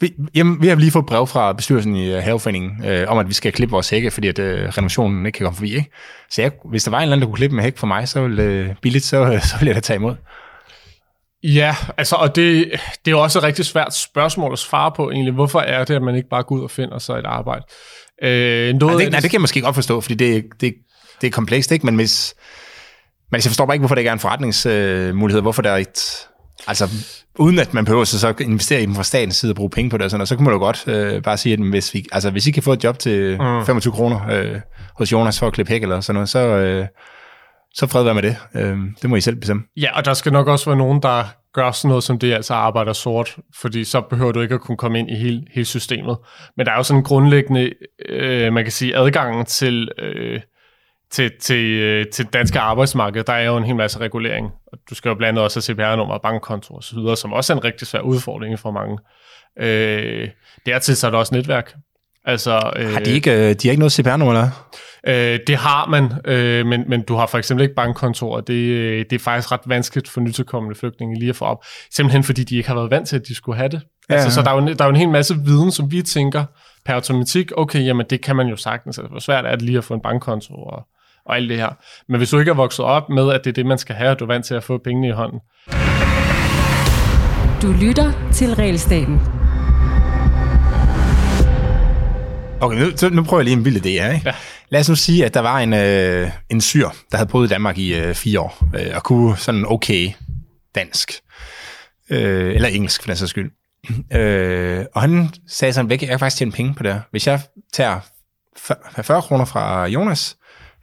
vi, 0.00 0.12
jamen, 0.34 0.62
vi 0.62 0.68
har 0.68 0.74
lige 0.74 0.90
fået 0.90 1.06
brev 1.06 1.26
fra 1.26 1.52
bestyrelsen 1.52 1.96
i 1.96 2.16
uh, 2.16 2.22
Haveforeningen 2.22 2.84
øh, 2.84 3.08
om, 3.08 3.18
at 3.18 3.28
vi 3.28 3.34
skal 3.34 3.52
klippe 3.52 3.70
vores 3.70 3.90
hække, 3.90 4.10
fordi 4.10 4.28
at 4.28 4.38
øh, 4.38 4.68
renovationen 4.68 5.26
ikke 5.26 5.36
kan 5.36 5.44
komme 5.44 5.56
forbi. 5.56 5.74
Ikke? 5.76 5.90
Så 6.30 6.42
jeg, 6.42 6.52
hvis 6.64 6.84
der 6.84 6.90
var 6.90 6.98
en 6.98 7.02
eller 7.02 7.12
anden, 7.12 7.22
der 7.22 7.26
kunne 7.26 7.36
klippe 7.36 7.56
med 7.56 7.64
hæk 7.64 7.78
for 7.78 7.86
mig, 7.86 8.08
så 8.08 8.22
ville 8.22 8.42
øh, 8.42 8.68
billigt, 8.82 9.04
så, 9.04 9.16
så 9.50 9.56
ville 9.58 9.68
jeg 9.68 9.74
da 9.74 9.80
tage 9.80 9.96
imod. 9.96 10.14
Ja, 11.42 11.76
altså, 11.96 12.16
og 12.16 12.36
det, 12.36 12.72
det 13.04 13.10
er 13.10 13.16
også 13.16 13.38
et 13.38 13.42
rigtig 13.42 13.64
svært 13.64 13.94
spørgsmål 13.94 14.52
at 14.52 14.58
svare 14.58 14.92
på 14.96 15.10
egentlig. 15.10 15.34
Hvorfor 15.34 15.60
er 15.60 15.84
det, 15.84 15.94
at 15.94 16.02
man 16.02 16.14
ikke 16.14 16.28
bare 16.28 16.42
går 16.42 16.54
ud 16.54 16.62
og 16.62 16.70
finder 16.70 16.98
sig 16.98 17.18
et 17.18 17.26
arbejde? 17.26 17.64
Øh, 18.22 18.74
noget 18.74 18.80
nej, 18.80 19.04
det, 19.04 19.12
nej, 19.12 19.20
det 19.20 19.30
kan 19.30 19.32
jeg 19.32 19.40
måske 19.40 19.60
godt 19.60 19.74
forstå, 19.74 20.00
fordi 20.00 20.14
det, 20.14 20.44
det, 20.60 20.74
det 21.20 21.26
er 21.26 21.30
komplekst, 21.30 21.72
ikke? 21.72 21.86
Men 21.86 21.94
hvis, 21.94 22.34
men 23.30 23.38
jeg 23.38 23.42
forstår 23.42 23.66
bare 23.66 23.74
ikke, 23.74 23.80
hvorfor 23.80 23.94
det 23.94 24.00
ikke 24.00 24.08
er 24.08 24.12
en 24.12 24.18
forretningsmulighed, 24.18 25.38
øh, 25.38 25.42
hvorfor 25.42 25.62
der 25.62 25.70
er 25.70 25.76
et... 25.76 26.26
Altså, 26.66 26.88
uden 27.38 27.58
at 27.58 27.74
man 27.74 27.84
behøver 27.84 28.04
så, 28.04 28.18
så 28.18 28.34
investere 28.40 28.82
i 28.82 28.86
dem 28.86 28.94
fra 28.94 29.02
statens 29.02 29.36
side 29.36 29.52
og 29.52 29.56
bruge 29.56 29.70
penge 29.70 29.90
på 29.90 29.96
det, 29.96 30.04
og, 30.04 30.10
sådan, 30.10 30.20
og 30.20 30.28
så 30.28 30.36
kunne 30.36 30.44
man 30.44 30.54
jo 30.54 30.58
godt 30.58 30.88
øh, 30.88 31.22
bare 31.22 31.36
sige, 31.36 31.52
at 31.52 31.58
hvis, 31.58 31.94
vi, 31.94 32.04
altså, 32.12 32.30
hvis 32.30 32.46
I 32.46 32.50
kan 32.50 32.62
få 32.62 32.72
et 32.72 32.84
job 32.84 32.98
til 32.98 33.38
mm. 33.40 33.66
25 33.66 33.92
kroner 33.92 34.30
øh, 34.30 34.60
hos 34.98 35.12
Jonas 35.12 35.38
for 35.38 35.46
at 35.46 35.52
klippe 35.52 35.72
hæk 35.72 35.82
eller 35.82 36.00
sådan 36.00 36.14
noget, 36.14 36.28
så, 36.28 36.38
øh, 36.38 36.86
så 37.74 37.86
fred 37.86 38.02
være 38.02 38.14
med 38.14 38.22
det. 38.22 38.36
Øh, 38.54 38.78
det 39.02 39.10
må 39.10 39.16
I 39.16 39.20
selv 39.20 39.36
bestemme. 39.36 39.62
Ja, 39.76 39.96
og 39.96 40.04
der 40.04 40.14
skal 40.14 40.32
nok 40.32 40.48
også 40.48 40.66
være 40.66 40.78
nogen, 40.78 41.02
der 41.02 41.24
gør 41.54 41.70
sådan 41.70 41.88
noget 41.88 42.04
som 42.04 42.18
det, 42.18 42.32
altså 42.32 42.54
arbejder 42.54 42.92
sort, 42.92 43.36
fordi 43.60 43.84
så 43.84 44.00
behøver 44.00 44.32
du 44.32 44.40
ikke 44.40 44.54
at 44.54 44.60
kunne 44.60 44.76
komme 44.76 44.98
ind 44.98 45.10
i 45.10 45.14
hele, 45.14 45.42
hele 45.54 45.64
systemet. 45.64 46.16
Men 46.56 46.66
der 46.66 46.72
er 46.72 46.76
jo 46.76 46.82
sådan 46.82 46.98
en 46.98 47.04
grundlæggende, 47.04 47.72
øh, 48.08 48.52
man 48.52 48.64
kan 48.64 48.72
sige, 48.72 48.96
adgangen 48.96 49.44
til, 49.44 49.88
øh, 49.98 50.40
til, 51.12 51.30
til, 51.40 51.64
øh, 51.64 52.06
til 52.06 52.26
danske 52.26 52.60
arbejdsmarked, 52.60 53.24
der 53.24 53.32
er 53.32 53.44
jo 53.44 53.56
en 53.56 53.64
hel 53.64 53.76
masse 53.76 53.98
regulering. 53.98 54.50
Og 54.72 54.78
du 54.90 54.94
skal 54.94 55.08
jo 55.08 55.14
blandt 55.14 55.28
andet 55.28 55.44
også 55.44 55.56
have 55.56 55.74
CPR-nummer, 55.76 56.18
bankkonto 56.18 56.74
og 56.74 56.84
så 56.84 56.94
videre, 56.96 57.16
som 57.16 57.32
også 57.32 57.52
er 57.52 57.56
en 57.56 57.64
rigtig 57.64 57.86
svær 57.86 58.00
udfordring 58.00 58.58
for 58.58 58.70
mange. 58.70 58.98
Øh, 59.58 60.28
dertil 60.66 60.96
så 60.96 61.06
er 61.06 61.10
der 61.10 61.18
også 61.18 61.34
netværk. 61.34 61.74
Altså, 62.24 62.72
øh, 62.76 62.92
har 62.92 63.00
de 63.00 63.10
ikke, 63.10 63.30
øh, 63.30 63.38
de 63.38 63.68
har 63.68 63.70
ikke 63.70 63.78
noget 63.78 63.92
CPR-nummer, 63.92 64.32
eller? 64.32 64.70
Øh, 65.06 65.40
det 65.46 65.56
har 65.56 65.86
man, 65.86 66.12
øh, 66.24 66.66
men, 66.66 66.84
men 66.88 67.02
du 67.02 67.14
har 67.14 67.26
for 67.26 67.38
eksempel 67.38 67.62
ikke 67.62 67.74
bankkontor. 67.74 68.40
Det, 68.40 68.54
øh, 68.54 69.04
det 69.10 69.12
er 69.12 69.18
faktisk 69.18 69.52
ret 69.52 69.60
vanskeligt 69.66 70.08
for 70.08 70.20
nytilkommende 70.20 70.78
flygtninge 70.78 71.18
lige 71.18 71.28
at 71.28 71.36
få 71.36 71.44
op. 71.44 71.64
Simpelthen 71.90 72.24
fordi 72.24 72.44
de 72.44 72.56
ikke 72.56 72.68
har 72.68 72.74
været 72.74 72.90
vant 72.90 73.08
til, 73.08 73.16
at 73.16 73.28
de 73.28 73.34
skulle 73.34 73.56
have 73.56 73.68
det. 73.68 73.80
Ja, 74.10 74.14
altså, 74.14 74.30
så 74.30 74.42
der 74.42 74.50
er, 74.50 74.62
jo, 74.62 74.66
der 74.66 74.84
er 74.84 74.84
jo 74.84 74.90
en 74.90 74.96
hel 74.96 75.08
masse 75.08 75.34
viden, 75.44 75.70
som 75.70 75.92
vi 75.92 76.02
tænker 76.02 76.44
per 76.84 76.94
automatik, 76.94 77.52
okay, 77.56 77.84
jamen 77.84 78.06
det 78.10 78.20
kan 78.20 78.36
man 78.36 78.46
jo 78.46 78.56
sagtens. 78.56 78.98
Altså, 78.98 79.10
hvor 79.10 79.20
svært 79.20 79.46
er 79.46 79.50
det 79.50 79.62
lige 79.62 79.78
at 79.78 79.84
få 79.84 79.94
en 79.94 80.00
bankkonto 80.00 80.54
og, 80.54 80.86
og 81.30 81.36
alt 81.36 81.50
det 81.50 81.56
her. 81.56 81.68
Men 82.08 82.18
hvis 82.18 82.30
du 82.30 82.38
ikke 82.38 82.50
er 82.50 82.54
vokset 82.54 82.84
op 82.84 83.08
med, 83.08 83.32
at 83.32 83.40
det 83.44 83.50
er 83.50 83.54
det, 83.54 83.66
man 83.66 83.78
skal 83.78 83.94
have, 83.94 84.10
og 84.10 84.18
du 84.18 84.24
er 84.24 84.28
vant 84.28 84.46
til 84.46 84.54
at 84.54 84.64
få 84.64 84.78
pengene 84.78 85.08
i 85.08 85.10
hånden. 85.10 85.40
Du 87.62 87.72
lytter 87.72 88.12
til 88.32 88.54
Realstaten. 88.54 89.20
Okay, 92.60 92.78
nu, 92.78 92.96
så, 92.96 93.08
nu 93.10 93.22
prøver 93.22 93.40
jeg 93.40 93.44
lige 93.44 93.56
en 93.56 93.64
vild 93.64 93.76
idé 93.76 93.88
her. 93.88 94.12
Ikke? 94.12 94.28
Ja. 94.28 94.34
Lad 94.68 94.80
os 94.80 94.88
nu 94.88 94.94
sige, 94.94 95.24
at 95.24 95.34
der 95.34 95.40
var 95.40 95.58
en, 95.58 95.72
øh, 95.72 96.30
en 96.50 96.60
syr, 96.60 96.88
der 97.10 97.16
havde 97.16 97.30
boet 97.30 97.46
i 97.46 97.48
Danmark 97.48 97.78
i 97.78 97.94
øh, 97.94 98.14
fire 98.14 98.40
år, 98.40 98.66
øh, 98.76 98.92
og 98.94 99.02
kunne 99.02 99.36
sådan 99.36 99.64
okay 99.66 100.10
dansk, 100.74 101.12
øh, 102.10 102.54
eller 102.54 102.68
engelsk 102.68 103.02
for 103.02 103.06
den 103.06 103.16
sags 103.16 103.30
skyld. 103.30 103.50
Øh, 104.12 104.84
og 104.94 105.00
han 105.00 105.28
sagde 105.48 105.72
sådan, 105.72 105.90
væk, 105.90 106.00
jeg 106.00 106.08
kan 106.08 106.18
faktisk 106.18 106.38
tjene 106.38 106.52
penge 106.52 106.74
på 106.74 106.82
det 106.82 106.92
her. 106.92 107.00
Hvis 107.10 107.26
jeg 107.26 107.40
tager 107.72 108.00
40 109.02 109.22
kroner 109.22 109.44
fra 109.44 109.86
Jonas, 109.86 110.36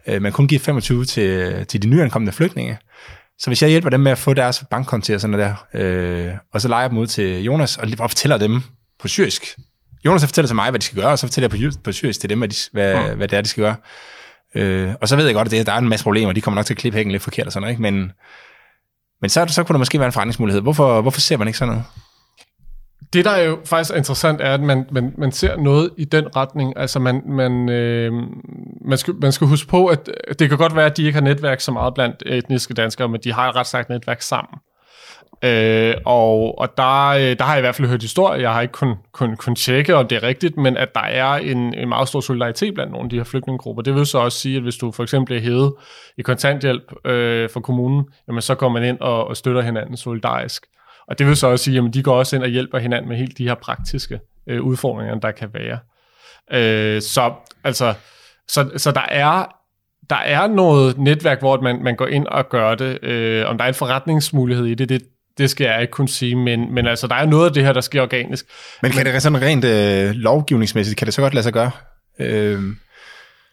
øh, 0.08 0.22
men 0.22 0.32
kun 0.32 0.48
giver 0.48 0.60
25 0.60 1.06
til, 1.06 1.65
til 1.65 1.84
de 1.84 1.88
nyankomne 1.88 2.32
flygtninge, 2.32 2.78
så 3.39 3.50
hvis 3.50 3.62
jeg 3.62 3.70
hjælper 3.70 3.89
dem 3.89 4.00
med 4.00 4.12
at 4.12 4.17
få 4.17 4.34
deres 4.34 4.63
bankkonto 4.72 5.13
og 5.13 5.22
sådan 5.22 5.38
noget 5.38 5.56
der, 5.74 6.28
øh, 6.28 6.34
og 6.54 6.62
så 6.62 6.67
leger 6.67 6.82
jeg 6.82 6.89
dem 6.89 6.98
ud 6.98 7.08
til 7.08 7.43
Jonas, 7.43 7.78
og 7.78 7.89
fortæller 7.98 8.38
dem 8.38 8.62
på 9.00 9.08
syrisk, 9.08 9.58
Jonas 10.06 10.26
fortæller 10.26 10.48
til 10.48 10.56
mig, 10.56 10.70
hvad 10.70 10.80
de 10.80 10.86
skal 10.86 11.02
gøre, 11.02 11.12
og 11.12 11.20
så 11.20 11.28
fortæller 11.28 11.50
jeg 11.62 11.72
på, 11.72 11.80
på 11.84 11.91
syrisk 11.91 12.20
til 12.20 12.30
dem, 12.30 12.38
hvad, 12.38 12.48
de, 12.48 12.56
hvad, 12.72 13.10
mm. 13.10 13.17
hvad 13.17 13.28
det 13.28 13.38
er, 13.38 13.41
de 13.41 13.48
skal 13.48 13.63
gøre. 13.63 13.76
Øh, 14.56 14.93
og 15.02 15.08
så 15.08 15.15
ved 15.15 15.26
jeg 15.26 15.34
godt, 15.34 15.48
at 15.48 15.52
det, 15.52 15.65
der 15.65 15.74
er 15.74 15.78
en 15.78 15.89
masse 15.89 16.04
problemer, 16.04 16.34
de 16.34 16.41
kommer 16.41 16.56
nok 16.56 16.65
til 16.65 16.74
at 16.74 16.78
klippe 16.78 16.96
hækken 16.98 17.12
lidt 17.12 17.24
forkert 17.24 17.46
og 17.46 17.52
sådan 17.52 17.62
noget, 17.62 17.72
ikke? 17.72 17.82
Men, 17.82 18.12
men 19.22 19.30
så, 19.30 19.46
så 19.48 19.63
kunne 19.63 19.74
der 19.74 19.80
måske 19.80 20.00
være 20.00 20.06
en 20.06 20.12
forretningsmulighed. 20.12 20.62
Hvorfor, 20.62 21.02
hvorfor 21.02 21.22
ser 21.22 21.38
man 21.38 21.48
ikke 21.48 21.58
sådan 21.58 21.72
noget? 21.72 21.86
Det, 23.13 23.26
der 23.26 23.32
er 23.32 23.43
jo 23.43 23.58
faktisk 23.65 23.96
interessant, 23.98 24.41
er, 24.41 24.54
at 24.54 24.62
man, 24.62 24.86
man, 24.91 25.13
man 25.17 25.32
ser 25.32 25.58
noget 25.58 25.89
i 25.98 26.06
den 26.06 26.36
retning. 26.36 26.74
Altså, 26.78 27.00
man, 27.00 27.22
man, 27.26 27.70
øh, 27.70 28.13
man, 28.86 28.98
skal, 28.98 29.13
man 29.22 29.32
skal 29.32 29.48
huske 29.48 29.70
på, 29.70 29.88
at 29.88 30.10
det 30.39 30.50
kan 30.50 30.58
godt 30.58 30.76
være, 30.76 30.86
at 30.86 30.98
de 30.98 31.04
ikke 31.04 31.15
har 31.15 31.22
netværk 31.22 31.60
så 31.60 31.72
meget 31.72 31.93
blandt 31.93 32.24
etniske 32.26 32.74
danskere, 32.74 33.08
men 33.10 33.22
de 33.24 33.34
har 33.34 33.50
et 33.50 33.56
ret 33.56 33.67
stærkt 33.67 33.89
netværk 33.89 34.22
sammen. 34.22 34.60
Øh, 35.43 35.96
og 36.06 36.60
og 36.60 36.78
der, 36.78 37.08
øh, 37.08 37.38
der 37.39 37.43
har 37.43 37.54
jeg 37.54 37.60
i 37.60 37.62
hvert 37.62 37.76
fald 37.76 37.88
hørt 37.88 38.02
historier, 38.02 38.41
jeg 38.41 38.54
har 38.54 38.62
ikke 38.62 38.72
kun, 38.72 38.96
kun, 39.12 39.36
kun 39.36 39.56
tjekke, 39.56 39.96
om 39.96 40.08
det 40.08 40.15
er 40.15 40.24
rigtigt, 40.24 40.58
men 40.58 40.78
at 40.78 40.96
der 40.96 41.02
er 41.02 41.34
en, 41.34 41.74
en 41.74 41.89
meget 41.89 42.08
stor 42.08 42.20
solidaritet 42.20 42.74
blandt 42.74 42.91
nogle 42.91 43.06
af 43.06 43.10
de 43.10 43.15
her 43.15 43.24
flygtningegrupper. 43.24 43.84
Det 43.84 43.96
vil 43.96 44.06
så 44.06 44.17
også 44.17 44.39
sige, 44.39 44.58
at 44.58 44.63
hvis 44.63 44.76
du 44.76 44.91
for 44.91 45.04
eksempel 45.04 45.38
er 45.38 45.41
hævet 45.41 45.74
i 46.17 46.22
kontanthjælp 46.22 46.93
øh, 47.06 47.50
fra 47.50 47.60
kommunen, 47.60 48.06
jamen 48.28 48.41
så 48.41 48.56
går 48.56 48.70
man 48.70 48.84
ind 48.84 49.00
og, 49.00 49.28
og 49.28 49.38
støtter 49.38 49.62
hinanden 49.62 49.98
solidarisk. 49.98 50.65
Og 51.08 51.20
det 51.20 51.28
vil 51.28 51.36
så 51.36 51.48
også 51.48 51.65
sige, 51.65 51.78
at 51.78 51.93
de 51.93 52.04
går 52.04 52.17
også 52.17 52.36
ind 52.36 52.43
og 52.43 52.50
hjælper 52.50 52.80
hinanden 52.80 53.10
med 53.10 53.17
helt 53.17 53.38
de 53.38 53.48
her 53.48 53.56
praktiske 53.56 54.20
øh, 54.50 54.62
udfordringer, 54.62 55.20
der 55.20 55.32
kan 55.32 55.50
være. 55.54 55.80
Øh, 56.52 57.02
så 57.02 57.34
altså, 57.63 57.93
så, 58.48 58.70
så 58.78 58.91
der 58.91 59.06
er 59.10 59.46
der 60.10 60.15
er 60.15 60.48
noget 60.48 60.98
netværk, 60.98 61.39
hvor 61.39 61.62
man, 61.62 61.84
man 61.84 61.96
går 61.96 62.08
ind 62.08 62.28
og 62.28 62.50
gør 62.50 62.76
det. 62.76 63.04
Øh, 63.04 63.50
om 63.50 63.58
der 63.58 63.63
er 63.63 63.70
en 63.70 63.74
forretningsmulighed 63.74 64.65
i 64.65 64.74
det, 64.74 64.89
det, 64.89 65.02
det 65.38 65.50
skal 65.50 65.65
jeg 65.65 65.82
ikke 65.82 65.91
kunne 65.91 66.10
sige, 66.10 66.36
men, 66.36 66.74
men 66.74 66.88
altså, 66.88 67.08
der 67.08 67.15
er 67.15 67.26
noget 67.26 67.46
af 67.46 67.54
det 67.54 67.63
her, 67.63 67.74
der 67.74 67.82
sker 67.82 68.02
organisk. 68.02 68.46
Men 68.82 68.91
kan 68.91 69.06
men, 69.06 69.13
det 69.13 69.22
sådan 69.22 69.41
rent 69.41 69.65
øh, 69.65 70.12
lovgivningsmæssigt, 70.15 70.98
kan 70.98 71.06
det 71.06 71.13
så 71.13 71.22
godt 71.22 71.34
lade 71.34 71.43
sig 71.43 71.54
gøre? 71.54 71.72
Øh, 72.20 72.62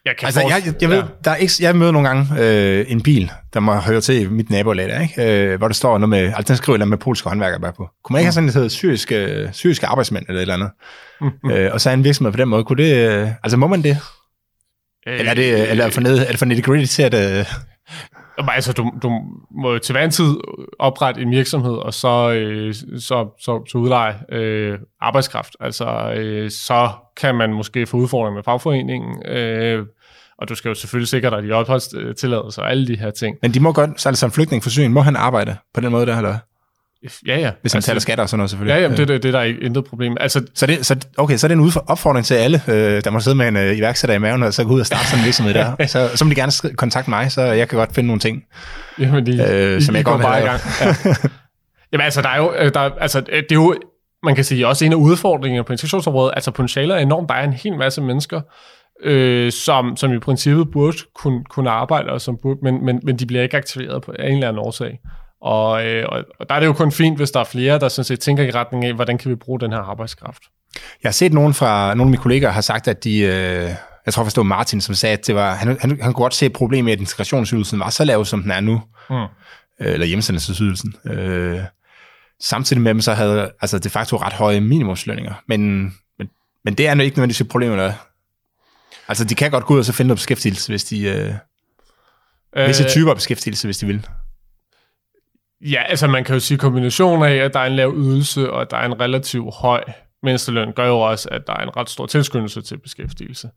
jeg 0.04 0.16
kan 0.18 0.26
altså, 0.26 0.40
jeg, 0.40 0.62
jeg, 0.66 0.74
jeg, 0.80 0.90
ved, 0.90 0.96
ja. 0.96 1.04
der 1.24 1.30
er 1.30 1.36
ikke, 1.36 1.52
jeg 1.60 1.76
møder 1.76 1.92
nogle 1.92 2.08
gange 2.08 2.26
øh, 2.38 2.84
en 2.88 3.02
bil, 3.02 3.32
der 3.54 3.60
må 3.60 3.74
høre 3.74 4.00
til 4.00 4.30
mit 4.30 4.50
nabolag, 4.50 4.88
der, 4.88 5.00
ikke? 5.00 5.42
Øh, 5.42 5.58
hvor 5.58 5.68
der 5.68 5.74
står 5.74 5.98
noget 5.98 6.08
med, 6.08 6.18
altså 6.18 6.44
den 6.48 6.56
skriver 6.56 6.84
med 6.84 6.98
polske 6.98 7.28
håndværkere 7.28 7.60
bag 7.60 7.74
på. 7.74 7.88
Kunne 8.04 8.14
man 8.14 8.20
ikke 8.20 8.24
mm. 8.24 8.26
have 8.26 8.32
sådan 8.32 8.50
noget 8.54 8.72
syriske, 8.72 9.48
syriske 9.52 9.86
arbejdsmænd 9.86 10.24
eller 10.28 10.38
et 10.38 10.42
eller 10.42 10.54
andet? 10.54 10.70
Mm. 11.20 11.50
Øh, 11.50 11.72
og 11.72 11.80
så 11.80 11.90
er 11.90 11.94
en 11.94 12.04
virksomhed 12.04 12.32
på 12.32 12.36
den 12.36 12.48
måde. 12.48 12.64
Kunne 12.64 12.84
det, 12.84 13.08
øh, 13.08 13.28
altså 13.44 13.56
må 13.56 13.66
man 13.66 13.82
det? 13.82 13.98
Øh, 15.08 15.18
eller 15.18 15.30
er 15.30 15.34
det, 15.34 15.70
eller 15.70 15.84
er 15.84 15.88
det 15.88 15.94
for, 15.94 16.00
ned, 16.00 16.18
er 16.18 16.30
det 16.30 16.38
for 16.38 16.46
nitty-gritty 16.46 16.86
til 16.86 17.02
at... 17.02 17.14
Øh, 17.14 17.46
Altså, 18.38 18.72
du, 18.72 18.92
du 19.02 19.20
må 19.50 19.72
jo 19.72 19.78
til 19.78 19.92
hver 19.92 20.04
en 20.04 20.10
tid 20.10 20.34
oprette 20.78 21.22
en 21.22 21.30
virksomhed, 21.30 21.72
og 21.72 21.94
så, 21.94 22.32
øh, 22.32 22.74
så, 22.74 23.28
så, 23.40 23.64
så 23.68 23.78
udleje 23.78 24.14
øh, 24.32 24.78
arbejdskraft. 25.00 25.56
Altså, 25.60 26.12
øh, 26.16 26.50
så 26.50 26.90
kan 27.16 27.34
man 27.34 27.52
måske 27.52 27.86
få 27.86 27.96
udfordringer 27.96 28.34
med 28.34 28.42
fagforeningen, 28.44 29.26
øh, 29.28 29.86
og 30.38 30.48
du 30.48 30.54
skal 30.54 30.68
jo 30.68 30.74
selvfølgelig 30.74 31.08
sikre 31.08 31.30
dig 31.30 31.42
de 31.42 31.52
opholdstilladelser 31.52 32.62
øh, 32.62 32.66
og 32.66 32.70
alle 32.70 32.86
de 32.86 32.96
her 32.96 33.10
ting. 33.10 33.36
Men 33.42 33.54
de 33.54 33.60
må 33.60 33.72
godt, 33.72 33.90
altså, 33.90 34.12
så 34.14 34.26
en 34.26 34.32
flygtning 34.32 34.62
for 34.62 34.70
Syrien, 34.70 34.92
må 34.92 35.00
han 35.00 35.16
arbejde 35.16 35.56
på 35.74 35.80
den 35.80 35.90
måde 35.90 36.06
der, 36.06 36.16
eller 36.16 36.38
Ja, 37.26 37.38
ja. 37.38 37.50
Hvis 37.60 37.72
han 37.72 37.78
altså, 37.78 37.88
taler 37.88 38.00
skatter 38.00 38.22
og 38.22 38.28
sådan 38.28 38.38
noget, 38.38 38.50
selvfølgelig. 38.50 38.74
Ja, 38.74 38.82
jamen, 38.82 38.98
det, 38.98 39.08
det, 39.08 39.22
det 39.22 39.28
er 39.28 39.32
der 39.32 39.42
ikke 39.42 39.60
intet 39.60 39.84
problem. 39.84 40.16
Altså, 40.20 40.46
så, 40.54 40.66
det, 40.66 40.86
så, 40.86 40.96
okay, 41.16 41.36
så 41.36 41.46
er 41.46 41.48
det 41.48 41.58
en 41.58 41.72
opfordring 41.86 42.26
til 42.26 42.34
alle, 42.34 42.62
øh, 42.68 43.04
der 43.04 43.10
må 43.10 43.20
sidde 43.20 43.36
med 43.36 43.48
en 43.48 43.56
øh, 43.56 43.78
iværksætter 43.78 44.14
i 44.14 44.18
maven, 44.18 44.42
og 44.42 44.54
så 44.54 44.64
gå 44.64 44.72
ud 44.72 44.80
og 44.80 44.86
starte 44.86 45.06
sådan 45.06 45.20
en 45.20 45.24
virksomhed 45.24 45.54
der. 45.54 45.86
Så, 45.86 46.10
så 46.14 46.24
må 46.24 46.30
de 46.30 46.34
gerne 46.34 46.76
kontakte 46.76 47.10
mig, 47.10 47.32
så 47.32 47.42
jeg 47.42 47.68
kan 47.68 47.78
godt 47.78 47.94
finde 47.94 48.06
nogle 48.06 48.20
ting, 48.20 48.44
jamen, 48.98 49.26
de, 49.26 49.46
øh, 49.50 49.82
som 49.82 49.94
I, 49.94 49.98
jeg 49.98 50.04
godt 50.04 50.22
bare 50.22 50.42
i 50.42 50.44
gang. 50.44 50.60
Ja. 50.80 51.14
jamen 51.92 52.04
altså, 52.04 52.22
der 52.22 52.28
er 52.28 52.36
jo, 52.36 52.54
øh, 52.58 52.74
der, 52.74 52.80
altså, 52.80 53.20
det 53.20 53.34
er 53.34 53.54
jo, 53.54 53.74
man 54.22 54.34
kan 54.34 54.44
sige, 54.44 54.66
også 54.66 54.84
en 54.84 54.92
af 54.92 54.96
udfordringerne 54.96 55.64
på 55.64 55.72
integrationsområdet, 55.72 56.32
altså 56.36 56.50
potentialet 56.50 56.96
er 56.96 57.00
enormt. 57.00 57.28
Der 57.28 57.34
er 57.34 57.44
en 57.44 57.52
hel 57.52 57.76
masse 57.76 58.00
mennesker, 58.00 58.40
øh, 59.02 59.52
som, 59.52 59.96
som 59.96 60.12
i 60.12 60.18
princippet 60.18 60.70
burde 60.70 60.96
kunne, 61.14 61.44
kunne 61.44 61.70
arbejde, 61.70 62.10
og 62.10 62.20
som 62.20 62.38
burde, 62.42 62.60
men, 62.62 62.84
men, 62.84 63.00
men 63.02 63.16
de 63.16 63.26
bliver 63.26 63.42
ikke 63.42 63.56
aktiveret 63.56 64.02
på 64.02 64.12
en 64.12 64.34
eller 64.34 64.48
anden 64.48 64.62
årsag. 64.62 64.98
Og, 65.44 65.86
øh, 65.86 66.04
og, 66.38 66.48
der 66.48 66.54
er 66.54 66.60
det 66.60 66.66
jo 66.66 66.72
kun 66.72 66.92
fint, 66.92 67.16
hvis 67.16 67.30
der 67.30 67.40
er 67.40 67.44
flere, 67.44 67.78
der 67.78 67.88
sådan 67.88 68.04
set 68.04 68.20
tænker 68.20 68.44
i 68.44 68.50
retning 68.50 68.84
af, 68.84 68.94
hvordan 68.94 69.18
kan 69.18 69.30
vi 69.30 69.34
bruge 69.34 69.60
den 69.60 69.72
her 69.72 69.78
arbejdskraft. 69.78 70.42
Jeg 71.02 71.08
har 71.08 71.12
set 71.12 71.32
nogen 71.32 71.54
fra 71.54 71.94
nogle 71.94 72.08
af 72.08 72.10
mine 72.10 72.22
kolleger 72.22 72.50
har 72.50 72.60
sagt, 72.60 72.88
at 72.88 73.04
de, 73.04 73.18
øh, 73.18 73.70
jeg 74.06 74.14
tror 74.14 74.22
var 74.36 74.42
Martin, 74.42 74.80
som 74.80 74.94
sagde, 74.94 75.12
at 75.12 75.26
det 75.26 75.34
var, 75.34 75.54
han, 75.54 75.68
han, 75.68 75.90
han 75.90 75.98
kunne 75.98 76.12
godt 76.12 76.34
se 76.34 76.46
et 76.46 76.52
problem 76.52 76.84
med, 76.84 76.92
at 76.92 77.00
integrationsydelsen 77.00 77.80
var 77.80 77.90
så 77.90 78.04
lav, 78.04 78.24
som 78.24 78.42
den 78.42 78.50
er 78.50 78.60
nu. 78.60 78.82
Mm. 79.10 79.16
Øh, 79.16 79.28
eller 79.78 80.06
hjemsendelsesydelsen. 80.06 80.94
Øh, 81.04 81.60
samtidig 82.40 82.82
med 82.82 82.94
dem, 82.94 83.00
så 83.00 83.14
havde 83.14 83.50
altså 83.60 83.78
de 83.78 83.90
facto 83.90 84.16
ret 84.16 84.32
høje 84.32 84.60
minimumslønninger. 84.60 85.34
Men, 85.48 85.82
men, 86.18 86.28
men 86.64 86.74
det 86.74 86.88
er 86.88 86.90
ikke 86.90 87.16
nødvendigvis 87.16 87.40
et 87.40 87.48
problem, 87.48 87.72
eller 87.72 87.92
Altså, 89.08 89.24
de 89.24 89.34
kan 89.34 89.50
godt 89.50 89.64
gå 89.64 89.74
ud 89.74 89.78
og 89.78 89.84
så 89.84 89.92
finde 89.92 90.08
noget 90.08 90.18
beskæftigelse, 90.18 90.72
hvis 90.72 90.84
de... 90.84 91.02
Øh, 91.02 91.34
øh, 92.56 92.68
visse 92.68 92.88
typer 92.88 93.14
beskæftigelse, 93.14 93.66
hvis 93.66 93.78
de 93.78 93.86
vil. 93.86 94.06
Ja, 95.60 95.82
altså 95.82 96.06
man 96.06 96.24
kan 96.24 96.34
jo 96.34 96.40
sige, 96.40 96.58
kombinationen 96.58 97.22
af, 97.22 97.34
at 97.34 97.54
der 97.54 97.60
er 97.60 97.66
en 97.66 97.76
lav 97.76 97.92
ydelse, 97.96 98.50
og 98.50 98.60
at 98.60 98.70
der 98.70 98.76
er 98.76 98.86
en 98.86 99.00
relativt 99.00 99.54
høj 99.54 99.84
mindsteløn, 100.22 100.72
gør 100.72 100.86
jo 100.86 101.00
også, 101.00 101.28
at 101.32 101.46
der 101.46 101.52
er 101.52 101.62
en 101.62 101.76
ret 101.76 101.90
stor 101.90 102.06
tilskyndelse 102.06 102.62
til 102.62 102.78
beskæftigelse. 102.78 103.50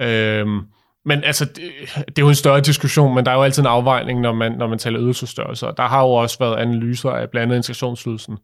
Øhm, 0.00 0.60
men 1.04 1.24
altså, 1.24 1.44
det, 1.44 1.56
det 1.96 2.18
er 2.18 2.22
jo 2.22 2.28
en 2.28 2.34
større 2.34 2.60
diskussion, 2.60 3.14
men 3.14 3.24
der 3.26 3.30
er 3.30 3.36
jo 3.36 3.42
altid 3.42 3.62
en 3.62 3.66
afvejning, 3.66 4.20
når 4.20 4.32
man, 4.32 4.52
når 4.52 4.66
man 4.66 4.78
taler 4.78 5.00
ydelsesstørrelse. 5.00 5.66
Der 5.76 5.88
har 5.88 6.02
jo 6.02 6.12
også 6.12 6.38
været 6.38 6.56
analyser 6.56 7.10
af 7.10 7.30
blandt 7.30 7.44
andet 7.44 7.56
integrationsydelsen, 7.56 8.38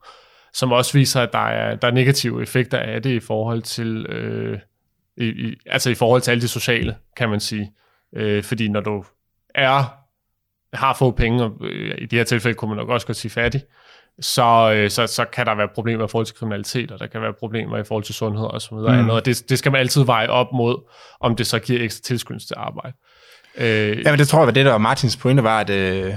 som 0.52 0.72
også 0.72 0.98
viser, 0.98 1.20
at 1.22 1.32
der 1.32 1.46
er, 1.46 1.76
der 1.76 1.88
er 1.88 1.92
negative 1.92 2.42
effekter 2.42 2.78
af 2.78 3.02
det 3.02 3.10
i 3.10 3.20
forhold 3.20 3.62
til, 3.62 4.06
øh, 4.06 4.58
i, 5.16 5.24
i, 5.24 5.54
altså 5.66 5.90
i 5.90 5.94
forhold 5.94 6.22
til 6.22 6.30
alt 6.30 6.42
det 6.42 6.50
sociale, 6.50 6.96
kan 7.16 7.28
man 7.28 7.40
sige. 7.40 7.72
Øh, 8.16 8.42
fordi 8.42 8.68
når 8.68 8.80
du 8.80 9.04
er 9.54 9.98
har 10.74 10.94
fået 10.94 11.14
penge, 11.14 11.44
og 11.44 11.52
øh, 11.60 11.94
i 11.98 12.06
det 12.06 12.18
her 12.18 12.24
tilfælde 12.24 12.54
kunne 12.54 12.68
man 12.68 12.78
nok 12.78 12.88
også 12.88 13.06
godt 13.06 13.16
sige 13.16 13.30
fattig, 13.30 13.62
så, 14.20 14.72
øh, 14.74 14.90
så, 14.90 15.06
så 15.06 15.24
kan 15.24 15.46
der 15.46 15.54
være 15.54 15.68
problemer 15.74 16.04
i 16.04 16.08
forhold 16.10 16.26
til 16.26 16.36
kriminalitet, 16.36 16.90
og 16.90 16.98
der 16.98 17.06
kan 17.06 17.20
være 17.20 17.32
problemer 17.38 17.78
i 17.78 17.84
forhold 17.84 18.04
til 18.04 18.14
sundhed 18.14 18.46
og 18.46 18.62
så 18.62 18.74
videre. 18.74 19.02
Mm. 19.02 19.10
Og 19.10 19.24
det, 19.24 19.44
det 19.48 19.58
skal 19.58 19.72
man 19.72 19.80
altid 19.80 20.04
veje 20.04 20.28
op 20.28 20.46
mod, 20.52 20.90
om 21.20 21.36
det 21.36 21.46
så 21.46 21.58
giver 21.58 21.84
ekstra 21.84 22.02
tilskyndelse 22.02 22.46
til 22.46 22.54
arbejde. 22.58 22.96
Øh, 23.56 24.02
ja, 24.04 24.10
men 24.10 24.18
det 24.18 24.28
tror 24.28 24.38
jeg 24.38 24.46
var 24.46 24.52
det, 24.52 24.64
der 24.64 24.70
var 24.70 24.78
Martins 24.78 25.16
pointe, 25.16 25.42
var, 25.42 25.60
at, 25.60 25.70
øh, 25.70 26.14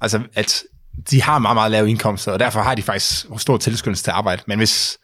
altså, 0.00 0.20
at 0.34 0.62
de 1.10 1.22
har 1.22 1.38
meget, 1.38 1.54
meget 1.54 1.70
lave 1.70 1.90
indkomster, 1.90 2.32
og 2.32 2.38
derfor 2.38 2.60
har 2.60 2.74
de 2.74 2.82
faktisk 2.82 3.26
stor 3.36 3.56
tilskyndelse 3.56 4.04
til 4.04 4.10
arbejde. 4.10 4.42
Men 4.46 4.58
hvis, 4.58 4.98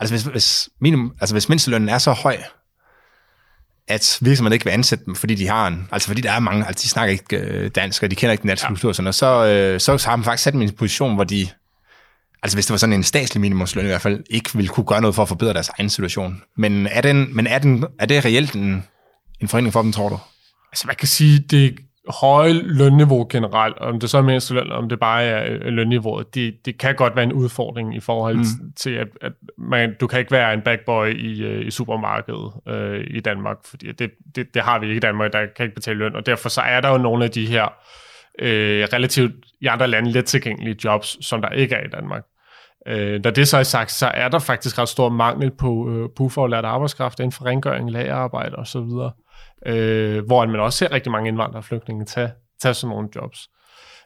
altså 0.00 0.14
hvis, 0.14 0.22
hvis, 0.22 0.68
minimum, 0.80 1.14
altså 1.20 1.34
hvis 1.34 1.48
mindstelønnen 1.48 1.88
er 1.88 1.98
så 1.98 2.12
høj, 2.12 2.36
at 3.88 4.18
virksomheden 4.20 4.52
ikke 4.52 4.64
vil 4.64 4.72
ansætte 4.72 5.04
dem, 5.04 5.14
fordi 5.14 5.34
de 5.34 5.48
har 5.48 5.66
en, 5.66 5.88
altså 5.92 6.08
fordi 6.08 6.20
der 6.20 6.32
er 6.32 6.40
mange, 6.40 6.66
altså 6.66 6.82
de 6.84 6.88
snakker 6.88 7.12
ikke 7.12 7.36
øh, 7.36 7.70
dansk, 7.70 8.02
og 8.02 8.10
de 8.10 8.16
kender 8.16 8.32
ikke 8.32 8.42
den 8.42 8.48
danske 8.48 8.64
ja. 8.64 8.68
kultur, 8.68 8.92
sådan, 8.92 9.06
og 9.06 9.14
så, 9.14 9.46
øh, 9.46 9.80
så 9.80 10.04
har 10.08 10.16
man 10.16 10.24
faktisk 10.24 10.44
sat 10.44 10.52
dem 10.52 10.62
i 10.62 10.64
en 10.64 10.72
position, 10.72 11.14
hvor 11.14 11.24
de, 11.24 11.48
altså 12.42 12.56
hvis 12.56 12.66
det 12.66 12.70
var 12.70 12.78
sådan 12.78 12.92
en 12.92 13.02
statslig 13.02 13.40
minimumsløn 13.40 13.84
i 13.84 13.88
hvert 13.88 14.00
fald, 14.00 14.24
ikke 14.30 14.50
ville 14.54 14.68
kunne 14.68 14.86
gøre 14.86 15.00
noget 15.00 15.14
for 15.14 15.22
at 15.22 15.28
forbedre 15.28 15.52
deres 15.52 15.68
egen 15.68 15.90
situation. 15.90 16.42
Men 16.56 16.86
er, 16.86 17.00
den, 17.00 17.36
men 17.36 17.46
er, 17.46 17.58
den, 17.58 17.84
er 17.98 18.06
det 18.06 18.24
reelt 18.24 18.54
en, 18.54 18.84
en 19.40 19.48
forhindring 19.48 19.72
for 19.72 19.82
dem, 19.82 19.92
tror 19.92 20.08
du? 20.08 20.18
Altså 20.72 20.86
man 20.86 20.96
kan 20.96 21.08
sige, 21.08 21.38
det 21.38 21.78
høje 22.08 22.52
lønniveau 22.52 23.26
generelt, 23.30 23.78
om 23.78 24.00
det 24.00 24.10
så 24.10 24.18
er 24.18 24.22
mindst 24.22 24.50
løn, 24.50 24.72
om 24.72 24.88
det 24.88 25.00
bare 25.00 25.22
er 25.22 25.70
lønniveauet, 25.70 26.34
det, 26.34 26.54
det 26.64 26.78
kan 26.78 26.94
godt 26.94 27.16
være 27.16 27.24
en 27.24 27.32
udfordring 27.32 27.96
i 27.96 28.00
forhold 28.00 28.36
mm. 28.36 28.72
til, 28.76 28.90
at, 28.90 29.08
at 29.20 29.32
man, 29.58 29.94
du 30.00 30.06
kan 30.06 30.18
ikke 30.18 30.32
være 30.32 30.54
en 30.54 30.62
backboy 30.62 31.14
i, 31.14 31.42
øh, 31.42 31.66
i 31.66 31.70
supermarkedet 31.70 32.52
øh, 32.68 33.04
i 33.10 33.20
Danmark, 33.20 33.56
fordi 33.64 33.92
det, 33.92 34.10
det, 34.34 34.54
det 34.54 34.62
har 34.62 34.78
vi 34.78 34.86
ikke 34.86 34.96
i 34.96 35.00
Danmark, 35.00 35.32
der 35.32 35.46
kan 35.56 35.64
ikke 35.64 35.74
betale 35.74 35.98
løn, 35.98 36.16
og 36.16 36.26
derfor 36.26 36.48
så 36.48 36.60
er 36.60 36.80
der 36.80 36.88
jo 36.88 36.98
nogle 36.98 37.24
af 37.24 37.30
de 37.30 37.46
her 37.46 37.74
øh, 38.38 38.88
relativt 38.92 39.34
i 39.60 39.66
andre 39.66 39.88
lande 39.88 40.10
let 40.10 40.24
tilgængelige 40.24 40.76
jobs, 40.84 41.26
som 41.26 41.42
der 41.42 41.48
ikke 41.48 41.74
er 41.74 41.84
i 41.84 41.88
Danmark. 41.88 42.22
Øh, 42.86 43.20
når 43.24 43.30
det 43.30 43.48
så 43.48 43.58
er 43.58 43.62
sagt, 43.62 43.92
så 43.92 44.06
er 44.06 44.28
der 44.28 44.38
faktisk 44.38 44.78
ret 44.78 44.88
stor 44.88 45.08
mangel 45.08 45.50
på, 45.50 45.90
øh, 45.90 46.08
på 46.16 46.22
ufaglært 46.22 46.64
arbejdskraft 46.64 47.20
inden 47.20 47.32
for 47.32 47.44
rengøring, 47.44 47.90
lagerarbejde 47.90 48.56
osv., 48.56 48.80
øh, 49.66 50.26
hvor 50.26 50.46
man 50.46 50.60
også 50.60 50.78
ser 50.78 50.92
rigtig 50.92 51.12
mange 51.12 51.28
indvandrere 51.28 51.60
og 51.60 51.64
flygtninge 51.64 52.04
tage, 52.04 52.30
tage 52.62 52.74
sådan 52.74 52.94
nogle 52.94 53.08
jobs. 53.16 53.48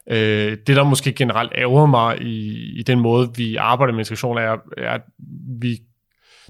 Øh, 0.09 0.57
det, 0.67 0.75
der 0.75 0.83
måske 0.83 1.13
generelt 1.13 1.51
ærger 1.55 1.85
mig 1.85 2.21
i, 2.21 2.49
i 2.79 2.83
den 2.83 2.99
måde, 2.99 3.29
vi 3.35 3.55
arbejder 3.55 3.93
med 3.93 3.99
integration, 3.99 4.37
er, 4.37 4.57
er 4.77 4.91
at 4.91 5.01
vi 5.61 5.77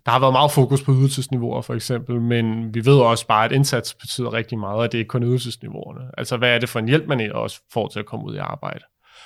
der 0.05 0.11
har 0.11 0.19
været 0.19 0.33
meget 0.33 0.51
fokus 0.51 0.83
på 0.83 0.91
ydelsesniveauer 0.91 1.61
for 1.61 1.73
eksempel, 1.73 2.21
men 2.21 2.75
vi 2.75 2.85
ved 2.85 2.99
også 2.99 3.27
bare, 3.27 3.45
at 3.45 3.51
indsats 3.51 3.93
betyder 3.93 4.33
rigtig 4.33 4.59
meget, 4.59 4.79
og 4.79 4.91
det 4.91 4.97
er 4.97 4.99
ikke 4.99 5.09
kun 5.09 5.23
ydelsesniveauerne. 5.23 6.01
Altså, 6.17 6.37
hvad 6.37 6.49
er 6.49 6.59
det 6.59 6.69
for 6.69 6.79
en 6.79 6.87
hjælp, 6.87 7.07
man 7.07 7.31
også 7.31 7.61
får 7.73 7.87
til 7.87 7.99
at 7.99 8.05
komme 8.05 8.25
ud 8.25 8.35
i 8.35 8.37
arbejde? 8.37 8.79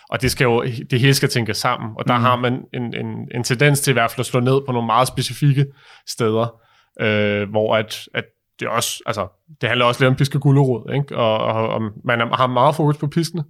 Og 0.09 0.21
det, 0.21 0.31
skal 0.31 0.45
jo, 0.45 0.63
det 0.63 0.99
hele 0.99 1.13
skal 1.13 1.29
tænke 1.29 1.53
sammen, 1.53 1.91
og 1.97 2.07
der 2.07 2.17
mm. 2.17 2.23
har 2.23 2.35
man 2.35 2.63
en, 2.73 2.95
en, 2.95 3.27
en 3.35 3.43
tendens 3.43 3.79
til 3.79 3.91
i 3.91 3.93
hvert 3.93 4.11
fald 4.11 4.19
at 4.19 4.25
slå 4.25 4.39
ned 4.39 4.61
på 4.65 4.71
nogle 4.71 4.85
meget 4.85 5.07
specifikke 5.07 5.65
steder, 6.07 6.61
øh, 7.01 7.49
hvor 7.49 7.75
at, 7.75 7.99
at 8.13 8.25
det, 8.59 8.65
er 8.65 8.69
også, 8.69 9.03
altså, 9.05 9.27
det 9.61 9.69
handler 9.69 9.85
også 9.85 10.03
lidt 10.03 10.09
om 10.09 10.15
piske 10.15 10.39
gulderod, 10.39 10.93
ikke? 10.93 11.17
Og, 11.17 11.37
og, 11.37 11.69
og 11.69 11.81
man 12.03 12.19
har 12.19 12.47
meget 12.47 12.75
fokus 12.75 12.97
på 12.97 13.07
piskene. 13.07 13.43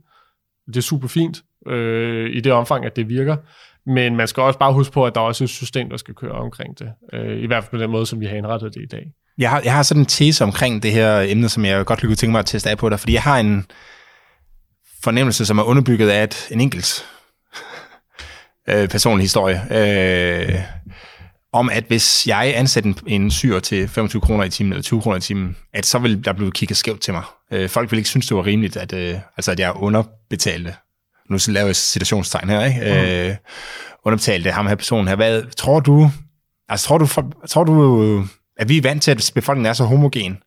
Det 0.67 0.78
er 0.78 0.82
super 0.82 1.08
fint 1.08 1.43
øh, 1.67 2.30
i 2.36 2.39
det 2.39 2.52
omfang, 2.52 2.86
at 2.86 2.96
det 2.96 3.10
virker. 3.10 3.38
Men 3.86 4.15
man 4.15 4.28
skal 4.28 4.43
også 4.43 4.60
bare 4.60 4.74
huske 4.74 4.93
på, 4.93 5.06
at 5.06 5.15
der 5.15 5.22
er 5.22 5.26
også 5.26 5.43
et 5.43 5.50
system, 5.50 5.89
der 5.89 5.98
skal 5.98 6.13
køre 6.13 6.32
omkring 6.32 6.80
det. 6.80 6.91
Øh, 7.13 7.38
I 7.38 7.48
hvert 7.48 7.63
fald 7.63 7.72
på 7.72 7.78
den 7.78 7.91
måde, 7.91 8.06
som 8.06 8.20
vi 8.20 8.26
har 8.26 8.36
indrettet 8.36 8.74
det 8.74 8.82
i 8.82 8.88
dag. 8.91 9.12
Jeg 9.38 9.50
har, 9.50 9.62
jeg 9.63 9.74
har 9.74 9.84
sådan 9.84 10.02
en 10.02 10.06
tese 10.06 10.43
omkring 10.43 10.84
det 10.84 10.91
her 10.91 11.20
emne, 11.20 11.50
som 11.50 11.65
jeg 11.65 11.86
godt 11.86 12.00
kunne 12.00 12.15
tænke 12.15 12.32
mig 12.32 12.39
at 12.39 12.46
teste 12.46 12.70
af 12.70 12.78
på 12.78 12.89
dig, 12.89 13.00
fordi 13.00 13.13
jeg 13.13 13.22
har 13.22 13.39
en 13.39 13.65
fornemmelse, 15.04 15.46
som 15.46 15.58
er 15.58 15.63
underbygget 15.63 16.10
af 16.10 16.24
et, 16.24 16.48
en 16.52 16.62
enkelt 16.62 17.06
øh, 18.70 18.89
personlig 18.89 19.24
historie. 19.24 19.62
Øh, 19.72 20.56
om, 21.58 21.70
at 21.70 21.84
hvis 21.88 22.28
jeg 22.28 22.54
ansætter 22.56 22.89
en, 22.89 22.98
en 23.08 23.32
syr 23.32 23.60
til 23.60 23.88
25 23.88 24.22
kroner 24.22 24.43
i 24.43 24.50
timen, 24.50 24.74
eller 24.74 24.84
20 24.84 25.02
kroner 25.02 25.17
i 25.17 25.22
timen, 25.22 25.56
at 25.74 25.86
så 25.86 26.00
vil 26.00 26.26
der 26.26 26.34
blive 26.34 26.52
kigget 26.52 26.78
skævt 26.78 27.02
til 27.02 27.13
mig. 27.13 27.24
Øh, 27.52 27.70
folk 27.70 27.91
vil 27.91 27.98
ikke 27.98 28.10
synes, 28.10 28.28
det 28.28 28.38
var 28.38 28.46
rimeligt, 28.46 28.78
at, 28.78 28.93
øh, 28.93 29.15
altså, 29.38 29.52
at 29.52 29.60
jeg 29.60 29.74
underbetalte. 29.76 30.76
Nu 31.30 31.39
så 31.39 31.52
laver 31.52 31.65
jeg 31.65 31.76
situationstegn 31.76 32.50
her, 32.50 32.65
ikke? 32.65 32.80
Mm. 32.80 33.30
Øh, 33.30 33.36
underbetalte 34.06 34.52
ham 34.52 34.67
her 34.67 34.76
personen 34.76 35.08
her. 35.08 35.15
Hvad 35.15 35.43
tror 35.58 35.80
du, 35.80 36.12
altså 36.70 36.88
tror 36.88 36.98
du, 36.98 37.06
for, 37.06 37.32
tror 37.48 37.63
du, 37.63 38.28
at 38.58 38.70
vi 38.70 38.78
er 38.78 38.82
vant 38.82 39.04
til, 39.04 39.12
at 39.12 39.32
befolkningen 39.36 39.70
er 39.70 39.74
så 39.74 39.84
homogen, 39.84 40.38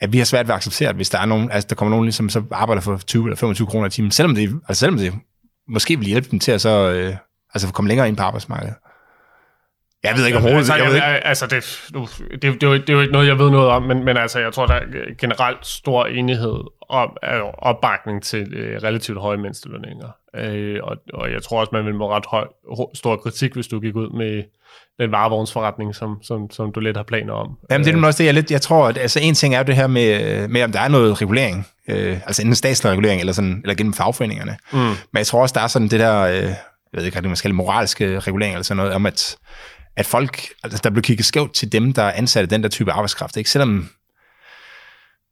at 0.00 0.12
vi 0.12 0.18
har 0.18 0.24
svært 0.24 0.46
ved 0.46 0.54
at 0.54 0.56
acceptere, 0.56 0.88
at 0.88 0.96
hvis 0.96 1.10
der 1.10 1.18
er 1.18 1.26
nogen, 1.26 1.50
altså 1.50 1.66
der 1.68 1.74
kommer 1.74 1.96
nogen, 1.96 2.12
som 2.12 2.28
så 2.28 2.42
arbejder 2.50 2.82
for 2.82 2.96
20 2.96 3.24
eller 3.24 3.36
25 3.36 3.66
kroner 3.66 3.86
i 3.86 3.90
timen, 3.90 4.10
selvom 4.10 4.34
det, 4.34 4.54
altså 4.68 4.80
selvom 4.80 4.98
det 4.98 5.14
måske 5.68 5.98
vil 5.98 6.08
hjælpe 6.08 6.30
dem 6.30 6.38
til 6.38 6.52
at 6.52 6.60
så, 6.60 6.90
øh, 6.90 7.16
altså 7.54 7.72
komme 7.72 7.88
længere 7.88 8.08
ind 8.08 8.16
på 8.16 8.22
arbejdsmarkedet. 8.22 8.74
Jeg 10.06 10.16
ved 10.16 10.26
ikke 10.26 10.38
overhovedet. 10.38 10.58
Altså, 10.58 10.74
jeg, 10.74 10.86
ved 10.86 10.94
ikke. 10.94 11.06
altså 11.06 11.46
det, 11.46 11.90
nu, 11.94 12.08
det, 12.30 12.42
det, 12.42 12.60
det, 12.60 12.60
det 12.60 12.90
er 12.90 12.94
jo 12.94 13.00
ikke 13.00 13.12
noget, 13.12 13.26
jeg 13.26 13.38
ved 13.38 13.50
noget 13.50 13.68
om, 13.68 13.82
men, 13.82 14.04
men 14.04 14.16
altså, 14.16 14.38
jeg 14.38 14.52
tror, 14.52 14.66
der 14.66 14.74
er 14.74 14.80
generelt 15.20 15.66
stor 15.66 16.06
enighed 16.06 16.56
om 16.88 17.16
opbakning 17.58 18.22
til 18.22 18.54
øh, 18.54 18.82
relativt 18.82 19.20
høje 19.20 19.36
mindstelønninger. 19.36 20.08
Øh, 20.36 20.80
og, 20.82 20.96
og 21.12 21.32
jeg 21.32 21.42
tror 21.42 21.60
også, 21.60 21.70
man 21.72 21.86
vil 21.86 21.94
må 21.94 22.10
ret 22.10 22.26
høj, 22.26 22.46
stor 22.94 23.16
kritik, 23.16 23.54
hvis 23.54 23.66
du 23.66 23.80
gik 23.80 23.96
ud 23.96 24.10
med 24.18 24.42
den 25.00 25.12
varevognsforretning, 25.12 25.94
som, 25.94 26.18
som, 26.22 26.50
som 26.50 26.72
du 26.72 26.80
lidt 26.80 26.96
har 26.96 27.04
planer 27.04 27.32
om. 27.32 27.56
Jamen, 27.70 27.86
det 27.86 27.94
er 27.94 28.06
også 28.06 28.18
det, 28.18 28.26
jeg 28.26 28.34
lidt, 28.34 28.50
jeg 28.50 28.60
tror, 28.62 28.88
at 28.88 28.98
altså, 28.98 29.20
en 29.20 29.34
ting 29.34 29.54
er 29.54 29.58
jo 29.58 29.64
det 29.64 29.76
her 29.76 29.86
med, 29.86 30.48
med 30.48 30.62
om 30.62 30.72
der 30.72 30.80
er 30.80 30.88
noget 30.88 31.22
regulering, 31.22 31.66
øh, 31.88 32.18
altså 32.26 32.42
enten 32.42 32.54
statslig 32.54 32.92
regulering, 32.92 33.20
eller, 33.20 33.32
sådan, 33.32 33.60
eller 33.64 33.74
gennem 33.74 33.94
fagforeningerne. 33.94 34.56
Mm. 34.72 34.78
Men 34.78 35.18
jeg 35.18 35.26
tror 35.26 35.42
også, 35.42 35.52
der 35.52 35.60
er 35.60 35.66
sådan 35.66 35.88
det 35.88 36.00
der, 36.00 36.20
øh, 36.22 36.34
jeg 36.34 36.54
ved 36.92 37.04
ikke, 37.04 37.20
det 37.20 37.24
man 37.24 37.36
skal 37.36 37.54
moralske 37.54 38.20
regulering, 38.20 38.54
eller 38.54 38.64
sådan 38.64 38.76
noget, 38.76 38.92
om 38.92 39.06
at 39.06 39.36
at 39.96 40.06
folk, 40.06 40.48
altså 40.64 40.80
der 40.84 40.90
blev 40.90 41.02
kigget 41.02 41.26
skævt 41.26 41.52
til 41.52 41.72
dem, 41.72 41.92
der 41.92 42.10
ansatte 42.10 42.54
den 42.54 42.62
der 42.62 42.68
type 42.68 42.92
arbejdskraft. 42.92 43.36
Ikke? 43.36 43.50
Selvom, 43.50 43.88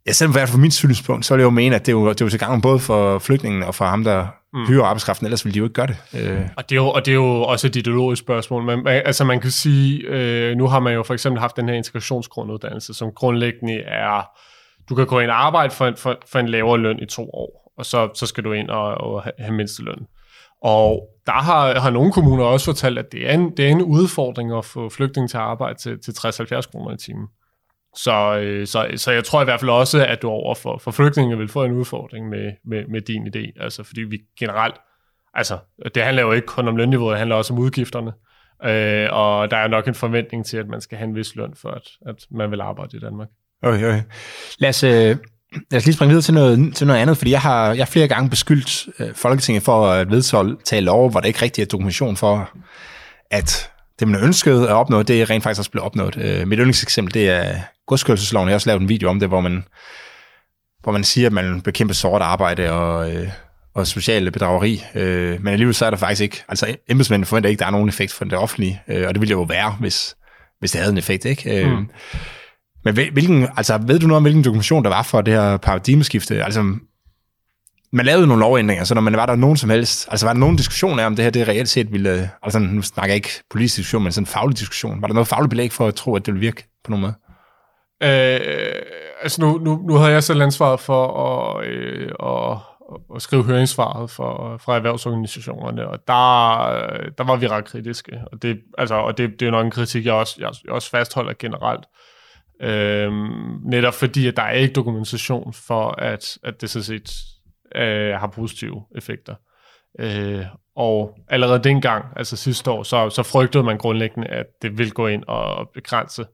ja, 0.06 0.12
selvom 0.12 0.30
i 0.30 0.34
hvert 0.34 0.48
fald 0.48 0.52
fra 0.52 0.60
mit 0.60 0.74
synspunkt, 0.74 1.26
så 1.26 1.34
vil 1.34 1.40
jeg 1.40 1.44
jo 1.44 1.50
mene, 1.50 1.74
at 1.74 1.86
det 1.86 1.92
er 1.92 1.96
jo, 1.96 2.08
det 2.08 2.20
er 2.20 2.24
jo 2.24 2.30
til 2.30 2.38
gang 2.38 2.62
både 2.62 2.78
for 2.78 3.18
flygtningen 3.18 3.62
og 3.62 3.74
for 3.74 3.84
ham, 3.84 4.04
der 4.04 4.26
mm. 4.52 4.66
hyrer 4.66 4.84
arbejdskraften, 4.84 5.26
ellers 5.26 5.44
ville 5.44 5.54
de 5.54 5.58
jo 5.58 5.64
ikke 5.64 5.74
gøre 5.74 5.86
det. 5.86 5.96
Øh. 6.14 6.40
Og, 6.56 6.68
det 6.68 6.74
er 6.74 6.80
jo, 6.80 6.86
og 6.86 7.06
det 7.06 7.10
er 7.10 7.16
jo 7.16 7.42
også 7.42 7.66
et 7.66 7.76
ideologisk 7.76 8.22
spørgsmål. 8.22 8.62
Men, 8.62 8.86
altså 8.86 9.24
man 9.24 9.40
kan 9.40 9.50
sige, 9.50 10.00
øh, 10.00 10.56
nu 10.56 10.66
har 10.66 10.80
man 10.80 10.94
jo 10.94 11.02
for 11.02 11.14
eksempel 11.14 11.40
haft 11.40 11.56
den 11.56 11.68
her 11.68 11.76
integrationsgrunduddannelse, 11.76 12.94
som 12.94 13.12
grundlæggende 13.12 13.80
er, 13.80 14.28
du 14.88 14.94
kan 14.94 15.06
gå 15.06 15.20
ind 15.20 15.30
og 15.30 15.46
arbejde 15.46 15.74
for 15.74 15.86
en, 15.86 15.96
for, 15.96 16.18
for 16.32 16.38
en 16.38 16.48
lavere 16.48 16.78
løn 16.78 16.98
i 16.98 17.06
to 17.06 17.22
år, 17.22 17.72
og 17.78 17.86
så, 17.86 18.08
så 18.14 18.26
skal 18.26 18.44
du 18.44 18.52
ind 18.52 18.68
og, 18.68 18.94
og 18.94 19.22
have 19.38 19.54
mindsteløn. 19.54 20.06
Og 20.64 21.08
der 21.26 21.32
har, 21.32 21.80
har 21.80 21.90
nogle 21.90 22.12
kommuner 22.12 22.44
også 22.44 22.66
fortalt, 22.66 22.98
at 22.98 23.12
det 23.12 23.30
er 23.30 23.34
en, 23.34 23.56
det 23.56 23.66
er 23.66 23.70
en 23.70 23.82
udfordring 23.82 24.56
at 24.56 24.64
få 24.64 24.88
flygtninge 24.88 25.28
til 25.28 25.36
at 25.36 25.42
arbejde 25.42 25.78
til, 25.78 26.00
til 26.00 26.10
60-70 26.10 26.70
kroner 26.70 26.94
i 26.94 26.96
timen. 26.96 27.26
Så, 27.96 28.38
øh, 28.38 28.66
så, 28.66 28.90
så 28.96 29.12
jeg 29.12 29.24
tror 29.24 29.40
i 29.40 29.44
hvert 29.44 29.60
fald 29.60 29.70
også, 29.70 30.06
at 30.06 30.22
du 30.22 30.28
over 30.28 30.54
for, 30.54 30.78
for 30.78 30.90
flygtninge 30.90 31.38
vil 31.38 31.48
få 31.48 31.64
en 31.64 31.72
udfordring 31.72 32.28
med, 32.28 32.52
med, 32.64 32.84
med 32.88 33.00
din 33.00 33.26
idé. 33.26 33.62
Altså 33.62 33.82
fordi 33.82 34.00
vi 34.00 34.18
generelt, 34.38 34.74
altså 35.34 35.58
det 35.94 36.02
handler 36.02 36.22
jo 36.22 36.32
ikke 36.32 36.46
kun 36.46 36.68
om 36.68 36.76
lønniveauet, 36.76 37.12
det 37.12 37.18
handler 37.18 37.36
også 37.36 37.52
om 37.52 37.58
udgifterne. 37.58 38.12
Øh, 38.64 39.08
og 39.12 39.50
der 39.50 39.56
er 39.56 39.68
nok 39.68 39.88
en 39.88 39.94
forventning 39.94 40.46
til, 40.46 40.56
at 40.56 40.68
man 40.68 40.80
skal 40.80 40.98
have 40.98 41.08
en 41.08 41.14
vis 41.14 41.36
løn 41.36 41.54
for, 41.54 41.68
at, 41.68 41.88
at 42.06 42.16
man 42.30 42.50
vil 42.50 42.60
arbejde 42.60 42.96
i 42.96 43.00
Danmark. 43.00 43.28
Okay, 43.62 43.84
okay. 43.84 44.02
Lad 44.58 44.68
os, 44.68 44.84
øh, 44.84 45.16
lad 45.70 45.78
os 45.78 45.84
lige 45.84 45.94
springe 45.94 46.10
videre 46.10 46.22
til 46.22 46.34
noget, 46.34 46.74
til 46.74 46.86
noget 46.86 47.00
andet, 47.00 47.18
fordi 47.18 47.30
jeg 47.30 47.40
har, 47.40 47.72
jeg 47.72 47.84
har 47.84 47.90
flere 47.90 48.08
gange 48.08 48.30
beskyldt 48.30 48.86
øh, 48.98 49.14
Folketinget 49.14 49.62
for 49.62 49.86
at 49.86 50.08
tale 50.64 50.86
lov, 50.86 51.10
hvor 51.10 51.20
der 51.20 51.26
ikke 51.26 51.42
rigtig 51.42 51.62
er 51.62 51.66
dokumentation 51.66 52.16
for, 52.16 52.50
at 53.30 53.70
det, 53.98 54.08
man 54.08 54.24
ønskede 54.24 54.68
at 54.68 54.74
opnå, 54.74 55.02
det 55.02 55.22
er 55.22 55.30
rent 55.30 55.42
faktisk 55.42 55.58
også 55.58 55.70
blevet 55.70 55.86
opnået. 55.86 56.16
Øh, 56.16 56.48
mit 56.48 56.58
yndlingseksempel, 56.58 57.14
det 57.14 57.28
er 57.28 57.54
godskørselsloven. 57.86 58.48
Jeg 58.48 58.52
har 58.52 58.56
også 58.56 58.68
lavet 58.68 58.82
en 58.82 58.88
video 58.88 59.08
om 59.08 59.20
det, 59.20 59.28
hvor 59.28 59.40
man, 59.40 59.64
hvor 60.82 60.92
man 60.92 61.04
siger, 61.04 61.26
at 61.26 61.32
man 61.32 61.60
bekæmper 61.60 61.94
sort 61.94 62.22
arbejde 62.22 62.72
og, 62.72 63.14
øh, 63.14 63.28
og 63.74 63.86
sociale 63.86 64.30
bedrageri. 64.30 64.84
Øh, 64.94 65.42
men 65.42 65.52
alligevel 65.52 65.74
så 65.74 65.86
er 65.86 65.90
der 65.90 65.96
faktisk 65.96 66.22
ikke, 66.22 66.44
altså 66.48 66.76
embedsmændene 66.88 67.26
forventer 67.26 67.50
ikke, 67.50 67.58
at 67.58 67.60
der 67.60 67.66
er 67.66 67.70
nogen 67.70 67.88
effekt 67.88 68.12
for 68.12 68.24
det 68.24 68.34
offentlige, 68.34 68.82
øh, 68.88 69.08
og 69.08 69.14
det 69.14 69.20
ville 69.20 69.32
jo 69.32 69.42
være, 69.42 69.76
hvis, 69.80 70.16
hvis 70.58 70.70
det 70.70 70.80
havde 70.80 70.92
en 70.92 70.98
effekt, 70.98 71.24
ikke? 71.24 71.60
Øh, 71.60 71.70
mm. 71.70 71.88
Men 72.84 72.94
hvilken, 72.94 73.48
altså, 73.56 73.78
ved 73.86 73.98
du 73.98 74.06
noget 74.06 74.16
om, 74.16 74.22
hvilken 74.22 74.44
dokumentation 74.44 74.84
der 74.84 74.90
var 74.90 75.02
for 75.02 75.20
det 75.20 75.34
her 75.34 75.56
paradigmeskifte? 75.56 76.44
Altså, 76.44 76.62
man 77.92 78.06
lavede 78.06 78.26
nogle 78.26 78.40
lovændringer, 78.40 78.84
så 78.84 78.94
når 78.94 79.00
man 79.00 79.16
var 79.16 79.26
der 79.26 79.36
nogen 79.36 79.56
som 79.56 79.70
helst, 79.70 80.08
altså 80.10 80.26
var 80.26 80.32
der 80.32 80.40
nogen 80.40 80.56
diskussion 80.56 80.98
af, 80.98 81.06
om 81.06 81.16
det 81.16 81.22
her 81.22 81.30
det 81.30 81.48
reelt 81.48 81.68
set 81.68 81.92
ville, 81.92 82.10
øh, 82.10 82.28
altså 82.42 82.58
nu 82.58 82.82
snakker 82.82 83.08
jeg 83.08 83.16
ikke 83.16 83.30
politisk 83.50 83.76
diskussion, 83.76 84.02
men 84.02 84.12
sådan 84.12 84.22
en 84.22 84.26
faglig 84.26 84.58
diskussion. 84.58 85.02
Var 85.02 85.08
der 85.08 85.14
noget 85.14 85.28
fagligt 85.28 85.50
belæg 85.50 85.72
for 85.72 85.86
at 85.86 85.94
tro, 85.94 86.16
at 86.16 86.26
det 86.26 86.34
ville 86.34 86.46
virke 86.46 86.68
på 86.84 86.90
nogen 86.90 87.00
måde? 87.00 87.14
Øh, 88.02 88.40
altså 89.22 89.40
nu, 89.40 89.58
nu, 89.58 89.82
nu 89.88 89.94
havde 89.94 90.12
jeg 90.12 90.22
selv 90.22 90.42
ansvaret 90.42 90.80
for 90.80 91.06
at, 91.26 91.66
øh, 91.66 92.10
at, 92.22 92.58
at 93.14 93.22
skrive 93.22 93.44
høringssvaret 93.44 94.10
for, 94.10 94.60
fra 94.64 94.76
erhvervsorganisationerne, 94.76 95.88
og 95.88 95.98
der, 96.08 96.60
øh, 96.60 97.10
der 97.18 97.24
var 97.24 97.36
vi 97.36 97.46
ret 97.46 97.64
kritiske. 97.64 98.20
Og 98.32 98.42
det, 98.42 98.60
altså, 98.78 98.94
og 98.94 99.18
det, 99.18 99.30
det 99.30 99.42
er 99.42 99.46
jo 99.46 99.50
nok 99.50 99.64
en 99.64 99.70
kritik, 99.70 100.06
jeg 100.06 100.14
også, 100.14 100.36
jeg, 100.38 100.50
jeg 100.64 100.72
også 100.72 100.90
fastholder 100.90 101.32
generelt. 101.38 101.84
Øhm, 102.64 103.60
netop 103.64 103.94
fordi, 103.94 104.26
at 104.26 104.36
der 104.36 104.42
er 104.42 104.52
ikke 104.52 104.72
dokumentation 104.72 105.52
for, 105.52 106.00
at, 106.00 106.38
at 106.42 106.60
det 106.60 106.70
sådan 106.70 106.84
set 106.84 107.12
øh, 107.74 108.14
har 108.14 108.26
positive 108.26 108.84
effekter. 108.96 109.34
Øh, 110.00 110.44
og 110.76 111.18
allerede 111.28 111.64
dengang, 111.64 112.04
altså 112.16 112.36
sidste 112.36 112.70
år, 112.70 112.82
så, 112.82 113.10
så 113.10 113.22
frygtede 113.22 113.64
man 113.64 113.78
grundlæggende, 113.78 114.28
at 114.28 114.46
det 114.62 114.78
vil 114.78 114.92
gå 114.92 115.06
ind 115.06 115.24
og 115.26 115.70
begrænse 115.74 116.26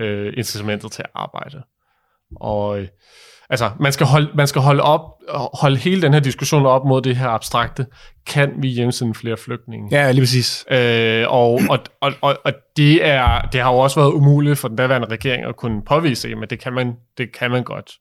øh, 0.00 0.32
incitamentet 0.36 0.92
til 0.92 1.02
at 1.02 1.10
arbejde. 1.14 1.62
Og 2.36 2.80
øh, 2.80 2.88
altså, 3.50 3.70
man 3.80 3.92
skal, 3.92 4.06
holde, 4.06 4.30
man 4.34 4.46
skal 4.46 4.62
holde, 4.62 4.82
op, 4.82 5.00
holde 5.54 5.76
hele 5.76 6.02
den 6.02 6.12
her 6.12 6.20
diskussion 6.20 6.66
op 6.66 6.84
mod 6.84 7.02
det 7.02 7.16
her 7.16 7.28
abstrakte. 7.28 7.86
Kan 8.26 8.52
vi 8.58 8.68
hjemsende 8.68 9.14
flere 9.14 9.36
flygtninge? 9.36 9.88
Ja, 9.92 10.10
lige 10.10 10.22
præcis. 10.22 10.66
Øh, 10.70 11.24
og 11.28 11.60
og, 11.70 11.78
og, 12.00 12.12
og, 12.20 12.38
og 12.44 12.52
det, 12.76 13.06
er, 13.06 13.40
det 13.40 13.60
har 13.60 13.72
jo 13.72 13.78
også 13.78 14.00
været 14.00 14.12
umuligt 14.12 14.58
for 14.58 14.68
den 14.68 14.76
daværende 14.76 15.08
regering 15.08 15.44
at 15.44 15.56
kunne 15.56 15.82
påvise, 15.82 16.34
men 16.34 16.48
det 16.50 16.58
kan 16.60 16.72
man, 16.72 16.94
det 17.18 17.32
kan 17.32 17.50
man 17.50 17.64
godt. 17.64 17.92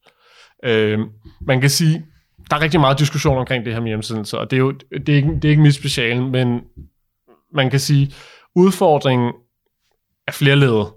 Øh, 0.64 1.00
man 1.42 1.62
kan 1.62 1.70
sige, 1.70 2.06
der 2.50 2.56
er 2.56 2.62
rigtig 2.62 2.80
meget 2.80 3.00
diskussion 3.00 3.38
omkring 3.38 3.66
det 3.66 3.74
her 3.74 3.80
med 3.80 3.88
hjemsendelse, 3.88 4.40
og 4.40 4.52
det 4.52 4.58
er 4.58 4.62
jo 4.62 4.72
det 4.72 5.10
er 5.10 5.16
ikke, 5.16 5.36
det 5.36 5.46
er 5.46 5.50
ikke 5.50 5.62
mit 5.62 5.76
speciale, 5.76 6.22
men 6.22 6.62
man 7.54 7.70
kan 7.70 7.80
sige, 7.80 8.14
udfordringen 8.56 9.32
er 10.28 10.32
flerledet. 10.32 10.88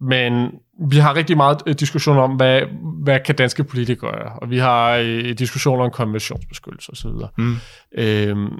Men 0.00 0.50
vi 0.90 0.96
har 0.96 1.14
rigtig 1.14 1.36
meget 1.36 1.62
øh, 1.66 1.74
diskussion 1.74 2.18
om, 2.18 2.36
hvad, 2.36 2.62
hvad 3.02 3.20
kan 3.20 3.34
danske 3.34 3.64
politikere 3.64 4.10
gøre, 4.10 4.38
og 4.42 4.50
vi 4.50 4.58
har 4.58 4.96
øh, 4.96 5.32
diskussioner 5.38 5.84
om 5.84 5.90
konventionsbeskyttelse 5.90 6.92
osv. 6.92 7.10
Mm. 7.38 7.56
Øhm, 7.98 8.58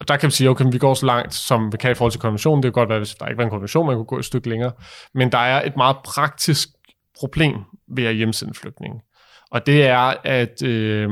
og 0.00 0.08
der 0.08 0.16
kan 0.16 0.26
vi 0.26 0.32
sige, 0.32 0.50
okay, 0.50 0.64
vi 0.72 0.78
går 0.78 0.94
så 0.94 1.06
langt, 1.06 1.34
som 1.34 1.72
vi 1.72 1.76
kan 1.76 1.90
i 1.90 1.94
forhold 1.94 2.12
til 2.12 2.20
konventionen. 2.20 2.62
Det 2.62 2.74
kan 2.74 2.80
godt 2.80 2.88
være, 2.88 2.98
hvis 2.98 3.14
der 3.14 3.26
ikke 3.26 3.38
var 3.38 3.44
en 3.44 3.50
konvention, 3.50 3.86
man 3.86 3.96
kunne 3.96 4.04
gå 4.04 4.18
et 4.18 4.24
stykke 4.24 4.48
længere. 4.48 4.72
Men 5.14 5.32
der 5.32 5.38
er 5.38 5.66
et 5.66 5.76
meget 5.76 5.96
praktisk 6.04 6.68
problem 7.20 7.54
ved 7.96 8.04
at 8.04 8.14
hjemsende 8.14 8.54
flygtninge. 8.54 9.00
Og 9.50 9.66
det 9.66 9.86
er, 9.86 10.14
at 10.24 10.62
øh, 10.62 11.08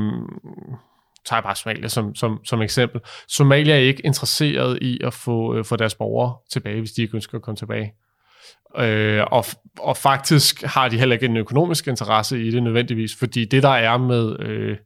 tager 1.25 1.41
bare 1.41 1.55
Somalia 1.55 1.87
som, 1.87 2.15
som, 2.15 2.39
som 2.45 2.61
eksempel. 2.61 3.01
Somalia 3.27 3.75
er 3.75 3.79
ikke 3.79 4.05
interesseret 4.05 4.79
i 4.81 4.99
at 5.03 5.13
få, 5.13 5.55
øh, 5.55 5.65
få 5.65 5.75
deres 5.75 5.95
borgere 5.95 6.35
tilbage, 6.51 6.79
hvis 6.79 6.91
de 6.91 7.01
ikke 7.01 7.15
ønsker 7.15 7.37
at 7.37 7.41
komme 7.41 7.55
tilbage. 7.55 7.93
Øh, 8.77 9.23
og, 9.31 9.45
og 9.79 9.97
faktisk 9.97 10.63
har 10.63 10.89
de 10.89 10.97
heller 10.97 11.13
ikke 11.13 11.25
en 11.25 11.37
økonomisk 11.37 11.87
interesse 11.87 12.43
i 12.43 12.51
det 12.51 12.63
nødvendigvis, 12.63 13.15
fordi 13.19 13.45
det 13.45 13.63
der 13.63 13.69
er 13.69 13.97
med, 13.97 14.39
øh, 14.39 14.77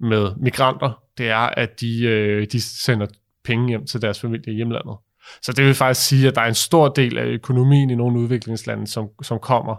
med 0.00 0.30
migranter, 0.36 1.02
det 1.18 1.28
er, 1.28 1.36
at 1.38 1.80
de, 1.80 2.04
øh, 2.04 2.46
de 2.52 2.60
sender 2.60 3.06
penge 3.44 3.68
hjem 3.68 3.86
til 3.86 4.02
deres 4.02 4.20
familie 4.20 4.52
i 4.52 4.56
hjemlandet. 4.56 4.96
Så 5.42 5.52
det 5.52 5.64
vil 5.64 5.74
faktisk 5.74 6.08
sige, 6.08 6.28
at 6.28 6.34
der 6.34 6.40
er 6.40 6.48
en 6.48 6.54
stor 6.54 6.88
del 6.88 7.18
af 7.18 7.24
økonomien 7.24 7.90
i 7.90 7.94
nogle 7.94 8.18
udviklingslande, 8.18 8.86
som, 8.86 9.08
som 9.22 9.38
kommer 9.38 9.76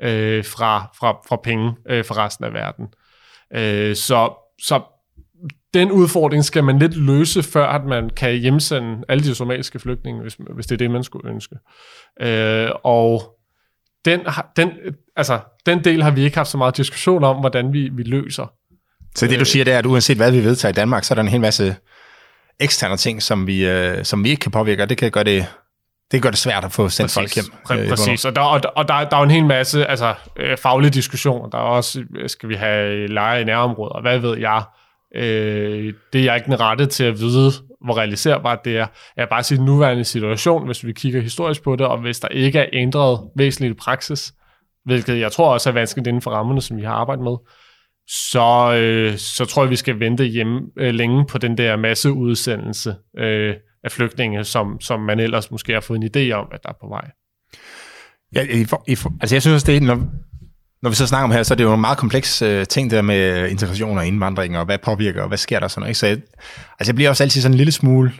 øh, 0.00 0.44
fra, 0.44 0.90
fra, 0.98 1.12
fra 1.28 1.36
penge 1.44 1.72
øh, 1.88 2.04
fra 2.04 2.24
resten 2.24 2.44
af 2.44 2.52
verden. 2.52 2.86
Øh, 3.54 3.96
så, 3.96 4.32
så 4.62 4.82
den 5.74 5.90
udfordring 5.90 6.44
skal 6.44 6.64
man 6.64 6.78
lidt 6.78 6.96
løse, 6.96 7.42
før 7.42 7.66
at 7.66 7.84
man 7.84 8.10
kan 8.10 8.36
hjemsende 8.36 9.04
alle 9.08 9.24
de 9.24 9.34
somaliske 9.34 9.78
flygtninge, 9.78 10.22
hvis, 10.22 10.36
hvis 10.54 10.66
det 10.66 10.74
er 10.74 10.78
det, 10.78 10.90
man 10.90 11.04
skulle 11.04 11.30
ønske. 11.30 11.56
Øh, 12.20 12.70
og 12.84 13.36
den, 14.04 14.20
den, 14.56 14.70
altså, 15.16 15.40
den 15.66 15.84
del 15.84 16.02
har 16.02 16.10
vi 16.10 16.24
ikke 16.24 16.36
haft 16.36 16.48
så 16.48 16.58
meget 16.58 16.76
diskussion 16.76 17.24
om, 17.24 17.36
hvordan 17.36 17.72
vi, 17.72 17.88
vi 17.92 18.02
løser. 18.02 18.52
Så 19.14 19.26
det 19.26 19.40
du 19.40 19.44
siger, 19.44 19.64
det 19.64 19.74
er, 19.74 19.78
at 19.78 19.86
uanset 19.86 20.16
hvad 20.16 20.32
vi 20.32 20.44
vedtager 20.44 20.70
i 20.70 20.74
Danmark, 20.74 21.04
så 21.04 21.14
er 21.14 21.16
der 21.16 21.22
en 21.22 21.28
hel 21.28 21.40
masse 21.40 21.76
eksterne 22.60 22.96
ting, 22.96 23.22
som 23.22 23.46
vi, 23.46 23.66
øh, 23.66 24.04
som 24.04 24.24
vi 24.24 24.28
ikke 24.28 24.40
kan 24.40 24.52
påvirke, 24.52 24.82
og 24.82 24.88
det 24.88 24.98
kan 24.98 25.10
gøre 25.10 25.24
det 25.24 25.46
det 26.12 26.22
gør 26.22 26.30
det 26.30 26.38
svært 26.38 26.64
at 26.64 26.72
få 26.72 26.88
sendt 26.88 27.14
præcis, 27.14 27.14
folk 27.14 27.34
hjem. 27.34 27.78
Præ- 27.78 27.82
øh, 27.82 27.88
præcis, 27.88 28.24
og 28.24 28.36
der, 28.36 28.42
og, 28.42 28.60
og 28.76 28.88
der, 28.88 28.94
der 29.08 29.16
er 29.16 29.20
jo 29.20 29.24
en 29.24 29.30
hel 29.30 29.44
masse 29.44 29.86
altså, 29.86 30.14
øh, 30.36 30.58
faglige 30.58 30.90
diskussioner. 30.90 31.48
Der 31.48 31.58
er 31.58 31.62
også, 31.62 32.04
skal 32.26 32.48
vi 32.48 32.54
have 32.54 33.06
leje 33.06 33.40
i 33.40 33.44
nærområder, 33.44 34.00
hvad 34.00 34.18
ved 34.18 34.38
jeg. 34.38 34.62
Øh, 35.16 35.94
det 36.12 36.20
er 36.20 36.24
jeg 36.24 36.36
ikke 36.36 36.46
den 36.46 36.60
rette 36.60 36.86
til 36.86 37.04
at 37.04 37.18
vide, 37.20 37.52
hvor 37.84 37.98
realiserbart 37.98 38.64
det 38.64 38.78
er. 38.78 38.86
Jeg 39.16 39.28
bare 39.28 39.42
sige, 39.42 39.58
den 39.58 39.66
nuværende 39.66 40.04
situation, 40.04 40.66
hvis 40.66 40.86
vi 40.86 40.92
kigger 40.92 41.20
historisk 41.20 41.62
på 41.62 41.76
det, 41.76 41.86
og 41.86 42.00
hvis 42.00 42.20
der 42.20 42.28
ikke 42.28 42.58
er 42.58 42.66
ændret 42.72 43.20
væsentligt 43.36 43.70
i 43.70 43.74
praksis, 43.74 44.34
hvilket 44.84 45.18
jeg 45.20 45.32
tror 45.32 45.52
også 45.52 45.68
er 45.70 45.74
vanskeligt 45.74 46.06
inden 46.06 46.22
for 46.22 46.30
rammerne, 46.30 46.60
som 46.60 46.76
vi 46.76 46.82
har 46.82 46.92
arbejdet 46.92 47.24
med, 47.24 47.36
så, 48.08 48.74
øh, 48.74 49.16
så 49.16 49.44
tror 49.44 49.62
jeg, 49.62 49.70
vi 49.70 49.76
skal 49.76 50.00
vente 50.00 50.24
hjemme 50.24 50.60
øh, 50.78 50.94
længe 50.94 51.26
på 51.26 51.38
den 51.38 51.58
der 51.58 51.76
masseudsendelse 51.76 52.94
øh, 53.18 53.54
af 53.84 53.92
flygtninge, 53.92 54.44
som, 54.44 54.80
som 54.80 55.00
man 55.00 55.20
ellers 55.20 55.50
måske 55.50 55.72
har 55.72 55.80
fået 55.80 56.04
en 56.04 56.10
idé 56.16 56.32
om, 56.32 56.48
at 56.52 56.62
der 56.62 56.68
er 56.68 56.76
på 56.80 56.88
vej. 56.88 57.10
Ja, 58.34 58.42
i, 58.42 58.60
i, 58.92 58.96
altså 59.20 59.34
jeg 59.34 59.42
synes 59.42 59.54
også, 59.54 59.66
det 59.66 59.76
er, 59.76 59.80
når, 59.80 60.06
når 60.84 60.90
vi 60.90 60.96
så 60.96 61.06
snakker 61.06 61.24
om 61.24 61.30
her, 61.30 61.42
så 61.42 61.54
er 61.54 61.56
det 61.56 61.64
jo 61.64 61.74
en 61.74 61.80
meget 61.80 61.98
kompleks 61.98 62.42
uh, 62.42 62.62
ting 62.68 62.90
der 62.90 63.02
med 63.02 63.50
integration 63.50 63.98
og 63.98 64.06
indvandring, 64.06 64.58
og 64.58 64.64
hvad 64.64 64.78
påvirker, 64.78 65.22
og 65.22 65.28
hvad 65.28 65.38
sker 65.38 65.60
der 65.60 65.68
sådan 65.68 65.80
noget. 65.80 65.90
Ikke? 65.90 65.98
Så 65.98 66.06
jeg, 66.06 66.18
altså 66.78 66.90
jeg 66.90 66.94
bliver 66.94 67.10
også 67.10 67.22
altid 67.22 67.42
sådan 67.42 67.52
en 67.52 67.56
lille 67.56 67.72
smule 67.72 68.12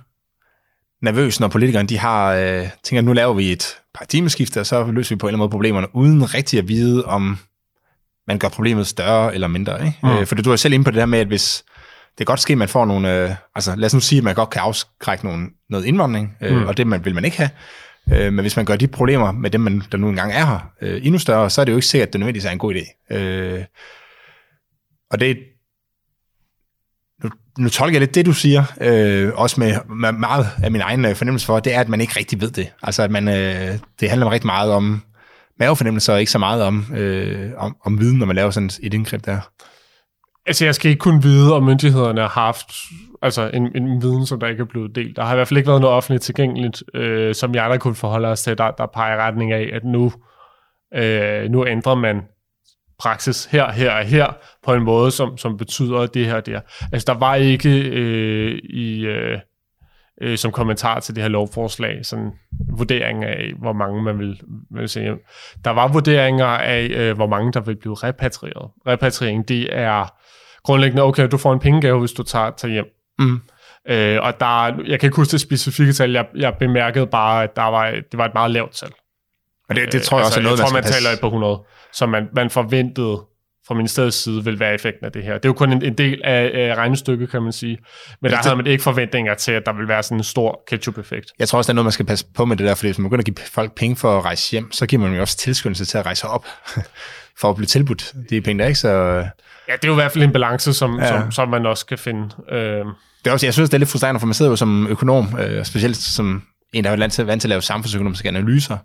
nervøs, 1.03 1.41
når 1.41 1.49
politikerne 1.49 1.89
de 1.89 1.99
har, 1.99 2.35
uh, 2.35 2.69
tænker, 2.83 3.03
nu 3.03 3.13
laver 3.13 3.35
vi 3.35 3.53
et 3.53 3.77
paradigmeskifte, 3.95 4.61
og 4.61 4.67
så 4.67 4.87
løser 4.87 5.15
vi 5.15 5.19
på 5.19 5.27
en 5.27 5.29
eller 5.29 5.37
anden 5.37 5.39
måde 5.39 5.51
problemerne, 5.51 5.87
uden 5.97 6.35
rigtig 6.35 6.59
at 6.59 6.69
vide, 6.69 7.05
om 7.05 7.39
man 8.29 8.39
gør 8.39 8.49
problemet 8.49 8.87
større 8.87 9.35
eller 9.35 9.49
mindre. 9.49 9.87
Ikke? 9.87 9.99
Mm. 10.03 10.09
Uh, 10.09 10.27
for 10.27 10.35
du 10.35 10.53
er 10.53 10.57
selv 10.57 10.75
inde 10.75 10.85
på 10.85 10.91
det 10.91 10.99
der 10.99 11.07
med, 11.07 11.19
at 11.19 11.27
hvis 11.27 11.65
det 12.09 12.17
kan 12.17 12.27
godt 12.27 12.41
ske, 12.41 12.53
at 12.53 12.59
man 12.59 12.69
får 12.69 12.85
nogle, 12.85 13.25
uh, 13.25 13.31
altså 13.55 13.75
lad 13.77 13.87
os 13.87 13.95
nu 13.95 14.01
sige, 14.01 14.19
at 14.19 14.25
man 14.25 14.35
godt 14.35 14.51
kan 14.51 14.63
afskrække 14.63 15.25
nogle, 15.25 15.47
noget 15.71 15.85
indvandring, 15.85 16.37
uh, 16.41 16.57
mm. 16.57 16.67
og 16.67 16.77
det 16.77 16.87
man, 16.87 17.05
vil 17.05 17.15
man 17.15 17.25
ikke 17.25 17.37
have. 17.37 17.51
Øh, 18.13 18.33
men 18.33 18.39
hvis 18.39 18.57
man 18.57 18.65
gør 18.65 18.77
de 18.77 18.87
problemer 18.87 19.33
med 19.33 19.51
dem, 19.51 19.61
man, 19.61 19.83
der 19.93 19.99
nu 19.99 20.09
engang 20.09 20.33
er 20.33 20.47
her, 20.47 20.73
øh, 20.83 21.07
endnu 21.07 21.19
større, 21.19 21.51
så 21.51 21.61
er 21.61 21.65
det 21.65 21.73
jo 21.73 21.77
ikke 21.77 21.87
sikkert, 21.87 22.07
at 22.07 22.13
det 22.13 22.19
nødvendigvis 22.19 22.45
er 22.45 22.51
en 22.51 22.59
god 22.59 22.75
idé. 22.75 23.15
Øh, 23.17 23.65
og 25.11 25.21
det 25.21 25.39
nu, 27.23 27.31
nu 27.59 27.69
tolker 27.69 27.95
jeg 27.95 28.01
lidt 28.01 28.15
det, 28.15 28.27
du 28.27 28.33
siger, 28.33 28.65
øh, 28.81 29.33
også 29.35 29.61
med, 29.61 29.75
med 29.97 30.13
meget 30.13 30.47
af 30.63 30.71
min 30.71 30.81
egen 30.81 31.05
øh, 31.05 31.15
fornemmelse 31.15 31.47
for, 31.47 31.61
det 31.61 31.75
er, 31.75 31.81
at 31.81 31.89
man 31.89 32.01
ikke 32.01 32.19
rigtig 32.19 32.41
ved 32.41 32.51
det. 32.51 32.73
Altså, 32.83 33.03
at 33.03 33.11
man, 33.11 33.29
øh, 33.29 33.79
det 34.01 34.11
handler 34.11 34.31
rigtig 34.31 34.47
meget 34.47 34.73
om 34.73 35.03
mavefornemmelse, 35.59 36.13
og 36.13 36.21
ikke 36.21 36.33
så 36.33 36.39
meget 36.39 36.63
om, 36.63 36.95
øh, 36.95 37.53
om, 37.57 37.77
om 37.85 38.01
viden, 38.01 38.19
når 38.19 38.27
man 38.27 38.37
laver 38.37 38.51
sådan 38.51 38.71
et 38.83 38.95
indgreb 38.95 39.25
der. 39.25 39.41
Altså, 40.47 40.65
jeg 40.65 40.75
skal 40.75 40.91
ikke 40.91 41.01
kun 41.01 41.23
vide, 41.23 41.55
om 41.55 41.63
myndighederne 41.63 42.21
har 42.21 42.29
haft 42.29 42.73
altså 43.23 43.51
en, 43.55 43.77
en 43.77 44.03
viden, 44.03 44.27
som 44.27 44.41
der 44.41 44.47
ikke 44.47 44.61
er 44.61 44.67
blevet 44.67 44.95
delt. 44.95 45.17
Der 45.17 45.25
har 45.25 45.33
i 45.33 45.37
hvert 45.37 45.49
fald 45.49 45.59
ikke 45.59 45.69
været 45.69 45.81
noget 45.81 45.97
offentligt 45.97 46.23
tilgængeligt, 46.23 46.83
øh, 46.95 47.35
som 47.35 47.55
jeg 47.55 47.71
der 47.71 47.77
kunne 47.77 47.95
forholde 47.95 48.29
os 48.29 48.43
til, 48.43 48.59
der, 48.59 48.71
der 48.71 48.87
peger 48.87 49.17
retning 49.17 49.53
af, 49.53 49.71
at 49.73 49.85
nu, 49.85 50.13
øh, 50.95 51.51
nu 51.51 51.67
ændrer 51.67 51.95
man 51.95 52.23
praksis 52.99 53.45
her, 53.45 53.73
her 53.73 53.93
og 53.93 54.05
her, 54.05 54.27
på 54.65 54.75
en 54.75 54.83
måde, 54.83 55.11
som, 55.11 55.39
som 55.39 55.57
betyder 55.57 56.07
det 56.07 56.27
her 56.27 56.35
og 56.35 56.47
det 56.47 56.55
her. 56.55 56.61
Altså, 56.93 57.13
der 57.13 57.19
var 57.19 57.35
ikke 57.35 57.89
øh, 57.89 58.59
i... 58.65 59.07
Øh, 59.07 59.39
øh, 60.21 60.39
som 60.39 60.53
kommentar 60.53 61.01
til 61.01 61.15
det 61.15 61.23
her 61.23 61.29
lovforslag, 61.29 62.07
sådan 62.07 62.33
vurdering 62.71 63.25
af, 63.25 63.53
hvor 63.59 63.73
mange 63.73 64.03
man 64.03 64.19
vil, 64.19 64.41
vil 64.71 64.89
se 64.89 65.01
hjem. 65.01 65.19
Der 65.65 65.71
var 65.71 65.89
vurderinger 65.89 66.47
af, 66.47 66.87
øh, 66.91 67.17
hvor 67.17 67.27
mange 67.27 67.53
der 67.53 67.61
vil 67.61 67.77
blive 67.77 67.95
repatrieret. 67.95 68.71
Repatriering, 68.87 69.49
det 69.49 69.77
er 69.77 70.15
grundlæggende, 70.65 71.03
okay, 71.03 71.29
du 71.29 71.39
får 71.39 71.53
en 71.53 71.59
pengegave, 71.59 71.99
hvis 71.99 72.13
du 72.13 72.23
tager, 72.23 72.51
tager 72.51 72.73
hjem. 72.73 72.85
Mm. 73.19 73.41
Øh, 73.89 74.19
og 74.23 74.41
der, 74.41 74.65
jeg 74.87 75.01
kan 75.01 75.07
ikke 75.07 75.17
huske 75.17 75.33
det 75.33 75.41
specifikke 75.41 75.93
tal, 75.93 76.13
jeg, 76.13 76.27
jeg 76.37 76.55
bemærkede 76.59 77.07
bare, 77.07 77.43
at 77.43 77.57
der 77.57 77.63
var, 77.63 77.91
det 77.91 78.19
var 78.19 78.25
et 78.25 78.35
meget 78.35 78.51
lavt 78.51 78.73
tal. 78.73 78.91
Og 79.69 79.77
det, 79.77 79.93
det 79.93 80.03
tror 80.03 80.19
jeg 80.19 80.27
også 80.27 80.41
er 80.41 80.43
noget, 80.43 80.59
jeg 80.59 80.67
tror, 80.67 80.75
man 80.75 80.85
man 80.85 80.93
taler 80.93 81.11
et 81.11 81.21
par 81.21 81.29
hundrede, 81.29 81.63
som 81.93 82.09
man, 82.09 82.29
man 82.33 82.51
forventede 82.51 83.23
fra 83.69 83.75
ministeriets 83.75 84.17
side 84.17 84.45
vil 84.45 84.61
være 84.61 84.75
effekten 84.75 85.07
af 85.07 85.13
det 85.13 85.23
her. 85.25 85.33
Det 85.35 85.45
er 85.45 85.49
jo 85.49 85.53
kun 85.53 85.73
en, 85.73 85.83
en 85.85 85.95
del 85.95 86.21
af, 86.25 86.51
af 86.55 86.75
regnestykket, 86.75 87.31
kan 87.31 87.43
man 87.43 87.53
sige. 87.53 87.79
Men 88.23 88.31
der 88.31 88.37
det- 88.37 88.45
havde 88.45 88.57
man 88.57 88.67
ikke 88.67 88.83
forventninger 88.83 89.35
til, 89.35 89.53
at 89.53 89.63
der 89.67 89.73
vil 89.73 89.89
være 89.89 90.03
sådan 90.03 90.19
en 90.19 90.25
stor 90.25 90.63
ketchup-effekt. 90.69 91.33
Jeg 91.39 91.49
tror 91.49 91.59
også, 91.59 91.69
der 91.69 91.73
er 91.73 91.75
noget, 91.75 91.85
man 91.85 91.93
skal 91.93 92.07
passe 92.07 92.27
på 92.35 92.45
med 92.45 92.57
det 92.57 92.67
der, 92.67 92.75
fordi 92.75 92.89
hvis 92.89 92.99
man 92.99 93.05
begynder 93.05 93.21
at 93.23 93.25
give 93.37 93.37
folk 93.53 93.75
penge 93.75 93.97
for 93.97 94.19
at 94.19 94.25
rejse 94.25 94.51
hjem, 94.51 94.73
så 94.73 94.87
giver 94.87 95.03
man 95.03 95.15
jo 95.15 95.21
også 95.21 95.37
tilskyndelse 95.37 95.85
til 95.85 95.99
at 95.99 96.07
rejse 96.07 96.27
op, 96.29 96.47
for 97.41 97.51
at 97.51 97.57
blive 97.57 97.67
tilbudt 97.67 98.13
de 98.31 98.41
penge 98.41 98.63
der, 98.63 98.69
ikke? 98.69 98.79
Så 98.79 98.89
Ja, 99.69 99.73
det 99.73 99.85
er 99.85 99.89
jo 99.89 99.93
i 99.93 99.95
hvert 99.95 100.13
fald 100.13 100.25
en 100.25 100.33
balance, 100.33 100.73
som, 100.73 100.99
Ja. 100.99 101.05
ja. 101.15 101.21
som, 101.21 101.33
som 101.33 101.49
man 101.49 101.67
også 101.67 101.87
kan 101.87 101.99
finde. 101.99 102.29
Øh, 102.53 102.59
det 103.25 103.31
er 103.31 103.33
også, 103.33 103.47
jeg 103.47 103.55
synes, 103.55 103.71
det 103.71 103.75
er 103.75 103.79
lidt 103.79 103.91
frustrerende, 103.91 104.21
for 104.21 104.27
man 104.27 104.35
sidder 104.35 104.51
jo 104.53 104.57
som 104.57 104.87
økonom, 104.87 105.39
øh, 105.41 105.65
specielt 105.65 105.97
som 105.97 106.43
en, 106.73 106.85
der 106.85 106.91
er 106.91 106.97
vant 106.97 107.13
til, 107.13 107.27
vant 107.27 107.41
til 107.41 107.49
at 107.49 107.51
lave 107.51 107.63
samfundsøkonomiske 107.63 108.29
analyser, 108.29 108.77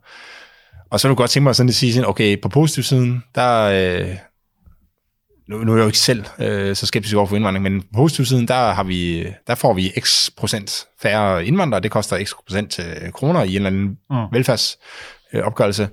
og 0.92 1.00
så 1.00 1.08
vil 1.08 1.10
du 1.10 1.16
godt 1.16 1.32
tænke 1.32 1.44
mig 1.44 1.56
sådan 1.56 1.70
at 1.70 1.76
sige, 1.76 1.94
sådan, 1.94 2.10
okay, 2.10 2.42
på 2.42 2.50
positiv 2.50 2.84
siden, 2.84 3.24
der, 3.36 3.62
øh, 4.02 4.08
nu, 5.50 5.64
nu 5.64 5.72
er 5.72 5.76
jeg 5.76 5.84
jo 5.84 5.88
ikke 5.88 5.98
selv 5.98 6.26
øh, 6.40 6.76
så 6.76 6.86
skeptisk 6.86 7.16
over 7.16 7.26
for 7.26 7.36
indvandring, 7.36 7.64
men 7.64 7.84
på 7.96 8.08
siden, 8.08 8.48
der, 8.48 8.74
har 8.74 8.84
vi, 8.84 9.28
der 9.48 9.56
får 9.56 9.74
vi 9.74 9.92
x 10.00 10.30
procent 10.38 10.86
færre 11.02 11.46
indvandrere, 11.46 11.82
det 11.82 11.92
koster 11.92 12.26
x 12.26 12.34
procent 12.48 12.80
øh, 12.80 13.12
kroner 13.12 13.44
i 13.44 13.50
en 13.50 13.56
eller 13.56 13.70
anden 13.70 13.98
mm. 14.10 14.16
velfærdsopgørelse. 14.32 15.90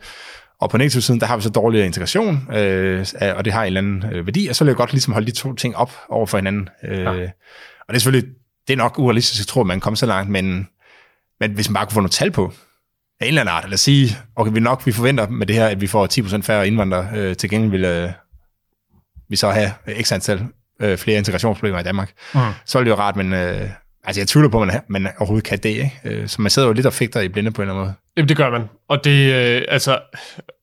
Og 0.60 0.70
på 0.70 0.76
negativ 0.76 1.00
siden, 1.00 1.20
der 1.20 1.26
har 1.26 1.36
vi 1.36 1.42
så 1.42 1.50
dårligere 1.50 1.86
integration, 1.86 2.48
øh, 2.52 3.06
og 3.36 3.44
det 3.44 3.52
har 3.52 3.62
en 3.62 3.66
eller 3.66 3.80
anden 3.80 4.04
øh, 4.12 4.26
værdi, 4.26 4.46
og 4.46 4.56
så 4.56 4.64
vil 4.64 4.70
jeg 4.70 4.76
godt 4.76 4.92
ligesom 4.92 5.12
holde 5.12 5.26
de 5.26 5.36
to 5.36 5.54
ting 5.54 5.76
op 5.76 5.92
over 6.08 6.26
for 6.26 6.38
hinanden. 6.38 6.68
Øh, 6.84 6.98
ja. 6.98 7.08
Og 7.08 7.88
det 7.88 7.94
er 7.94 7.98
selvfølgelig, 7.98 8.30
det 8.68 8.72
er 8.72 8.76
nok 8.76 8.98
urealistisk 8.98 9.42
at 9.42 9.46
tro, 9.46 9.60
at 9.60 9.66
man 9.66 9.80
kommer 9.80 9.96
så 9.96 10.06
langt, 10.06 10.30
men, 10.30 10.68
men 11.40 11.52
hvis 11.52 11.68
man 11.68 11.74
bare 11.74 11.86
kunne 11.86 11.94
få 11.94 12.00
noget 12.00 12.12
tal 12.12 12.30
på, 12.30 12.52
af 13.20 13.24
en 13.24 13.28
eller 13.28 13.40
anden 13.40 13.54
art, 13.54 13.64
eller 13.64 13.76
sige, 13.76 14.16
okay, 14.36 14.52
vi 14.52 14.60
nok, 14.60 14.86
vi 14.86 14.92
forventer 14.92 15.28
med 15.28 15.46
det 15.46 15.56
her, 15.56 15.66
at 15.66 15.80
vi 15.80 15.86
får 15.86 16.36
10% 16.38 16.42
færre 16.42 16.66
indvandrere, 16.66 17.08
øh, 17.14 17.36
til 17.36 17.50
gengæld 17.50 17.70
vil 17.70 17.84
øh, 17.84 18.10
vi 19.28 19.36
så 19.36 19.50
have 19.50 19.70
x 20.02 20.12
antal 20.12 20.46
øh, 20.82 20.98
flere 20.98 21.18
integrationsproblemer 21.18 21.80
i 21.80 21.82
Danmark. 21.82 22.12
Mm. 22.34 22.40
Så 22.64 22.78
er 22.78 22.82
det 22.82 22.90
jo 22.90 22.94
rart, 22.94 23.16
men 23.16 23.32
øh, 23.32 23.70
altså 24.04 24.20
jeg 24.20 24.28
tvivler 24.28 24.50
på, 24.50 24.62
at 24.62 24.66
man, 24.66 24.80
man 24.88 25.12
overhovedet 25.18 25.48
kan 25.48 25.58
det, 25.58 25.68
ikke? 25.68 26.00
Øh, 26.04 26.28
så 26.28 26.42
man 26.42 26.50
sidder 26.50 26.68
jo 26.68 26.74
lidt 26.74 26.86
og 26.86 26.92
fægter 26.92 27.20
i 27.20 27.28
blinde 27.28 27.50
på 27.50 27.62
en 27.62 27.68
eller 27.68 27.74
anden 27.74 27.86
måde. 27.86 27.94
Jamen, 28.16 28.28
det 28.28 28.36
gør 28.36 28.50
man. 28.50 28.62
Og 28.88 29.04
det, 29.04 29.34
øh, 29.34 29.62
altså, 29.68 29.98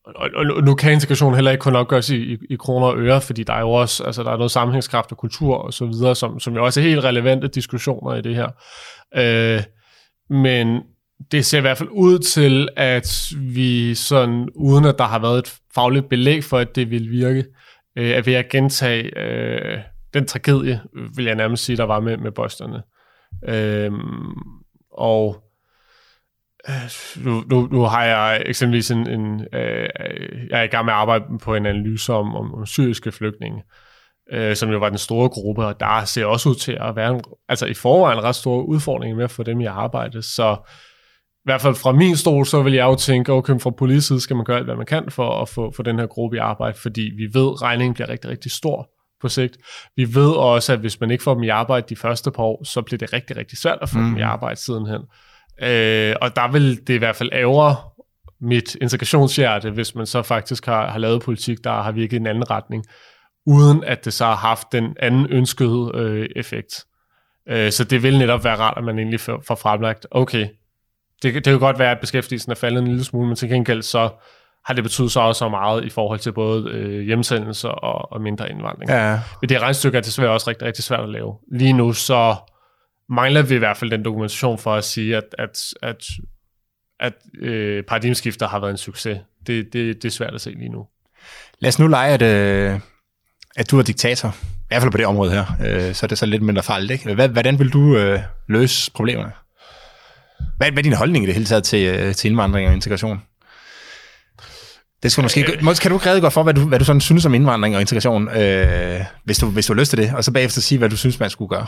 og, 0.06 0.30
og 0.36 0.64
nu 0.64 0.76
kan 0.76 0.92
integration 0.92 1.36
heller 1.36 1.52
ikke 1.52 1.62
kun 1.62 1.76
opgøres 1.76 2.10
i, 2.10 2.16
i, 2.16 2.38
i 2.50 2.56
kroner 2.56 2.88
og 2.88 2.98
øre, 2.98 3.22
fordi 3.22 3.44
der 3.44 3.54
er 3.54 3.60
jo 3.60 3.72
også, 3.72 4.04
altså, 4.04 4.24
der 4.24 4.32
er 4.32 4.38
noget 4.38 4.52
sammenhængskraft 4.52 5.12
og 5.12 5.18
kultur 5.18 5.56
og 5.56 5.74
så 5.74 5.86
videre, 5.86 6.16
som, 6.16 6.40
som 6.40 6.54
jo 6.54 6.66
også 6.66 6.80
er 6.80 6.84
helt 6.84 7.04
relevante 7.04 7.48
diskussioner 7.48 8.16
i 8.16 8.22
det 8.22 8.36
her. 8.36 8.48
Øh, 9.16 9.62
men 10.30 10.82
det 11.32 11.46
ser 11.46 11.58
i 11.58 11.62
hvert 11.62 11.78
fald 11.78 11.90
ud 11.92 12.20
til, 12.20 12.70
at 12.78 13.32
vi 13.40 13.96
sådan, 13.96 14.50
uden 14.56 14.86
at 14.86 14.98
der 14.98 15.06
har 15.06 15.20
været 15.20 15.40
et 15.40 15.54
fagligt 15.76 16.10
belæg 16.10 16.44
for, 16.44 16.58
at 16.58 16.76
det 16.76 16.92
vil 16.92 17.12
virke, 17.12 17.46
øh, 17.96 18.10
er 18.10 18.22
ved 18.22 18.34
at 18.34 18.50
gentage 18.50 19.20
øh, 19.20 19.80
den 20.14 20.28
tragedie, 20.28 20.82
vil 21.16 21.26
jeg 21.26 21.36
nærmest 21.36 21.66
sige, 21.66 21.78
der 21.78 21.84
var 21.84 22.00
med, 22.00 22.18
med 22.18 22.32
bosterne. 22.32 22.82
Øhm, 23.48 23.96
øh, 23.96 24.36
og 24.92 25.44
nu, 27.26 27.44
nu, 27.50 27.68
nu 27.72 27.82
har 27.82 28.04
jeg 28.04 28.44
eksempelvis 28.46 28.92
en, 28.92 29.08
en 29.08 29.48
øh, 29.54 29.90
jeg 30.50 30.60
er 30.60 30.64
i 30.64 30.68
gang 30.68 30.86
med 30.86 30.94
at 30.94 31.00
arbejde 31.00 31.26
på 31.42 31.56
en 31.56 31.66
analyse 31.66 32.14
om, 32.14 32.36
om, 32.36 32.54
om 32.54 32.66
syriske 32.66 33.12
flygtninge, 33.12 33.64
øh, 34.32 34.56
som 34.56 34.70
jo 34.70 34.78
var 34.78 34.90
den 34.90 34.98
store 34.98 35.30
gruppe, 35.30 35.66
og 35.66 35.80
der 35.80 36.06
ser 36.06 36.26
også 36.26 36.50
ud 36.50 36.56
til 36.56 36.78
at 36.82 36.96
være 36.96 37.12
en, 37.12 37.22
altså 37.50 37.66
i 37.66 37.74
forvejen 37.74 38.24
ret 38.24 38.36
store 38.36 38.68
udfordringer 38.68 39.16
med 39.16 39.24
at 39.24 39.32
få 39.32 39.44
dem 39.44 39.62
i 39.62 39.66
arbejde, 39.66 40.22
så 40.22 40.58
i 41.44 41.50
hvert 41.50 41.62
fald 41.62 41.76
fra 41.76 41.92
min 41.92 42.18
stol, 42.18 42.46
så 42.46 42.62
vil 42.62 42.74
jeg 42.74 42.86
jo 42.86 42.96
tænke, 42.96 43.32
okay, 43.32 43.60
fra 43.60 43.70
politisk 43.70 44.08
side 44.08 44.22
skal 44.22 44.36
man 44.36 44.46
gøre 44.46 44.58
alt, 44.58 44.66
hvad 44.66 44.76
man 44.76 44.86
kan 44.86 45.12
for 45.12 45.42
at 45.42 45.50
få, 45.50 45.74
få 45.76 45.84
den 45.84 46.00
her 46.00 46.08
gruppe 46.08 46.38
i 46.38 46.40
arbejde, 46.40 46.78
fordi 46.78 47.02
vi 47.02 47.40
ved, 47.40 47.48
at 47.48 47.62
regningen 47.62 47.94
bliver 47.94 48.10
rigtig, 48.10 48.30
rigtig 48.30 48.52
stor 48.52 48.90
på 49.22 49.30
sigt. 49.30 49.58
Vi 49.96 50.16
ved 50.16 50.32
også, 50.32 50.74
at 50.74 50.80
hvis 50.80 51.00
man 51.00 51.12
ikke 51.12 51.24
får 51.24 51.34
dem 51.34 51.44
i 51.44 51.50
arbejde 51.50 51.86
de 51.90 51.96
første 51.96 52.32
par 52.32 52.44
år, 52.44 52.64
så 52.64 52.82
bliver 52.82 52.98
det 52.98 53.14
rigtig, 53.14 53.38
rigtig 53.38 53.58
svært 53.58 53.78
at 53.82 53.90
få 53.90 53.98
mm. 53.98 54.06
dem 54.06 54.18
i 54.18 54.22
arbejde 54.22 54.60
sidenhen. 54.60 55.02
Øh, 55.62 56.16
og 56.22 56.36
der 56.36 56.52
vil 56.52 56.88
det 56.88 56.94
i 56.94 56.98
hvert 56.98 57.16
fald 57.16 57.30
ævre 57.34 57.76
mit 58.42 58.76
integrationshjerte, 58.76 59.72
hvis 59.72 59.96
man 59.96 60.06
så 60.06 60.22
faktisk 60.22 60.66
har, 60.66 60.88
har 60.90 61.00
lavet 61.00 61.22
politik, 61.22 61.58
der 61.64 61.82
har 61.82 61.92
virket 61.92 62.14
i 62.14 62.20
en 62.20 62.28
anden 62.28 62.52
retning, 62.52 62.86
uden 63.46 63.84
at 63.84 64.06
det 64.06 64.14
så 64.14 64.26
har 64.26 64.36
haft 64.36 64.68
den 64.72 64.96
anden 65.00 65.28
ønskede 65.30 65.92
øh, 65.94 66.30
effekt. 66.36 66.84
Øh, 67.50 67.72
så 67.72 67.84
det 67.84 68.04
vil 68.04 68.18
netop 68.18 68.44
være 68.44 68.56
rart, 68.56 68.78
at 68.78 68.84
man 68.84 69.00
egentlig 69.00 69.20
får, 69.20 69.44
får 69.48 69.56
fremlagt, 69.56 70.08
okay, 70.12 70.48
det, 71.22 71.34
det 71.34 71.44
kan 71.44 71.60
godt 71.60 71.80
være, 71.80 71.92
at 71.92 72.00
beskæftigelsen 72.02 72.52
er 72.52 72.56
faldet 72.56 72.82
en 72.82 72.88
lille 72.88 73.04
smule, 73.04 73.28
men 73.28 73.36
til 73.36 73.50
gengæld 73.50 73.82
så 73.82 74.10
har 74.66 74.74
det 74.74 74.84
betydet 74.84 75.12
så 75.12 75.20
også 75.20 75.40
så 75.40 75.50
meget 75.50 75.86
i 75.86 75.90
forhold 75.90 76.20
til 76.20 76.32
både 76.32 76.70
øh, 76.70 77.02
hjemsendelser 77.02 77.70
og, 77.70 78.12
og 78.12 78.22
mindre 78.22 78.50
indvandring. 78.50 78.92
Ja. 78.92 79.20
Men 79.42 79.50
det 79.50 79.62
regnstykke 79.62 79.98
er 79.98 80.02
desværre 80.02 80.32
også 80.32 80.50
rigtig, 80.50 80.68
rigtig 80.68 80.84
svært 80.84 81.00
at 81.00 81.10
lave. 81.10 81.36
Lige 81.52 81.74
nu 81.74 81.94
så 81.94 82.36
mangler 83.10 83.42
vi 83.42 83.56
i 83.56 83.58
hvert 83.58 83.78
fald 83.78 83.92
den 83.92 84.06
dokumentation 84.06 84.58
for 84.58 84.76
at 84.76 84.84
sige, 84.84 85.18
at, 85.18 85.24
at, 85.38 85.60
at, 85.82 86.06
at 87.00 87.14
øh, 87.42 87.84
paradigmeskifter 87.84 88.48
har 88.48 88.60
været 88.60 88.72
en 88.72 88.78
succes. 88.78 89.20
Det, 89.48 89.74
det, 89.74 89.96
det 89.96 90.06
er 90.06 90.12
svært 90.12 90.34
at 90.34 90.42
se 90.42 90.50
lige 90.50 90.70
nu. 90.70 90.88
Lad 91.60 91.68
os 91.68 91.80
nu 91.80 91.88
lege, 91.88 92.14
at, 92.14 92.22
øh, 92.22 92.80
at 93.56 93.72
du 93.72 93.80
er 93.80 93.84
diktator. 93.84 94.30
I 94.30 94.66
hvert 94.68 94.82
fald 94.82 94.92
på 94.92 94.98
det 94.98 95.06
område 95.06 95.32
her. 95.32 95.46
Øh, 95.66 95.94
så 95.94 96.06
er 96.06 96.08
det 96.08 96.18
så 96.18 96.26
lidt 96.26 96.42
mindre 96.42 96.64
farligt, 96.64 96.92
ikke? 96.92 97.28
Hvordan 97.28 97.60
vil 97.60 97.70
du 97.70 97.98
øh, 97.98 98.20
løse 98.48 98.92
problemerne? 98.92 99.32
Hvad, 100.64 100.72
hvad 100.72 100.82
er 100.82 100.84
din 100.84 100.94
holdning 100.94 101.24
i 101.24 101.28
det 101.28 101.36
hele 101.36 101.46
taget 101.46 101.64
til, 101.64 101.86
øh, 101.86 102.16
til 102.16 102.30
indvandring 102.30 102.68
og 102.68 102.74
integration? 102.74 103.22
Det 105.04 105.12
skal 105.12 105.22
du 105.22 105.26
måske, 105.26 105.58
måske 105.62 105.82
kan 105.82 105.92
du 105.92 105.98
ikke 105.98 106.10
redegøre 106.10 106.32
for, 106.32 106.44
hvad 106.44 106.54
du, 106.54 106.68
hvad 106.68 106.80
du 106.80 106.86
sådan 106.86 107.02
synes 107.02 107.26
om 107.26 107.34
indvandring 107.34 107.76
og 107.76 107.82
integration, 107.82 108.30
øh, 108.30 109.00
hvis, 109.26 109.38
du, 109.38 109.46
hvis 109.46 109.66
du 109.66 109.74
har 109.74 109.80
lyst 109.80 109.90
til 109.90 110.00
det, 110.00 110.14
og 110.16 110.24
så 110.24 110.34
bagefter 110.34 110.62
sige, 110.62 110.80
hvad 110.80 110.90
du 110.90 110.98
synes, 110.98 111.20
man 111.20 111.30
skulle 111.30 111.50
gøre. 111.50 111.68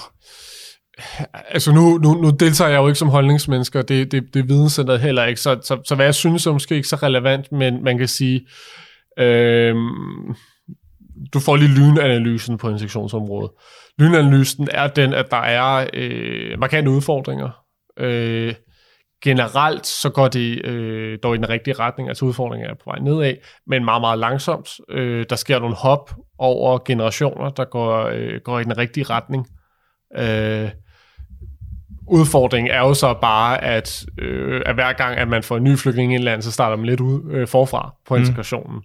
Altså 1.49 1.71
nu, 1.71 1.97
nu, 1.97 2.13
nu 2.13 2.29
deltager 2.29 2.69
jeg 2.69 2.77
jo 2.77 2.87
ikke 2.87 2.99
som 2.99 3.07
holdningsmenneske, 3.07 3.79
og 3.79 3.89
det, 3.89 4.11
det, 4.11 4.23
det 4.33 4.49
videnscenteret 4.49 5.01
heller 5.01 5.25
ikke, 5.25 5.41
så, 5.41 5.59
så, 5.63 5.81
så 5.85 5.95
hvad 5.95 6.05
jeg 6.05 6.15
synes 6.15 6.45
er 6.45 6.51
måske 6.51 6.75
ikke 6.75 6.87
så 6.87 6.95
relevant, 6.95 7.51
men 7.51 7.83
man 7.83 7.97
kan 7.97 8.07
sige, 8.07 8.47
øh, 9.19 9.75
du 11.33 11.39
får 11.39 11.55
lige 11.55 11.75
lynanalysen 11.75 12.57
på 12.57 12.69
insektionsområdet. 12.69 13.51
Lynanalysen 13.99 14.67
er 14.71 14.87
den, 14.87 15.13
at 15.13 15.25
der 15.31 15.41
er 15.41 15.87
øh, 15.93 16.59
markante 16.59 16.91
udfordringer. 16.91 17.49
Øh, 17.99 18.53
generelt 19.25 19.87
så 19.87 20.09
går 20.09 20.27
det 20.27 20.65
øh, 20.65 21.19
dog 21.23 21.35
i 21.35 21.37
den 21.37 21.49
rigtige 21.49 21.73
retning, 21.73 22.09
altså 22.09 22.25
udfordringen 22.25 22.69
er 22.69 22.73
på 22.73 22.83
vej 22.85 22.99
nedad, 22.99 23.33
men 23.67 23.85
meget, 23.85 24.01
meget 24.01 24.19
langsomt. 24.19 24.69
Øh, 24.89 25.25
der 25.29 25.35
sker 25.35 25.59
nogle 25.59 25.75
hop 25.75 26.11
over 26.37 26.79
generationer, 26.85 27.49
der 27.49 27.65
går, 27.65 28.09
øh, 28.13 28.41
går 28.43 28.59
i 28.59 28.63
den 28.63 28.77
rigtige 28.77 29.03
retning. 29.03 29.47
Øh, 30.17 30.69
udfordringen 32.07 32.71
er 32.71 32.79
jo 32.79 32.93
så 32.93 33.13
bare, 33.21 33.63
at, 33.63 34.05
øh, 34.19 34.61
at 34.65 34.75
hver 34.75 34.93
gang, 34.93 35.17
at 35.17 35.27
man 35.27 35.43
får 35.43 35.57
en 35.57 35.63
ny 35.63 35.77
flygtning 35.77 36.13
i 36.13 36.15
et 36.15 36.21
land, 36.21 36.41
så 36.41 36.51
starter 36.51 36.75
man 36.77 36.85
lidt 36.85 36.99
ud 36.99 37.31
øh, 37.31 37.47
forfra 37.47 37.95
på 38.07 38.15
integrationen. 38.15 38.75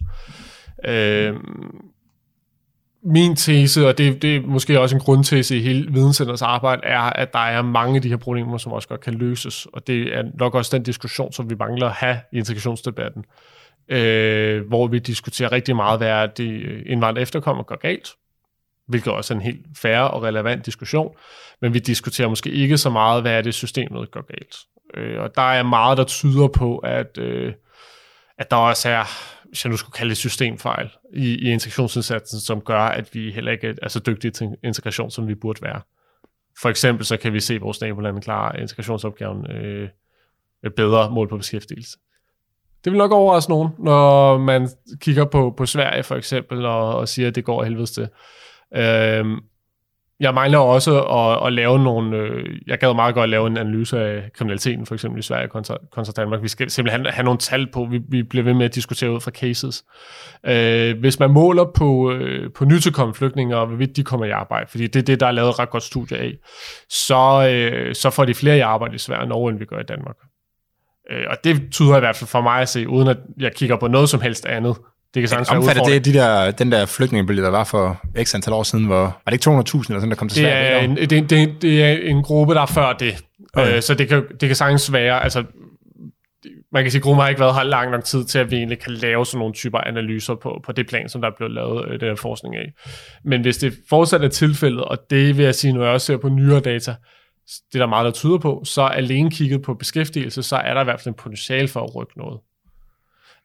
Mm. 0.83 0.89
Øh, 0.89 1.35
min 3.03 3.35
tese, 3.35 3.87
og 3.87 3.97
det, 3.97 4.21
det 4.21 4.35
er 4.35 4.41
måske 4.41 4.79
også 4.79 4.95
en 4.95 5.01
grundtese 5.01 5.57
i 5.57 5.61
hele 5.61 5.93
videnscenterets 5.93 6.41
arbejde, 6.41 6.81
er, 6.83 7.01
at 7.01 7.33
der 7.33 7.39
er 7.39 7.61
mange 7.61 7.95
af 7.95 8.01
de 8.01 8.09
her 8.09 8.17
problemer, 8.17 8.57
som 8.57 8.71
også 8.71 8.87
godt 8.87 9.01
kan 9.01 9.13
løses. 9.13 9.65
Og 9.65 9.87
det 9.87 10.17
er 10.17 10.23
nok 10.33 10.55
også 10.55 10.77
den 10.77 10.83
diskussion, 10.83 11.33
som 11.33 11.49
vi 11.49 11.55
mangler 11.55 11.87
at 11.87 11.93
have 11.93 12.17
i 12.33 12.37
integrationsdebatten. 12.37 13.25
Øh, 13.89 14.67
hvor 14.67 14.87
vi 14.87 14.99
diskuterer 14.99 15.51
rigtig 15.51 15.75
meget, 15.75 15.99
hvad 15.99 16.07
er 16.07 16.25
det 16.25 16.51
øh, 16.51 16.83
indvandrere 16.85 17.21
efterkommer 17.21 17.63
går 17.63 17.75
galt, 17.75 18.09
hvilket 18.87 19.13
også 19.13 19.33
er 19.33 19.35
en 19.35 19.41
helt 19.41 19.65
færre 19.77 20.11
og 20.11 20.23
relevant 20.23 20.65
diskussion. 20.65 21.15
Men 21.61 21.73
vi 21.73 21.79
diskuterer 21.79 22.27
måske 22.27 22.51
ikke 22.51 22.77
så 22.77 22.89
meget, 22.89 23.21
hvad 23.21 23.31
er 23.31 23.41
det 23.41 23.53
systemet 23.53 24.11
går 24.11 24.25
galt. 24.27 24.55
Øh, 24.93 25.21
og 25.21 25.35
der 25.35 25.51
er 25.51 25.63
meget, 25.63 25.97
der 25.97 26.03
tyder 26.03 26.47
på, 26.47 26.77
at, 26.77 27.17
øh, 27.17 27.53
at 28.37 28.51
der 28.51 28.57
også 28.57 28.89
er 28.89 29.03
hvis 29.51 29.65
jeg 29.65 29.71
nu 29.71 29.77
skulle 29.77 29.93
kalde 29.93 30.09
det 30.09 30.17
systemfejl 30.17 30.89
i, 31.13 31.35
i 31.35 31.51
integrationsindsatsen, 31.51 32.39
som 32.39 32.61
gør, 32.61 32.79
at 32.79 33.15
vi 33.15 33.31
heller 33.31 33.51
ikke 33.51 33.75
er 33.81 33.87
så 33.87 33.99
dygtige 33.99 34.31
til 34.31 34.47
integration, 34.63 35.11
som 35.11 35.27
vi 35.27 35.35
burde 35.35 35.61
være. 35.61 35.81
For 36.61 36.69
eksempel 36.69 37.05
så 37.05 37.17
kan 37.17 37.33
vi 37.33 37.39
se, 37.39 37.55
at 37.55 37.61
vores 37.61 37.81
nabolande 37.81 38.21
klarer 38.21 38.59
integrationsopgaven 38.59 39.51
øh, 39.51 39.89
bedre 40.75 41.11
mål 41.11 41.29
på 41.29 41.37
beskæftigelse. 41.37 41.97
Det 42.83 42.91
vil 42.91 42.97
nok 42.97 43.11
overraske 43.11 43.49
nogen, 43.49 43.69
når 43.79 44.37
man 44.37 44.69
kigger 44.99 45.25
på, 45.25 45.53
på 45.57 45.65
Sverige 45.65 46.03
for 46.03 46.15
eksempel, 46.15 46.65
og, 46.65 46.95
og 46.95 47.07
siger, 47.07 47.27
at 47.27 47.35
det 47.35 47.45
går 47.45 47.63
helvedes 47.63 47.91
til. 47.91 48.07
Øh, 48.75 49.25
jeg 50.21 50.33
mangler 50.33 50.57
også 50.57 51.03
at, 51.03 51.47
at 51.47 51.53
lave 51.53 51.79
nogle... 51.79 52.17
Øh, 52.17 52.57
jeg 52.67 52.79
gad 52.79 52.93
meget 52.93 53.15
godt 53.15 53.23
at 53.23 53.29
lave 53.29 53.47
en 53.47 53.57
analyse 53.57 53.99
af 53.99 54.31
kriminaliteten, 54.33 54.85
for 54.85 54.93
eksempel 54.93 55.19
i 55.19 55.21
Sverige 55.21 55.47
kontra, 55.47 55.77
kontra 55.91 56.11
Danmark. 56.11 56.43
Vi 56.43 56.47
skal 56.47 56.69
simpelthen 56.69 57.05
have 57.05 57.23
nogle 57.23 57.37
tal 57.37 57.71
på. 57.71 57.87
Vi, 57.91 57.99
vi 58.09 58.23
bliver 58.23 58.43
ved 58.43 58.53
med 58.53 58.65
at 58.65 58.75
diskutere 58.75 59.11
ud 59.11 59.19
fra 59.19 59.31
cases. 59.31 59.83
Øh, 60.45 60.99
hvis 60.99 61.19
man 61.19 61.31
måler 61.31 61.65
på, 61.75 62.11
øh, 62.11 62.53
på 62.53 62.65
nytilkommende 62.65 63.17
flygtninge, 63.17 63.57
og 63.57 63.67
hvorvidt 63.67 63.95
de 63.95 64.03
kommer 64.03 64.25
i 64.25 64.29
arbejde, 64.29 64.67
fordi 64.69 64.87
det 64.87 64.99
er 64.99 65.03
det, 65.03 65.19
der 65.19 65.27
er 65.27 65.31
lavet 65.31 65.49
et 65.49 65.59
ret 65.59 65.69
godt 65.69 65.83
studie 65.83 66.17
af, 66.17 66.33
så, 66.89 67.49
øh, 67.53 67.95
så 67.95 68.09
får 68.09 68.25
de 68.25 68.33
flere 68.33 68.57
i 68.57 68.59
arbejde 68.59 68.95
i 68.95 68.97
Sverige 68.97 69.21
og 69.21 69.27
Norge, 69.27 69.51
end 69.51 69.59
vi 69.59 69.65
gør 69.65 69.79
i 69.79 69.83
Danmark. 69.83 70.15
Øh, 71.11 71.25
og 71.29 71.37
det 71.43 71.61
tyder 71.71 71.97
i 71.97 71.99
hvert 71.99 72.15
fald 72.15 72.27
for 72.27 72.41
mig 72.41 72.61
at 72.61 72.69
se, 72.69 72.87
uden 72.87 73.07
at 73.07 73.17
jeg 73.37 73.55
kigger 73.55 73.75
på 73.75 73.87
noget 73.87 74.09
som 74.09 74.21
helst 74.21 74.45
andet. 74.45 74.75
Det 75.13 75.21
kan 75.21 75.27
sagtens 75.29 75.51
være 75.51 75.57
Omfatter 75.57 75.83
det 75.83 76.05
de 76.05 76.13
der, 76.13 76.51
den 76.51 76.71
der 76.71 76.85
flygtningebølge, 76.85 77.41
der 77.41 77.49
var 77.49 77.63
for 77.63 78.01
x 78.23 78.35
antal 78.35 78.53
år 78.53 78.63
siden, 78.63 78.85
hvor, 78.85 78.95
var 78.95 79.21
det 79.25 79.33
ikke 79.33 79.49
200.000 79.49 79.53
eller 79.53 79.99
sådan, 79.99 80.09
der 80.09 80.15
kom 80.15 80.29
til 80.29 80.43
Det 80.43 80.51
Sverige? 80.51 80.69
er, 80.69 80.79
en, 80.79 80.95
det, 80.95 81.29
det, 81.29 81.61
det 81.61 81.83
er 81.83 81.91
en 81.91 82.23
gruppe, 82.23 82.53
der 82.53 82.61
er 82.61 82.65
før 82.65 82.93
det. 82.93 83.23
Okay. 83.53 83.75
Øh, 83.75 83.81
så 83.81 83.93
det 83.93 84.07
kan, 84.07 84.23
det 84.41 84.49
kan 84.49 84.55
sagtens 84.55 84.93
være, 84.93 85.23
altså 85.23 85.43
man 86.71 86.83
kan 86.83 86.91
sige, 86.91 86.99
at 86.99 87.03
gruppen 87.03 87.21
har 87.21 87.29
ikke 87.29 87.41
været 87.41 87.55
her 87.55 87.63
lang 87.63 87.91
nok 87.91 88.03
tid 88.03 88.25
til, 88.25 88.39
at 88.39 88.51
vi 88.51 88.55
egentlig 88.55 88.79
kan 88.79 88.91
lave 88.91 89.25
sådan 89.25 89.39
nogle 89.39 89.53
typer 89.53 89.77
analyser 89.77 90.35
på, 90.35 90.61
på 90.65 90.71
det 90.71 90.87
plan, 90.87 91.09
som 91.09 91.21
der 91.21 91.29
er 91.29 91.35
blevet 91.37 91.53
lavet 91.53 91.85
øh, 91.87 91.99
den 91.99 92.07
her 92.07 92.15
forskning 92.15 92.55
af. 92.55 92.73
Men 93.23 93.41
hvis 93.41 93.57
det 93.57 93.73
fortsat 93.89 94.23
er 94.23 94.27
tilfældet, 94.27 94.83
og 94.83 94.97
det 95.09 95.37
vil 95.37 95.45
jeg 95.45 95.55
sige, 95.55 95.73
når 95.73 95.83
jeg 95.83 95.93
også 95.93 96.07
ser 96.07 96.17
på 96.17 96.29
nyere 96.29 96.59
data, 96.59 96.95
det 97.45 97.75
er 97.75 97.79
der 97.79 97.85
meget, 97.85 98.05
der 98.05 98.11
tyder 98.11 98.37
på, 98.37 98.61
så 98.65 98.81
alene 98.81 99.31
kigget 99.31 99.61
på 99.61 99.73
beskæftigelse, 99.73 100.43
så 100.43 100.55
er 100.55 100.73
der 100.73 100.81
i 100.81 100.83
hvert 100.83 101.01
fald 101.01 101.13
en 101.13 101.17
potentiale 101.17 101.67
for 101.67 101.83
at 101.83 101.95
rykke 101.95 102.13
noget. 102.17 102.39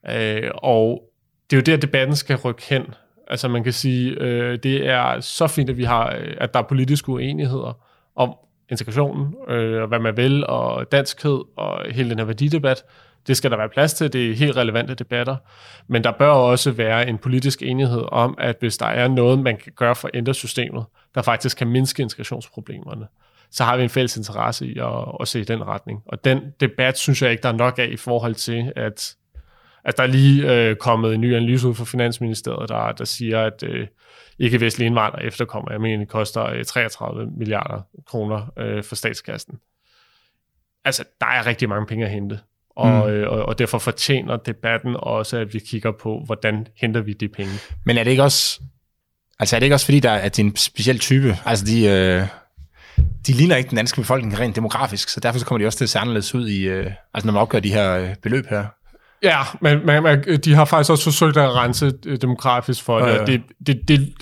Øh, 0.09 0.51
og 0.55 1.03
det 1.51 1.57
er 1.57 1.61
jo 1.61 1.63
der, 1.63 1.77
debatten 1.77 2.17
skal 2.17 2.37
rykke 2.37 2.63
hen. 2.63 2.83
Altså 3.29 3.49
man 3.49 3.65
kan 3.65 3.73
sige, 3.73 4.11
øh, 4.21 4.59
det 4.63 4.89
er 4.89 5.21
så 5.21 5.47
fint, 5.47 5.71
at 5.71 5.77
vi 5.77 5.85
har, 5.85 6.15
øh, 6.15 6.35
at 6.39 6.55
der 6.55 6.61
er 6.61 6.65
politiske 6.65 7.09
uenigheder 7.09 7.79
om 8.17 8.35
integrationen, 8.69 9.35
øh, 9.49 9.83
og 9.83 9.89
hvad 9.89 9.99
man 9.99 10.17
vil, 10.17 10.47
og 10.47 10.93
danskhed, 10.93 11.41
og 11.57 11.93
hele 11.93 12.11
den 12.11 12.19
her 12.19 12.25
værdidebat. 12.25 12.85
Det 13.27 13.37
skal 13.37 13.51
der 13.51 13.57
være 13.57 13.69
plads 13.69 13.95
til, 13.95 14.13
det 14.13 14.31
er 14.31 14.35
helt 14.35 14.57
relevante 14.57 14.95
debatter. 14.95 15.37
Men 15.89 16.05
der 16.05 16.13
bør 16.13 16.29
også 16.29 16.71
være 16.71 17.09
en 17.09 17.19
politisk 17.19 17.63
enighed 17.63 18.05
om, 18.13 18.35
at 18.39 18.57
hvis 18.61 18.77
der 18.77 18.87
er 18.87 19.09
noget, 19.09 19.39
man 19.39 19.57
kan 19.57 19.73
gøre 19.77 19.95
for 19.95 20.09
at 20.09 20.17
ændre 20.17 20.35
systemet, 20.35 20.85
der 21.15 21.23
faktisk 21.23 21.57
kan 21.57 21.69
mindske 21.69 22.03
integrationsproblemerne, 22.03 23.07
så 23.51 23.65
har 23.65 23.77
vi 23.77 23.83
en 23.83 23.89
fælles 23.89 24.17
interesse 24.17 24.67
i 24.67 24.79
at, 24.79 25.05
at 25.21 25.29
se 25.29 25.41
i 25.41 25.45
den 25.45 25.67
retning. 25.67 26.03
Og 26.07 26.25
den 26.25 26.41
debat 26.61 26.99
synes 26.99 27.23
jeg 27.23 27.31
ikke, 27.31 27.43
der 27.43 27.49
er 27.49 27.53
nok 27.53 27.79
af 27.79 27.89
i 27.93 27.97
forhold 27.97 28.35
til, 28.35 28.73
at 28.77 29.15
Altså, 29.87 30.03
der 30.03 30.09
er 30.09 30.13
lige 30.13 30.53
øh, 30.53 30.77
kommet 30.77 31.15
en 31.15 31.21
ny 31.21 31.37
analyse 31.37 31.69
ud 31.69 31.75
fra 31.75 31.85
Finansministeriet, 31.85 32.69
der, 32.69 32.93
der 32.93 33.05
siger, 33.05 33.43
at 33.43 33.63
øh, 33.63 33.87
ikke-vestlige 34.39 34.87
indvandrere 34.87 35.25
efterkommer, 35.25 35.73
jeg 35.73 35.81
mener, 35.81 35.99
det 35.99 36.09
koster 36.09 36.45
øh, 36.45 36.65
33 36.65 37.27
milliarder 37.37 37.83
kroner 38.07 38.53
øh, 38.59 38.85
for 38.85 38.95
statskassen. 38.95 39.55
Altså, 40.85 41.05
der 41.21 41.27
er 41.27 41.47
rigtig 41.47 41.69
mange 41.69 41.87
penge 41.87 42.05
at 42.05 42.11
hente. 42.11 42.41
Og, 42.77 43.09
mm. 43.09 43.13
øh, 43.13 43.31
og, 43.31 43.43
og 43.43 43.59
derfor 43.59 43.79
fortjener 43.79 44.37
debatten 44.37 44.97
også, 44.99 45.37
at 45.37 45.55
vi 45.55 45.59
kigger 45.59 45.93
på, 45.93 46.23
hvordan 46.27 46.67
henter 46.77 47.01
vi 47.01 47.13
de 47.13 47.29
penge. 47.29 47.53
Men 47.85 47.99
er 47.99 48.05
det 48.05 48.11
ikke 48.11 48.23
også, 48.23 48.61
altså 49.39 49.57
er 49.57 49.61
det 49.61 49.67
ikke 49.67 49.75
også 49.75 49.87
fordi, 49.87 50.01
der 50.01 50.11
er, 50.11 50.29
det 50.29 50.39
er 50.39 50.45
en 50.45 50.57
speciel 50.57 50.99
type? 50.99 51.37
Altså 51.45 51.65
de, 51.65 51.87
øh, 51.87 52.23
de 53.27 53.33
ligner 53.33 53.57
ikke 53.57 53.71
den 53.71 53.77
danske 53.77 54.01
befolkning 54.01 54.39
rent 54.39 54.57
demografisk, 54.57 55.09
så 55.09 55.21
derfor 55.21 55.39
så 55.39 55.47
kommer 55.47 55.59
de 55.59 55.67
også 55.67 55.79
til 55.79 55.85
at 55.85 55.89
se 55.89 55.99
anderledes 55.99 56.35
ud, 56.35 56.49
i, 56.49 56.63
øh, 56.63 56.93
altså 57.15 57.27
når 57.27 57.33
man 57.33 57.43
opgør 57.43 57.61
de 57.61 57.73
her 57.73 57.99
øh, 57.99 58.15
beløb 58.23 58.47
her. 58.47 58.67
Ja, 59.23 59.39
men 59.61 59.87
man, 59.87 60.03
man, 60.03 60.25
de 60.45 60.55
har 60.55 60.65
faktisk 60.65 60.91
også 60.91 61.05
forsøgt 61.05 61.37
at 61.37 61.55
rense 61.55 61.93
øh, 62.07 62.17
demografisk 62.21 62.85
for 62.85 62.99
det, 62.99 63.07
Ja, 63.07 63.15
ja. 63.21 63.25
det, 63.25 63.43
det, 63.67 63.89
det, 63.89 64.13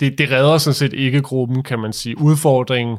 det, 0.00 0.18
det 0.18 0.30
redder 0.30 0.58
sådan 0.58 0.74
set 0.74 0.92
ikke 0.92 1.20
gruppen, 1.22 1.62
kan 1.62 1.78
man 1.78 1.92
sige. 1.92 2.18
Udfordringen, 2.20 2.98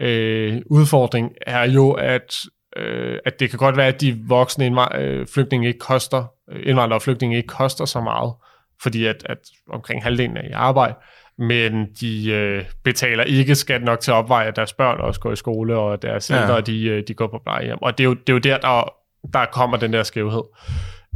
øh, 0.00 0.60
udfordring 0.70 1.30
er 1.46 1.64
jo, 1.70 1.90
at, 1.92 2.36
øh, 2.76 3.18
at 3.26 3.40
det 3.40 3.50
kan 3.50 3.58
godt 3.58 3.76
være, 3.76 3.86
at 3.86 4.00
de 4.00 4.18
voksne 4.28 4.66
indvand- 4.66 4.96
øh, 4.98 5.26
flygtninge 5.34 5.66
ikke 5.68 5.78
koster, 5.78 6.24
øh, 6.52 6.60
indvandrere 6.66 6.98
og 6.98 7.02
flygtninge 7.02 7.36
ikke 7.36 7.46
koster 7.48 7.84
så 7.84 8.00
meget, 8.00 8.32
fordi 8.82 9.06
at, 9.06 9.16
at 9.26 9.38
omkring 9.72 10.02
halvdelen 10.02 10.36
er 10.36 10.42
i 10.48 10.52
arbejde, 10.52 10.94
men 11.38 11.86
de 12.00 12.30
øh, 12.32 12.64
betaler 12.84 13.24
ikke 13.24 13.54
skat 13.54 13.82
nok 13.82 14.00
til 14.00 14.10
at 14.10 14.14
opveje, 14.14 14.48
at 14.48 14.56
deres 14.56 14.72
børn 14.72 15.00
også 15.00 15.20
går 15.20 15.32
i 15.32 15.36
skole, 15.36 15.76
og 15.76 16.02
deres 16.02 16.30
Ja. 16.30 16.42
ældre, 16.42 16.60
de, 16.60 16.84
øh, 16.86 17.02
de 17.08 17.14
går 17.14 17.26
på 17.26 17.40
plejehjem. 17.44 17.78
Og 17.82 17.98
det 17.98 18.04
er 18.04 18.08
jo, 18.08 18.14
det 18.14 18.28
er 18.28 18.32
jo 18.32 18.38
der, 18.38 18.58
der, 18.58 18.92
der 19.32 19.46
kommer 19.52 19.76
den 19.76 19.92
der 19.92 20.02
skævhed. 20.02 20.42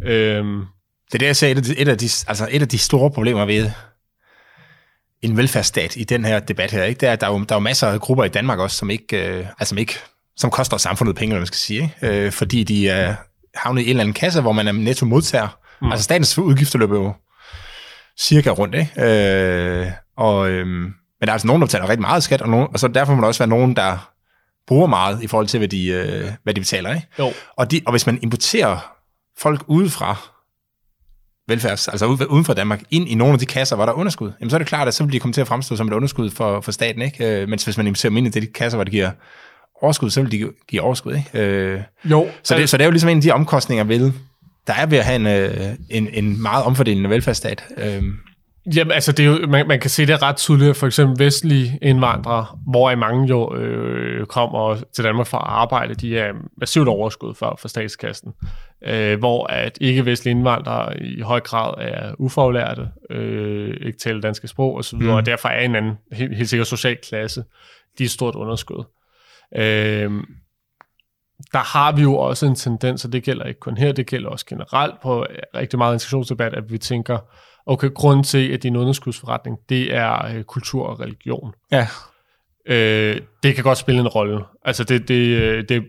Øhm, 0.04 0.64
Det 1.06 1.14
er 1.14 1.18
det, 1.18 1.26
jeg 1.26 1.36
sagde, 1.36 1.54
et, 1.78 1.88
af 1.88 1.98
de- 1.98 2.24
altså 2.28 2.48
et 2.50 2.62
af 2.62 2.68
de 2.68 2.78
store 2.78 3.10
problemer 3.10 3.44
ved 3.44 3.70
en 5.22 5.36
velfærdsstat 5.36 5.96
i 5.96 6.04
den 6.04 6.24
her 6.24 6.40
debat 6.40 6.70
her, 6.70 6.84
ikke? 6.84 7.00
det 7.00 7.08
er, 7.08 7.12
at 7.12 7.20
der 7.20 7.26
er, 7.26 7.30
jo, 7.32 7.38
der 7.38 7.54
er 7.54 7.56
jo 7.56 7.60
masser 7.60 7.88
af 7.88 8.00
grupper 8.00 8.24
i 8.24 8.28
Danmark 8.28 8.58
også, 8.58 8.76
som 8.76 8.90
ikke, 8.90 9.26
øh, 9.28 9.38
altså, 9.58 9.68
som 9.68 9.78
ikke 9.78 9.94
som 10.36 10.50
koster 10.50 10.76
samfundet 10.76 11.16
penge, 11.16 11.32
eller 11.32 11.40
man 11.40 11.46
skal 11.46 11.56
sige, 11.58 11.82
ikke? 12.02 12.24
Øh, 12.26 12.32
fordi 12.32 12.64
de 12.64 12.88
er 12.88 13.14
havnet 13.54 13.82
i 13.82 13.84
en 13.84 13.90
eller 13.90 14.00
anden 14.00 14.14
kasse, 14.14 14.40
hvor 14.40 14.52
man 14.52 14.68
er 14.68 14.72
netto 14.72 15.06
modtager. 15.06 15.58
Mm. 15.82 15.90
Altså 15.90 16.04
statens 16.04 16.38
udgifter 16.38 16.78
løber 16.78 16.96
jo 17.00 17.12
cirka 18.20 18.50
rundt, 18.50 18.74
ikke? 18.74 19.02
Øh, 19.02 19.86
og, 20.16 20.50
øhm, 20.50 20.68
men 20.70 20.92
der 21.22 21.26
er 21.28 21.32
altså 21.32 21.46
nogen, 21.46 21.62
der 21.62 21.66
betaler 21.66 21.88
rigtig 21.88 22.00
meget 22.00 22.22
skat, 22.22 22.42
og, 22.42 22.48
nogen, 22.48 22.68
og 22.72 22.78
så 22.78 22.88
derfor 22.88 23.14
må 23.14 23.20
der 23.20 23.26
også 23.26 23.38
være 23.40 23.48
nogen, 23.48 23.76
der 23.76 24.10
bruger 24.68 24.86
meget 24.86 25.22
i 25.22 25.26
forhold 25.26 25.46
til, 25.46 25.58
hvad 25.58 25.68
de, 25.68 25.86
øh, 25.86 26.30
hvad 26.44 26.54
de 26.54 26.60
betaler. 26.60 26.94
Ikke? 26.94 27.06
jo. 27.18 27.32
Og, 27.56 27.70
de, 27.70 27.80
og 27.86 27.90
hvis 27.92 28.06
man 28.06 28.18
importerer 28.22 28.92
folk 29.38 29.64
udefra, 29.66 30.16
velfærds, 31.48 31.88
altså 31.88 32.06
ude- 32.06 32.30
uden 32.30 32.44
for 32.44 32.54
Danmark, 32.54 32.82
ind 32.90 33.08
i 33.08 33.14
nogle 33.14 33.32
af 33.32 33.38
de 33.38 33.46
kasser, 33.46 33.76
hvor 33.76 33.84
der 33.84 33.92
er 33.92 33.96
underskud, 33.96 34.32
jamen 34.40 34.50
så 34.50 34.56
er 34.56 34.58
det 34.58 34.66
klart, 34.68 34.88
at 34.88 34.94
så 34.94 35.04
vil 35.04 35.12
de 35.12 35.20
komme 35.20 35.32
til 35.32 35.40
at 35.40 35.48
fremstå 35.48 35.76
som 35.76 35.88
et 35.88 35.92
underskud 35.92 36.30
for, 36.30 36.60
for 36.60 36.72
staten, 36.72 37.02
ikke? 37.02 37.26
Øh, 37.42 37.48
mens 37.48 37.64
hvis 37.64 37.76
man 37.76 37.86
importerer 37.86 38.10
dem 38.10 38.16
ind 38.16 38.36
i 38.36 38.40
de 38.40 38.46
kasser, 38.46 38.76
hvor 38.76 38.84
det 38.84 38.90
giver 38.90 39.10
overskud, 39.82 40.10
så 40.10 40.22
vil 40.22 40.32
de 40.32 40.50
give 40.68 40.82
overskud, 40.82 41.14
ikke? 41.14 41.38
Øh, 41.38 41.80
Jo, 42.04 42.28
så, 42.42 42.56
det, 42.56 42.68
så 42.68 42.76
det 42.76 42.82
er 42.82 42.86
jo 42.86 42.90
ligesom 42.90 43.10
en 43.10 43.16
af 43.16 43.22
de 43.22 43.32
omkostninger 43.32 43.84
ved, 43.84 44.12
der 44.66 44.72
er 44.74 44.86
ved 44.86 44.98
at 44.98 45.04
have 45.04 45.16
en, 45.16 45.26
øh, 45.26 45.74
en, 45.90 46.08
en 46.12 46.42
meget 46.42 46.64
omfordelende 46.64 47.10
velfærdsstat. 47.10 47.64
Øh, 47.76 48.02
Jamen, 48.74 48.92
altså, 48.92 49.12
det 49.12 49.26
er 49.26 49.30
jo, 49.30 49.46
man, 49.46 49.68
man 49.68 49.80
kan 49.80 49.90
se 49.90 50.06
det 50.06 50.22
ret 50.22 50.36
tydeligt, 50.36 50.76
for 50.76 50.86
eksempel 50.86 51.24
vestlige 51.24 51.78
indvandrere, 51.82 52.46
hvor 52.70 52.90
i 52.90 52.96
mange 52.96 53.28
jo 53.28 53.54
øh, 53.56 54.26
kommer 54.26 54.76
til 54.94 55.04
Danmark 55.04 55.26
for 55.26 55.38
at 55.38 55.46
arbejde, 55.46 55.94
de 55.94 56.18
er 56.18 56.32
massivt 56.56 56.88
overskud 56.88 57.34
for, 57.34 57.58
for 57.60 57.68
statskassen. 57.68 58.32
Øh, 58.86 59.18
hvor 59.18 59.46
at 59.46 59.78
ikke-vestlige 59.80 60.30
indvandrere 60.30 61.02
i 61.02 61.20
høj 61.20 61.40
grad 61.40 61.74
er 61.78 62.14
ufaglærte, 62.18 62.88
øh, 63.10 63.76
ikke 63.80 63.98
taler 63.98 64.20
danske 64.20 64.48
sprog 64.48 64.76
osv., 64.76 64.98
mm. 64.98 65.08
og 65.08 65.26
derfor 65.26 65.48
er 65.48 65.60
en 65.60 65.76
anden, 65.76 65.98
helt, 66.12 66.36
helt 66.36 66.48
sikkert 66.48 66.66
social 66.66 66.96
klasse, 67.08 67.44
de 67.98 68.04
er 68.04 68.08
stort 68.08 68.34
underskud. 68.34 68.84
Øh, 69.56 70.10
der 71.52 71.58
har 71.58 71.92
vi 71.92 72.02
jo 72.02 72.14
også 72.14 72.46
en 72.46 72.54
tendens, 72.54 73.04
og 73.04 73.12
det 73.12 73.22
gælder 73.22 73.44
ikke 73.44 73.60
kun 73.60 73.76
her, 73.76 73.92
det 73.92 74.06
gælder 74.06 74.28
også 74.28 74.46
generelt 74.46 75.00
på 75.02 75.26
rigtig 75.54 75.78
meget 75.78 75.94
integrationsdebat, 75.94 76.54
at 76.54 76.72
vi 76.72 76.78
tænker, 76.78 77.18
okay, 77.68 77.90
grunden 77.94 78.24
til, 78.24 78.52
at 78.52 78.62
det 78.62 78.68
er 78.68 78.72
en 78.72 78.76
underskudsforretning, 78.76 79.58
det 79.68 79.94
er 79.94 80.26
øh, 80.26 80.44
kultur 80.44 80.86
og 80.86 81.00
religion. 81.00 81.52
ja, 81.72 81.88
Øh, 82.68 83.20
det 83.42 83.54
kan 83.54 83.64
godt 83.64 83.78
spille 83.78 84.00
en 84.00 84.08
rolle. 84.08 84.44
Altså 84.64 84.84
det, 84.84 85.08
det, 85.08 85.38
øh, 85.38 85.64
det 85.68 85.84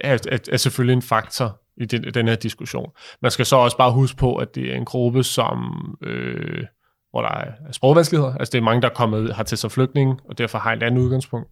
er, 0.00 0.18
er, 0.28 0.38
er 0.52 0.56
selvfølgelig 0.56 0.92
en 0.92 1.02
faktor 1.02 1.60
i 1.76 1.84
den, 1.84 2.14
den 2.14 2.28
her 2.28 2.34
diskussion. 2.34 2.90
Man 3.22 3.30
skal 3.30 3.46
så 3.46 3.56
også 3.56 3.76
bare 3.76 3.92
huske 3.92 4.16
på, 4.16 4.36
at 4.36 4.54
det 4.54 4.72
er 4.72 4.76
en 4.76 4.84
gruppe, 4.84 5.22
som, 5.22 5.74
øh, 6.02 6.64
hvor 7.10 7.22
der 7.22 7.28
er 7.28 7.72
sprogvanskeligheder. 7.72 8.34
Altså 8.34 8.52
det 8.52 8.58
er 8.58 8.62
mange, 8.62 8.82
der 8.82 8.88
er 8.88 8.94
kommet 8.94 9.34
har 9.34 9.44
til 9.44 9.58
sig 9.58 9.72
flygtninge, 9.72 10.16
og 10.28 10.38
derfor 10.38 10.58
har 10.58 10.72
et 10.72 10.82
andet 10.82 11.02
udgangspunkt. 11.02 11.48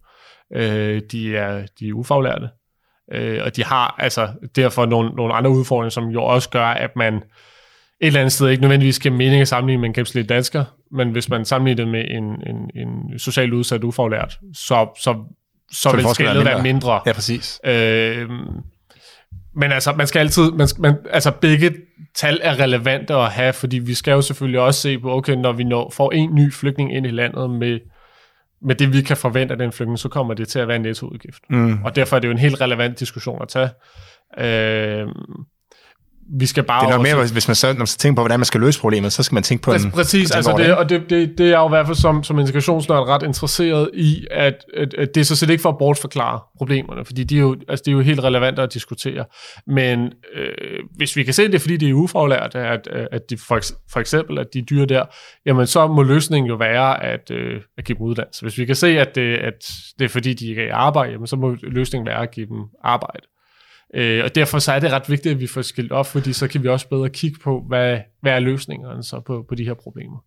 Øh, 0.53 1.01
de, 1.11 1.37
er, 1.37 1.65
de 1.79 1.87
er 1.87 1.93
ufaglærte. 1.93 2.49
Øh, 3.13 3.41
og 3.45 3.55
de 3.55 3.63
har 3.63 3.95
altså 3.97 4.29
derfor 4.55 4.85
nogle, 4.85 5.09
nogle 5.09 5.33
andre 5.33 5.51
udfordringer, 5.51 5.89
som 5.89 6.07
jo 6.07 6.23
også 6.23 6.49
gør, 6.49 6.67
at 6.67 6.95
man 6.95 7.23
et 8.01 8.07
eller 8.07 8.19
andet 8.19 8.33
sted 8.33 8.49
ikke 8.49 8.61
nødvendigvis 8.61 8.99
giver 8.99 9.15
mening 9.15 9.41
at 9.41 9.47
sammenligne 9.47 9.81
med 9.81 9.89
en 9.89 9.93
gennemsnitlig 9.93 10.29
dansker, 10.29 10.65
men 10.91 11.11
hvis 11.11 11.29
man 11.29 11.45
sammenligner 11.45 11.83
det 11.83 11.91
med 11.91 12.05
en, 12.09 12.23
en, 12.23 12.69
en 12.87 13.19
socialt 13.19 13.53
udsat 13.53 13.83
ufaglært, 13.83 14.39
så, 14.53 14.87
så, 14.99 15.15
så, 15.71 15.91
vil 15.91 15.97
vil 15.97 16.13
skældet 16.13 16.45
være 16.45 16.63
mindre. 16.63 17.01
ja, 17.05 17.13
præcis. 17.13 17.59
Øh, 17.65 18.29
men 19.55 19.71
altså, 19.71 19.93
man 19.93 20.07
skal 20.07 20.19
altid, 20.19 20.51
man, 20.51 20.67
man, 20.79 20.95
altså 21.09 21.31
begge 21.31 21.73
tal 22.15 22.39
er 22.43 22.59
relevante 22.59 23.13
at 23.13 23.31
have, 23.31 23.53
fordi 23.53 23.79
vi 23.79 23.93
skal 23.93 24.11
jo 24.11 24.21
selvfølgelig 24.21 24.59
også 24.59 24.81
se 24.81 24.99
på, 24.99 25.17
okay, 25.17 25.33
når 25.33 25.51
vi 25.51 25.63
når, 25.63 25.91
får 25.95 26.11
en 26.11 26.35
ny 26.35 26.53
flygtning 26.53 26.95
ind 26.95 27.05
i 27.05 27.11
landet 27.11 27.49
med, 27.49 27.79
med 28.61 28.75
det, 28.75 28.93
vi 28.93 29.01
kan 29.01 29.17
forvente 29.17 29.51
af 29.51 29.57
den 29.57 29.71
flygtning, 29.71 29.99
så 29.99 30.09
kommer 30.09 30.33
det 30.33 30.47
til 30.47 30.59
at 30.59 30.67
være 30.67 30.75
en 30.75 30.81
nettoudgift. 30.81 31.43
Mm. 31.49 31.83
Og 31.83 31.95
derfor 31.95 32.15
er 32.15 32.19
det 32.19 32.27
jo 32.27 32.31
en 32.31 32.37
helt 32.37 32.61
relevant 32.61 32.99
diskussion 32.99 33.41
at 33.41 33.47
tage. 33.47 33.69
Øh, 34.37 35.07
vi 36.39 36.45
skal 36.45 36.63
bare 36.63 36.81
Det 36.81 36.87
er 36.87 36.91
nok 36.97 36.99
også- 36.99 37.15
mere, 37.15 37.27
hvis 37.31 37.47
man 37.47 37.55
så, 37.55 37.67
når 37.67 37.77
man 37.77 37.87
så 37.87 37.97
tænker 37.97 38.15
på, 38.15 38.21
hvordan 38.21 38.39
man 38.39 38.45
skal 38.45 38.61
løse 38.61 38.79
problemet, 38.79 39.13
så 39.13 39.23
skal 39.23 39.33
man 39.33 39.43
tænke 39.43 39.61
på 39.61 39.71
Præcis, 39.71 39.85
en... 39.85 39.91
præcis 39.91 40.31
altså 40.31 40.55
det, 40.57 40.75
og 40.77 40.89
det, 40.89 41.09
det, 41.09 41.37
det 41.37 41.53
er 41.53 41.57
jo 41.59 41.65
i 41.65 41.69
hvert 41.69 41.85
fald 41.85 41.95
som, 41.97 42.23
som 42.23 42.39
integrationsnørd 42.39 43.07
ret 43.07 43.23
interesseret 43.23 43.89
i, 43.93 44.25
at, 44.31 44.53
at, 44.77 44.93
at 44.93 45.15
det 45.15 45.21
er 45.21 45.25
så 45.25 45.35
set 45.35 45.49
ikke 45.49 45.61
for 45.61 45.69
at 45.69 45.77
bortforklare 45.77 46.39
problemerne, 46.57 47.05
fordi 47.05 47.23
de 47.23 47.35
er 47.35 47.39
jo, 47.41 47.55
altså, 47.69 47.83
de 47.85 47.91
er 47.91 47.95
jo 47.95 48.01
helt 48.01 48.23
relevante 48.23 48.61
at 48.61 48.73
diskutere. 48.73 49.25
Men 49.67 49.99
øh, 50.35 50.79
hvis 50.95 51.15
vi 51.15 51.23
kan 51.23 51.33
se, 51.33 51.51
det 51.51 51.61
fordi, 51.61 51.77
de 51.77 51.89
er 51.89 51.93
ufaglærte, 51.93 52.59
at, 52.59 52.87
at 53.11 53.21
de 53.29 53.37
for, 53.37 53.59
for 53.91 53.99
eksempel, 53.99 54.39
at 54.39 54.47
de 54.53 54.61
dyre 54.61 54.85
der, 54.85 55.03
jamen 55.45 55.67
så 55.67 55.87
må 55.87 56.03
løsningen 56.03 56.49
jo 56.49 56.55
være 56.55 57.03
at, 57.03 57.31
øh, 57.31 57.61
at 57.77 57.85
give 57.85 57.97
dem 57.97 58.05
uddannelse. 58.05 58.41
Hvis 58.41 58.57
vi 58.57 58.65
kan 58.65 58.75
se, 58.75 58.87
at 58.87 59.15
det, 59.15 59.35
at 59.35 59.53
det 59.99 60.05
er 60.05 60.09
fordi, 60.09 60.33
de 60.33 60.47
ikke 60.49 60.61
er 60.61 60.65
i 60.67 60.69
arbejde, 60.69 61.11
jamen 61.11 61.27
så 61.27 61.35
må 61.35 61.55
løsningen 61.63 62.07
være 62.07 62.21
at 62.21 62.31
give 62.31 62.45
dem 62.47 62.57
arbejde. 62.83 63.27
Øh, 63.93 64.23
og 64.23 64.35
derfor 64.35 64.59
så 64.59 64.71
er 64.71 64.79
det 64.79 64.91
ret 64.91 65.09
vigtigt, 65.09 65.33
at 65.33 65.39
vi 65.39 65.47
får 65.47 65.61
skilt 65.61 65.91
op, 65.91 66.07
fordi 66.07 66.33
så 66.33 66.47
kan 66.47 66.63
vi 66.63 66.67
også 66.67 66.87
bedre 66.89 67.09
kigge 67.09 67.39
på, 67.43 67.63
hvad, 67.67 67.99
hvad 68.21 68.31
er 68.31 68.39
løsningerne 68.39 69.03
så 69.03 69.19
på, 69.19 69.45
på 69.49 69.55
de 69.55 69.65
her 69.65 69.73
problemer. 69.73 70.17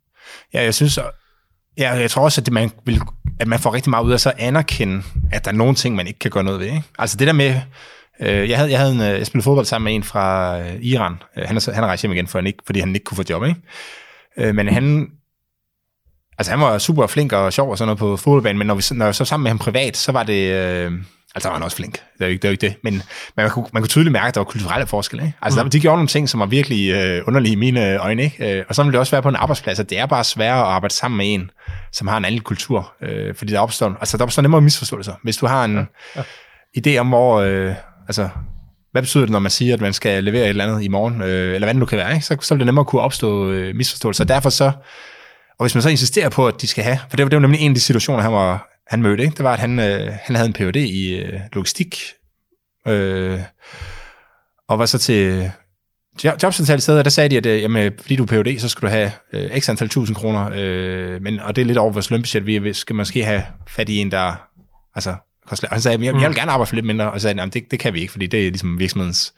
Ja, 0.54 0.62
jeg 0.62 0.74
synes, 0.74 0.98
ja, 1.78 1.92
jeg 1.92 2.11
tror 2.11 2.22
også, 2.22 2.40
at, 2.40 2.46
det, 2.46 2.54
man 2.54 2.70
vil, 2.84 3.00
at 3.40 3.48
man 3.48 3.59
får 3.59 3.74
rigtig 3.74 3.90
meget 3.90 4.04
ud 4.04 4.12
af 4.12 4.20
så 4.20 4.30
at 4.30 4.38
anerkende, 4.38 5.02
at 5.32 5.44
der 5.44 5.50
er 5.50 5.54
nogle 5.54 5.74
ting, 5.74 5.96
man 5.96 6.06
ikke 6.06 6.18
kan 6.18 6.30
gøre 6.30 6.44
noget 6.44 6.61
ved. 6.61 6.66
Ikke? 6.66 6.82
Altså 6.98 7.16
det 7.16 7.26
der 7.26 7.32
med, 7.32 7.54
Øh, 8.20 8.50
jeg, 8.50 8.59
havde, 8.59 8.70
jeg, 8.70 8.78
havde 8.78 8.92
en, 8.92 9.00
øh, 9.00 9.18
jeg 9.18 9.26
spillede 9.26 9.44
fodbold 9.44 9.66
sammen 9.66 9.84
med 9.84 9.94
en 9.94 10.02
fra 10.02 10.59
øh, 10.61 10.74
Iran. 10.80 11.16
Øh, 11.36 11.44
han, 11.46 11.56
er, 11.56 11.72
han 11.72 11.84
er 11.84 11.88
rejst 11.88 12.02
hjem 12.02 12.12
igen, 12.12 12.26
for 12.26 12.38
han 12.38 12.46
ikke, 12.46 12.59
fordi 12.66 12.80
han 12.80 12.94
ikke 12.94 13.04
kunne 13.04 13.16
få 13.16 13.24
job, 13.30 13.44
ikke? 13.44 13.61
Øh, 14.36 14.54
men 14.54 14.68
han, 14.68 15.11
altså 16.39 16.53
han 16.53 16.61
var 16.61 16.78
super 16.78 17.07
flink 17.07 17.32
og 17.32 17.53
sjov 17.53 17.70
og 17.70 17.78
sådan 17.78 17.86
noget 17.86 17.99
på 17.99 18.16
fodboldbanen, 18.16 18.59
men 18.59 18.66
når, 18.66 18.74
vi, 18.74 18.82
når 18.91 19.05
jeg 19.05 19.14
så 19.14 19.24
sammen 19.24 19.43
med 19.43 19.51
ham 19.51 19.59
privat, 19.59 19.97
så 19.97 20.12
var 20.12 20.22
det... 20.22 20.53
Øh, 20.53 20.93
altså 21.34 21.49
var 21.49 21.57
han 21.57 21.62
også 21.62 21.76
flink, 21.76 21.93
det 21.93 22.24
er 22.24 22.26
jo 22.26 22.30
ikke 22.30 22.43
det. 22.43 22.49
Er 22.49 22.51
jo 22.51 22.53
ikke 22.53 22.66
det. 22.66 22.76
Men, 22.82 22.93
men 22.93 23.03
man, 23.36 23.51
kunne, 23.51 23.66
man 23.72 23.82
kunne 23.82 23.89
tydeligt 23.89 24.12
mærke, 24.12 24.28
at 24.28 24.34
der 24.34 24.41
var 24.41 24.45
kulturelle 24.45 24.86
forskelle. 24.86 25.26
Ikke? 25.26 25.39
Altså 25.43 25.64
mm. 25.64 25.70
de 25.70 25.80
gjorde 25.80 25.97
nogle 25.97 26.09
ting, 26.09 26.28
som 26.28 26.41
var 26.41 26.47
virkelig 26.47 26.91
øh, 26.91 27.22
underlige 27.26 27.53
i 27.53 27.57
mine 27.57 27.97
øjne. 27.97 28.22
Ikke? 28.22 28.59
Øh, 28.59 28.64
og 28.68 28.74
så 28.74 28.82
vil 28.82 28.93
det 28.93 29.01
også 29.01 29.11
være 29.11 29.22
på 29.22 29.28
en 29.28 29.36
arbejdsplads, 29.36 29.80
at 29.80 29.91
det 29.91 29.99
er 29.99 30.07
bare 30.07 30.24
sværere 30.24 30.61
at 30.61 30.66
arbejde 30.66 30.95
sammen 30.95 31.18
med 31.18 31.34
en, 31.34 31.51
som 31.93 32.07
har 32.07 32.16
en 32.16 32.24
anden 32.24 32.41
kultur. 32.41 32.93
Øh, 33.03 33.34
fordi 33.34 33.53
der 33.53 33.61
opstår, 33.61 33.97
altså, 34.01 34.16
der 34.16 34.24
opstår 34.24 34.43
nemmere 34.43 34.61
misforståelser. 34.61 35.14
Hvis 35.22 35.36
du 35.36 35.47
har 35.47 35.64
en 35.64 35.89
ja. 36.16 36.22
Ja. 36.76 36.95
idé 36.95 36.99
om, 36.99 37.09
hvor... 37.09 37.41
Øh, 37.41 37.74
altså, 38.09 38.28
hvad 38.93 39.03
betyder 39.03 39.24
det, 39.24 39.30
når 39.30 39.39
man 39.39 39.51
siger, 39.51 39.74
at 39.74 39.80
man 39.80 39.93
skal 39.93 40.24
levere 40.24 40.43
et 40.43 40.49
eller 40.49 40.66
andet 40.66 40.82
i 40.82 40.89
morgen, 40.89 41.22
øh, 41.22 41.55
eller 41.55 41.66
hvad 41.66 41.74
det 41.74 41.76
nu 41.76 41.86
kan 41.86 41.99
være, 41.99 42.14
ikke? 42.14 42.26
Så, 42.26 42.36
så 42.41 42.55
vil 42.55 42.59
det 42.59 42.66
nemmere 42.66 42.84
kunne 42.84 43.03
opstå 43.03 43.51
øh, 43.51 43.74
misforståelser. 43.74 44.24
Derfor 44.24 44.51
så, 44.51 44.72
og 45.59 45.64
hvis 45.64 45.74
man 45.74 45.82
så 45.82 45.88
insisterer 45.88 46.28
på, 46.28 46.48
at 46.48 46.61
de 46.61 46.66
skal 46.66 46.84
have, 46.84 46.98
for 47.11 47.16
det 47.16 47.24
var, 47.24 47.28
det 47.28 47.36
var 47.36 47.40
nemlig 47.40 47.61
en 47.61 47.70
af 47.70 47.74
de 47.74 47.80
situationer, 47.80 48.22
han, 48.22 48.32
var, 48.32 48.68
han 48.86 49.02
mødte, 49.02 49.22
ikke? 49.22 49.36
det 49.36 49.44
var, 49.44 49.52
at 49.52 49.59
han, 49.59 49.78
øh, 49.78 50.12
han 50.22 50.36
havde 50.36 50.46
en 50.46 50.52
Ph.D. 50.52 50.76
i 50.76 51.16
øh, 51.16 51.40
logistik, 51.52 51.98
øh, 52.88 53.40
og 54.68 54.78
var 54.78 54.86
så 54.86 54.98
til 54.98 55.50
jobsamtale 56.24 56.80
steder, 56.80 57.02
der 57.02 57.11
sagde 57.11 57.28
de, 57.28 57.36
at 57.36 57.46
øh, 57.46 57.62
jamen, 57.62 57.92
fordi 58.00 58.16
du 58.16 58.22
er 58.22 58.26
Ph.D., 58.26 58.59
så 58.59 58.68
skal 58.68 58.88
du 58.88 58.90
have 58.90 59.12
øh, 59.32 59.61
x 59.61 59.68
antal 59.68 59.88
tusind 59.88 60.16
kroner, 60.16 60.50
øh, 60.54 61.22
men, 61.22 61.40
og 61.40 61.56
det 61.56 61.62
er 61.62 61.66
lidt 61.66 61.78
over 61.78 61.92
vores 61.92 62.11
lønbudget, 62.11 62.46
vi 62.46 62.72
skal 62.72 62.96
måske 62.96 63.24
have 63.24 63.42
fat 63.68 63.88
i 63.88 63.96
en, 63.96 64.11
der 64.11 64.34
altså. 64.94 65.14
Og 65.50 65.59
han 65.70 65.80
sagde, 65.80 66.04
jeg, 66.04 66.14
jeg 66.20 66.28
vil 66.28 66.36
gerne 66.36 66.52
arbejde 66.52 66.68
for 66.68 66.74
lidt 66.74 66.86
mindre, 66.86 67.12
og 67.12 67.20
så 67.20 67.22
sagde 67.22 67.50
det, 67.50 67.70
det 67.70 67.78
kan 67.78 67.94
vi 67.94 68.00
ikke, 68.00 68.12
fordi 68.12 68.26
det 68.26 68.46
er 68.46 68.50
ligesom 68.50 68.78
virksomhedens... 68.78 69.34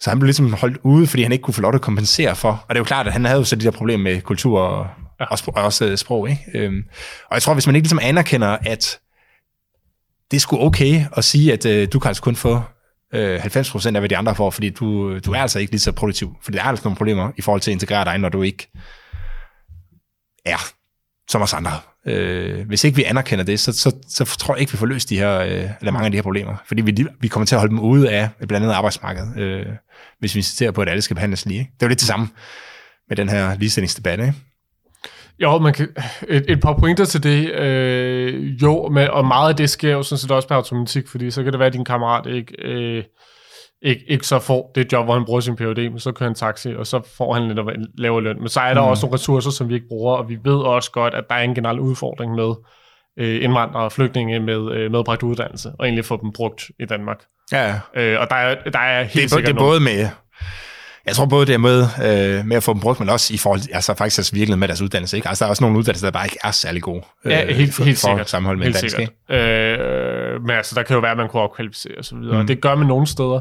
Så 0.00 0.10
han 0.10 0.18
blev 0.18 0.26
ligesom 0.26 0.52
holdt 0.52 0.78
ude, 0.82 1.06
fordi 1.06 1.22
han 1.22 1.32
ikke 1.32 1.42
kunne 1.42 1.54
få 1.54 1.60
lov 1.60 1.72
til 1.72 1.78
at 1.78 1.82
kompensere 1.82 2.36
for. 2.36 2.50
Og 2.50 2.68
det 2.68 2.74
er 2.74 2.80
jo 2.80 2.84
klart, 2.84 3.06
at 3.06 3.12
han 3.12 3.24
havde 3.24 3.38
jo 3.38 3.44
så 3.44 3.56
de 3.56 3.64
der 3.64 3.70
problemer 3.70 4.04
med 4.04 4.20
kultur 4.20 4.60
og, 4.60 4.86
ja. 5.20 5.24
og, 5.24 5.38
sprog, 5.38 5.56
og 5.56 5.64
også 5.64 5.84
øh, 5.84 5.96
sprog. 5.96 6.30
Ikke? 6.30 6.42
Øhm, 6.54 6.82
og 7.30 7.34
jeg 7.34 7.42
tror, 7.42 7.54
hvis 7.54 7.66
man 7.66 7.76
ikke 7.76 7.84
ligesom 7.84 8.00
anerkender, 8.02 8.48
at 8.48 8.98
det 10.30 10.36
er 10.36 10.40
sgu 10.40 10.60
okay 10.60 11.04
at 11.16 11.24
sige, 11.24 11.52
at 11.52 11.66
øh, 11.66 11.88
du 11.92 11.98
kan 11.98 12.08
altså 12.08 12.22
kun 12.22 12.36
få 12.36 12.62
øh, 13.14 13.44
90% 13.44 13.86
af, 13.86 14.00
hvad 14.00 14.08
de 14.08 14.16
andre 14.16 14.34
får, 14.34 14.50
fordi 14.50 14.70
du, 14.70 15.10
øh, 15.10 15.24
du 15.24 15.32
er 15.32 15.38
altså 15.38 15.58
ikke 15.58 15.72
lige 15.72 15.80
så 15.80 15.92
produktiv. 15.92 16.36
Fordi 16.42 16.56
der 16.56 16.64
er 16.64 16.68
altså 16.68 16.84
nogle 16.84 16.96
problemer 16.96 17.32
i 17.36 17.42
forhold 17.42 17.60
til 17.60 17.70
at 17.70 17.72
integrere 17.72 18.04
dig, 18.04 18.18
når 18.18 18.28
du 18.28 18.42
ikke 18.42 18.70
er 20.44 20.72
som 21.28 21.42
os 21.42 21.52
andre. 21.52 21.72
Øh, 22.06 22.66
hvis 22.66 22.84
ikke 22.84 22.96
vi 22.96 23.04
anerkender 23.04 23.44
det, 23.44 23.60
så, 23.60 23.72
så, 23.72 23.96
så 24.08 24.24
tror 24.24 24.54
jeg 24.54 24.60
ikke, 24.60 24.72
vi 24.72 24.78
får 24.78 24.86
løst 24.86 25.08
de 25.08 25.18
her, 25.18 25.38
øh, 25.38 25.70
eller 25.80 25.92
mange 25.92 26.04
af 26.04 26.10
de 26.10 26.16
her 26.16 26.22
problemer. 26.22 26.56
Fordi 26.66 26.82
vi, 26.82 27.06
vi 27.20 27.28
kommer 27.28 27.46
til 27.46 27.54
at 27.54 27.60
holde 27.60 27.70
dem 27.70 27.80
ude 27.80 28.10
af 28.10 28.30
blandt 28.38 28.64
andet 28.64 28.72
arbejdsmarkedet, 28.74 29.38
øh, 29.38 29.66
hvis 30.18 30.34
vi 30.34 30.38
insisterer 30.38 30.70
på, 30.70 30.82
at 30.82 30.88
alle 30.88 31.02
skal 31.02 31.14
behandles 31.14 31.46
lige. 31.46 31.60
Ikke? 31.60 31.72
Det 31.74 31.82
er 31.82 31.86
jo 31.86 31.88
lidt 31.88 32.00
det 32.00 32.06
samme 32.06 32.28
med 33.08 33.16
den 33.16 33.28
her 33.28 33.54
ligestillingsdebat, 33.54 34.20
ikke? 34.20 34.34
Jo, 35.42 35.58
man 35.58 35.72
kan, 35.72 35.88
et, 36.28 36.44
et 36.48 36.60
par 36.60 36.72
pointer 36.72 37.04
til 37.04 37.22
det. 37.22 37.52
Øh, 37.52 38.62
jo, 38.62 38.88
med, 38.88 39.08
og 39.08 39.26
meget 39.26 39.48
af 39.48 39.56
det 39.56 39.70
sker 39.70 39.92
jo 39.92 40.02
sådan 40.02 40.18
set 40.18 40.30
også 40.30 40.48
på 40.48 40.54
automatik, 40.54 41.08
fordi 41.08 41.30
så 41.30 41.42
kan 41.42 41.52
det 41.52 41.58
være, 41.58 41.66
at 41.66 41.72
din 41.72 41.84
kammerat 41.84 42.26
ikke... 42.26 42.62
Øh, 42.62 43.04
ikke, 43.82 44.04
ikke 44.08 44.26
så 44.26 44.38
får 44.38 44.72
det 44.74 44.92
job, 44.92 45.04
hvor 45.04 45.14
han 45.14 45.24
bruger 45.24 45.40
sin 45.40 45.56
PhD, 45.56 45.90
men 45.90 45.98
så 45.98 46.12
kører 46.12 46.28
han 46.28 46.34
taxi, 46.34 46.74
og 46.74 46.86
så 46.86 47.00
får 47.16 47.34
han 47.34 47.48
lidt 47.48 48.00
lavere 48.00 48.22
løn. 48.22 48.38
Men 48.38 48.48
så 48.48 48.60
er 48.60 48.74
der 48.74 48.82
mm. 48.82 48.88
også 48.88 49.06
nogle 49.06 49.14
ressourcer, 49.14 49.50
som 49.50 49.68
vi 49.68 49.74
ikke 49.74 49.88
bruger, 49.88 50.16
og 50.16 50.28
vi 50.28 50.38
ved 50.44 50.56
også 50.56 50.90
godt, 50.90 51.14
at 51.14 51.24
der 51.28 51.34
er 51.34 51.42
en 51.42 51.54
generel 51.54 51.80
udfordring 51.80 52.34
med 52.34 52.54
øh, 53.18 53.44
indvandrere 53.44 53.84
og 53.84 53.92
flygtninge 53.92 54.40
med 54.40 54.72
øh, 54.72 54.92
medbragt 54.92 55.22
uddannelse, 55.22 55.72
og 55.78 55.86
egentlig 55.86 56.04
få 56.04 56.20
dem 56.22 56.32
brugt 56.32 56.62
i 56.80 56.84
Danmark. 56.84 57.24
Ja, 57.52 57.80
øh, 57.96 58.20
og 58.20 58.30
der 58.30 58.36
er, 58.36 58.54
der 58.70 58.78
er 58.78 59.02
helt 59.02 59.14
det 59.14 59.24
er, 59.24 59.28
sikkert 59.28 59.54
Det 59.54 59.60
er 59.60 59.64
både 59.64 59.80
med 59.80 60.08
jeg 61.08 61.16
tror 61.16 61.26
både 61.26 61.46
det 61.46 61.54
er 61.54 61.58
med, 61.58 61.82
øh, 61.82 62.46
med 62.46 62.56
at 62.56 62.62
få 62.62 62.72
dem 62.72 62.80
brugt, 62.80 63.00
men 63.00 63.08
også 63.08 63.34
i 63.34 63.36
forhold 63.36 63.60
til, 63.60 63.70
altså 63.72 63.94
faktisk 63.94 64.18
altså 64.18 64.32
virkelig 64.34 64.58
med 64.58 64.68
deres 64.68 64.82
uddannelse. 64.82 65.16
Ikke? 65.16 65.28
Altså 65.28 65.44
der 65.44 65.46
er 65.46 65.50
også 65.50 65.64
nogle 65.64 65.78
uddannelser, 65.78 66.06
der 66.06 66.12
bare 66.12 66.26
ikke 66.26 66.38
er 66.44 66.50
særlig 66.50 66.82
gode. 66.82 67.02
Øh, 67.24 67.32
ja, 67.32 67.52
helt, 67.52 67.74
for, 67.74 67.84
helt 67.84 67.98
sikkert. 67.98 68.30
sammenhold 68.30 68.58
med 68.58 68.64
helt 68.64 68.80
dansk, 68.80 68.96
sikkert. 68.96 69.14
Øh, 69.30 70.42
men 70.42 70.50
altså, 70.50 70.74
der 70.74 70.82
kan 70.82 70.94
jo 70.94 71.00
være, 71.00 71.10
at 71.10 71.16
man 71.16 71.28
kunne 71.28 71.42
opkvalificere 71.42 71.98
og 71.98 72.04
så 72.04 72.16
videre. 72.16 72.40
Mm. 72.40 72.46
Det 72.46 72.60
gør 72.60 72.74
man 72.74 72.86
nogle 72.86 73.06
steder. 73.06 73.40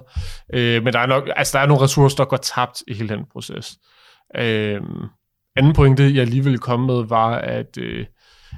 Øh, 0.54 0.84
men 0.84 0.94
der 0.94 1.00
er, 1.00 1.06
nok, 1.06 1.30
altså, 1.36 1.58
der 1.58 1.64
er 1.64 1.68
nogle 1.68 1.84
ressourcer, 1.84 2.18
der 2.18 2.26
går 2.26 2.38
tabt 2.38 2.84
i 2.88 2.94
hele 2.94 3.10
den 3.10 3.20
proces. 3.32 3.76
Øh, 4.38 4.82
anden 5.56 5.74
pointe, 5.74 6.16
jeg 6.16 6.28
lige 6.28 6.44
ville 6.44 6.58
komme 6.58 6.86
med, 6.86 7.04
var, 7.08 7.36
at, 7.36 7.78
øh, 7.80 8.06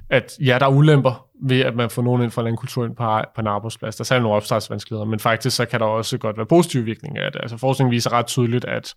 at 0.09 0.31
ja, 0.45 0.57
der 0.59 0.65
er 0.65 0.71
ulemper 0.71 1.28
ved, 1.41 1.61
at 1.61 1.75
man 1.75 1.89
får 1.89 2.01
nogen 2.01 2.21
ind 2.21 2.31
fra 2.31 2.47
en 2.47 2.57
kultur 2.57 2.85
ind 2.85 2.95
på, 2.95 3.21
på 3.35 3.41
en 3.41 3.47
arbejdsplads. 3.47 3.95
Der 3.95 4.01
er 4.01 4.05
særlig 4.05 4.23
nogle 4.23 4.35
opstartsvanskeligheder, 4.35 5.05
men 5.05 5.19
faktisk 5.19 5.55
så 5.55 5.65
kan 5.65 5.79
der 5.79 5.85
også 5.85 6.17
godt 6.17 6.37
være 6.37 6.45
positive 6.45 6.83
virkninger 6.83 7.25
af 7.25 7.31
det. 7.31 7.41
Altså 7.41 7.57
forskningen 7.57 7.91
viser 7.91 8.13
ret 8.13 8.27
tydeligt, 8.27 8.65
at 8.65 8.93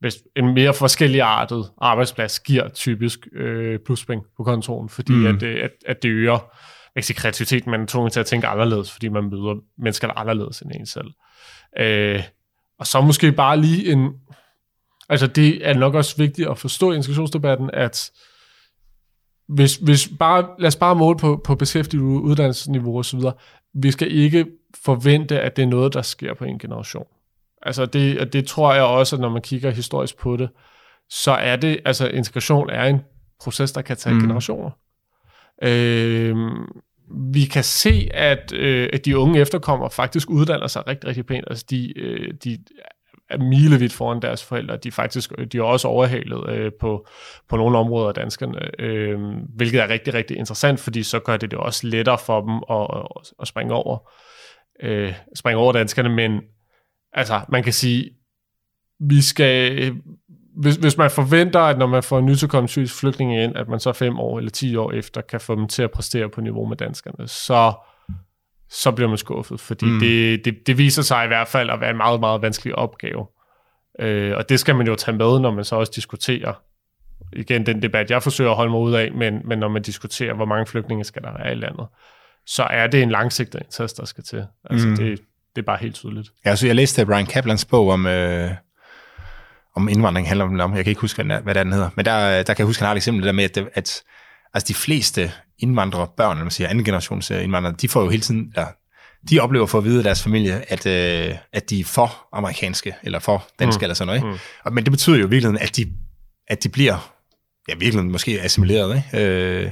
hvis 0.00 0.14
en 0.36 0.54
mere 0.54 0.74
forskellig 0.74 1.20
artet 1.20 1.70
arbejdsplads 1.80 2.40
giver 2.40 2.68
typisk 2.68 3.26
øh, 3.32 3.78
pluspenge 3.86 4.24
på 4.36 4.44
kontoren, 4.44 4.88
fordi 4.88 5.12
mm. 5.12 5.26
at, 5.26 5.42
at, 5.42 5.70
at 5.86 6.02
det 6.02 6.08
øger 6.08 6.38
ikke 6.96 7.06
sige 7.06 7.16
kreativitet, 7.16 7.66
men 7.66 7.86
tvunget 7.86 8.12
til 8.12 8.20
at 8.20 8.26
tænke 8.26 8.46
anderledes, 8.46 8.92
fordi 8.92 9.08
man 9.08 9.24
møder 9.24 9.60
mennesker, 9.78 10.06
der 10.06 10.14
er 10.14 10.18
anderledes 10.18 10.60
end 10.60 10.72
en 10.74 10.86
selv. 10.86 11.10
Øh, 11.78 12.22
og 12.78 12.86
så 12.86 13.00
måske 13.00 13.32
bare 13.32 13.56
lige 13.56 13.92
en... 13.92 14.10
Altså 15.08 15.26
det 15.26 15.68
er 15.68 15.74
nok 15.74 15.94
også 15.94 16.16
vigtigt 16.16 16.48
at 16.48 16.58
forstå 16.58 16.92
i 16.92 16.96
integrationsdebatten, 16.96 17.70
at 17.72 18.10
hvis, 19.54 19.76
hvis 19.76 20.08
bare, 20.18 20.48
lad 20.58 20.66
os 20.66 20.76
bare 20.76 20.94
måle 20.94 21.18
på, 21.18 21.40
på 21.44 21.54
beskæftiget 21.54 22.02
uddannelsesniveau 22.02 23.02
videre. 23.12 23.32
Vi 23.74 23.90
skal 23.90 24.12
ikke 24.12 24.46
forvente, 24.84 25.40
at 25.40 25.56
det 25.56 25.62
er 25.62 25.66
noget, 25.66 25.94
der 25.94 26.02
sker 26.02 26.34
på 26.34 26.44
en 26.44 26.58
generation. 26.58 27.06
Altså 27.62 27.86
det, 27.86 28.20
og 28.20 28.32
det 28.32 28.46
tror 28.46 28.74
jeg 28.74 28.82
også, 28.82 29.16
at 29.16 29.20
når 29.20 29.28
man 29.28 29.42
kigger 29.42 29.70
historisk 29.70 30.18
på 30.18 30.36
det, 30.36 30.50
så 31.08 31.30
er 31.30 31.56
det, 31.56 31.80
altså 31.84 32.08
integration 32.08 32.70
er 32.70 32.84
en 32.84 33.00
proces, 33.42 33.72
der 33.72 33.82
kan 33.82 33.96
tage 33.96 34.14
mm. 34.14 34.20
generationer. 34.20 34.70
Øh, 35.62 36.36
vi 37.32 37.44
kan 37.44 37.64
se, 37.64 38.08
at, 38.14 38.52
øh, 38.52 38.88
at 38.92 39.04
de 39.04 39.18
unge 39.18 39.40
efterkommere 39.40 39.90
faktisk 39.90 40.30
uddanner 40.30 40.66
sig 40.66 40.86
rigtig, 40.86 41.08
rigtig 41.08 41.26
pænt. 41.26 41.44
Altså 41.50 41.64
de, 41.70 41.98
øh, 41.98 42.34
de 42.44 42.58
milevidt 43.38 43.92
foran 43.92 44.22
deres 44.22 44.44
forældre. 44.44 44.76
De, 44.76 44.92
faktisk, 44.92 45.32
de 45.52 45.58
er 45.58 45.62
også 45.62 45.88
overhalet 45.88 46.50
øh, 46.50 46.72
på, 46.80 47.06
på 47.48 47.56
nogle 47.56 47.78
områder 47.78 48.08
af 48.08 48.14
danskerne, 48.14 48.80
øh, 48.80 49.18
hvilket 49.56 49.80
er 49.82 49.88
rigtig, 49.88 50.14
rigtig 50.14 50.36
interessant, 50.36 50.80
fordi 50.80 51.02
så 51.02 51.18
gør 51.18 51.36
det 51.36 51.50
det 51.50 51.58
også 51.58 51.86
lettere 51.86 52.18
for 52.18 52.40
dem 52.40 52.62
at, 52.70 52.86
at, 53.00 53.32
at 53.40 53.48
springe 53.48 53.74
over 53.74 53.98
øh, 54.82 55.14
springe 55.34 55.60
over 55.60 55.72
danskerne, 55.72 56.08
men 56.08 56.40
altså, 57.12 57.40
man 57.48 57.62
kan 57.62 57.72
sige, 57.72 58.10
vi 59.00 59.20
skal, 59.20 59.92
hvis, 60.56 60.76
hvis 60.76 60.96
man 60.96 61.10
forventer, 61.10 61.60
at 61.60 61.78
når 61.78 61.86
man 61.86 62.02
får 62.02 62.18
en 62.18 62.26
nytilkommen 62.26 62.68
syrisk 62.68 63.00
flygtninge 63.00 63.44
ind, 63.44 63.56
at 63.56 63.68
man 63.68 63.80
så 63.80 63.92
fem 63.92 64.18
år 64.18 64.38
eller 64.38 64.50
ti 64.50 64.76
år 64.76 64.92
efter 64.92 65.20
kan 65.20 65.40
få 65.40 65.54
dem 65.54 65.68
til 65.68 65.82
at 65.82 65.90
præstere 65.90 66.28
på 66.28 66.40
niveau 66.40 66.66
med 66.66 66.76
danskerne, 66.76 67.28
så, 67.28 67.72
så 68.70 68.92
bliver 68.92 69.08
man 69.08 69.18
skuffet, 69.18 69.60
fordi 69.60 69.86
mm. 69.86 70.00
det, 70.00 70.44
det, 70.44 70.66
det 70.66 70.78
viser 70.78 71.02
sig 71.02 71.24
i 71.24 71.26
hvert 71.26 71.48
fald 71.48 71.70
at 71.70 71.80
være 71.80 71.90
en 71.90 71.96
meget, 71.96 72.20
meget 72.20 72.42
vanskelig 72.42 72.74
opgave. 72.74 73.26
Øh, 74.00 74.36
og 74.36 74.48
det 74.48 74.60
skal 74.60 74.76
man 74.76 74.86
jo 74.86 74.96
tage 74.96 75.16
med, 75.16 75.40
når 75.40 75.50
man 75.50 75.64
så 75.64 75.76
også 75.76 75.92
diskuterer, 75.96 76.62
igen 77.32 77.66
den 77.66 77.82
debat, 77.82 78.10
jeg 78.10 78.22
forsøger 78.22 78.50
at 78.50 78.56
holde 78.56 78.70
mig 78.70 78.80
ud 78.80 78.94
af, 78.94 79.12
men, 79.12 79.40
men 79.44 79.58
når 79.58 79.68
man 79.68 79.82
diskuterer, 79.82 80.34
hvor 80.34 80.44
mange 80.44 80.66
flygtninge 80.66 81.04
skal 81.04 81.22
der 81.22 81.42
være 81.42 81.52
i 81.52 81.54
landet, 81.54 81.86
så 82.46 82.62
er 82.62 82.86
det 82.86 83.02
en 83.02 83.10
langsigtet 83.10 83.60
indsats, 83.64 83.92
der 83.92 84.04
skal 84.04 84.24
til. 84.24 84.46
Altså 84.70 84.88
mm. 84.88 84.96
det, 84.96 85.20
det 85.56 85.62
er 85.62 85.66
bare 85.66 85.78
helt 85.80 85.94
tydeligt. 85.94 86.28
Ja, 86.44 86.56
så 86.56 86.66
jeg 86.66 86.76
læste 86.76 87.06
Brian 87.06 87.26
Kaplans 87.26 87.64
bog 87.64 87.88
om, 87.88 88.06
øh, 88.06 88.50
om 89.76 89.88
indvandring, 89.88 90.28
handler 90.28 90.44
om, 90.44 90.76
jeg 90.76 90.84
kan 90.84 90.90
ikke 90.90 91.00
huske, 91.00 91.22
hvad, 91.22 91.54
den 91.54 91.72
hedder, 91.72 91.90
men 91.96 92.04
der, 92.04 92.42
der 92.42 92.54
kan 92.54 92.58
jeg 92.58 92.66
huske, 92.66 92.80
han 92.80 92.86
har 92.86 92.92
et 92.92 92.96
eksempel 92.96 93.26
der 93.26 93.32
med, 93.32 93.44
at, 93.44 93.58
at 93.74 94.02
altså 94.54 94.68
de 94.68 94.74
fleste 94.74 95.32
indvandrere, 95.62 96.08
børn, 96.16 96.30
eller 96.30 96.44
man 96.44 96.50
siger 96.50 96.68
anden 96.68 96.84
generations 96.84 97.30
øh, 97.30 97.44
indvandrere, 97.44 97.74
de 97.80 97.88
får 97.88 98.02
jo 98.02 98.08
hele 98.08 98.22
tiden, 98.22 98.52
ja, 98.56 98.64
de 99.30 99.40
oplever 99.40 99.66
for 99.66 99.78
at 99.78 99.84
vide 99.84 99.98
af 99.98 100.04
deres 100.04 100.22
familie, 100.22 100.72
at, 100.72 100.86
øh, 100.86 101.34
at 101.52 101.70
de 101.70 101.80
er 101.80 101.84
for 101.84 102.28
amerikanske, 102.32 102.94
eller 103.02 103.18
for 103.18 103.48
danske, 103.58 103.78
mm. 103.78 103.84
eller 103.84 103.94
sådan 103.94 104.06
noget. 104.06 104.18
Ikke? 104.18 104.40
Mm. 104.66 104.74
Men 104.74 104.84
det 104.84 104.90
betyder 104.90 105.16
jo 105.16 105.26
i 105.26 105.30
virkeligheden, 105.30 105.58
at 105.58 105.76
de, 105.76 105.92
at 106.48 106.62
de 106.62 106.68
bliver, 106.68 107.14
ja, 107.68 107.74
virkelig 107.74 108.04
måske 108.04 108.40
assimileret. 108.40 109.02
Ikke? 109.14 109.26
Øh, 109.26 109.70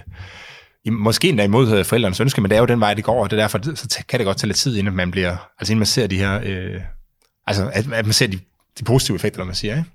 måske 0.93 1.28
endda 1.28 1.45
imod 1.45 1.84
forældrenes 1.84 2.20
ønske, 2.20 2.41
men 2.41 2.51
det 2.51 2.57
er 2.57 2.61
jo 2.61 2.66
den 2.66 2.80
vej, 2.80 2.95
det 2.95 3.05
går, 3.05 3.22
og 3.22 3.30
det 3.30 3.36
er 3.36 3.41
derfor, 3.41 3.61
så 3.74 4.05
kan 4.09 4.18
det 4.18 4.24
godt 4.24 4.36
tage 4.36 4.49
lidt 4.49 4.59
tid, 4.59 4.76
inden 4.76 4.97
man 4.97 5.11
bliver, 5.11 5.36
altså 5.59 5.72
inden 5.72 5.78
man 5.78 5.86
ser 5.86 6.07
de 6.07 6.18
her, 6.18 6.41
øh, 6.45 6.80
altså 7.47 7.70
at, 7.72 7.93
at 7.93 8.07
man 8.07 8.12
ser 8.12 8.26
de, 8.26 8.39
de 8.78 8.84
positive 8.84 9.14
effekter, 9.14 9.45
man 9.45 9.55
siger, 9.55 9.76
ikke? 9.76 9.91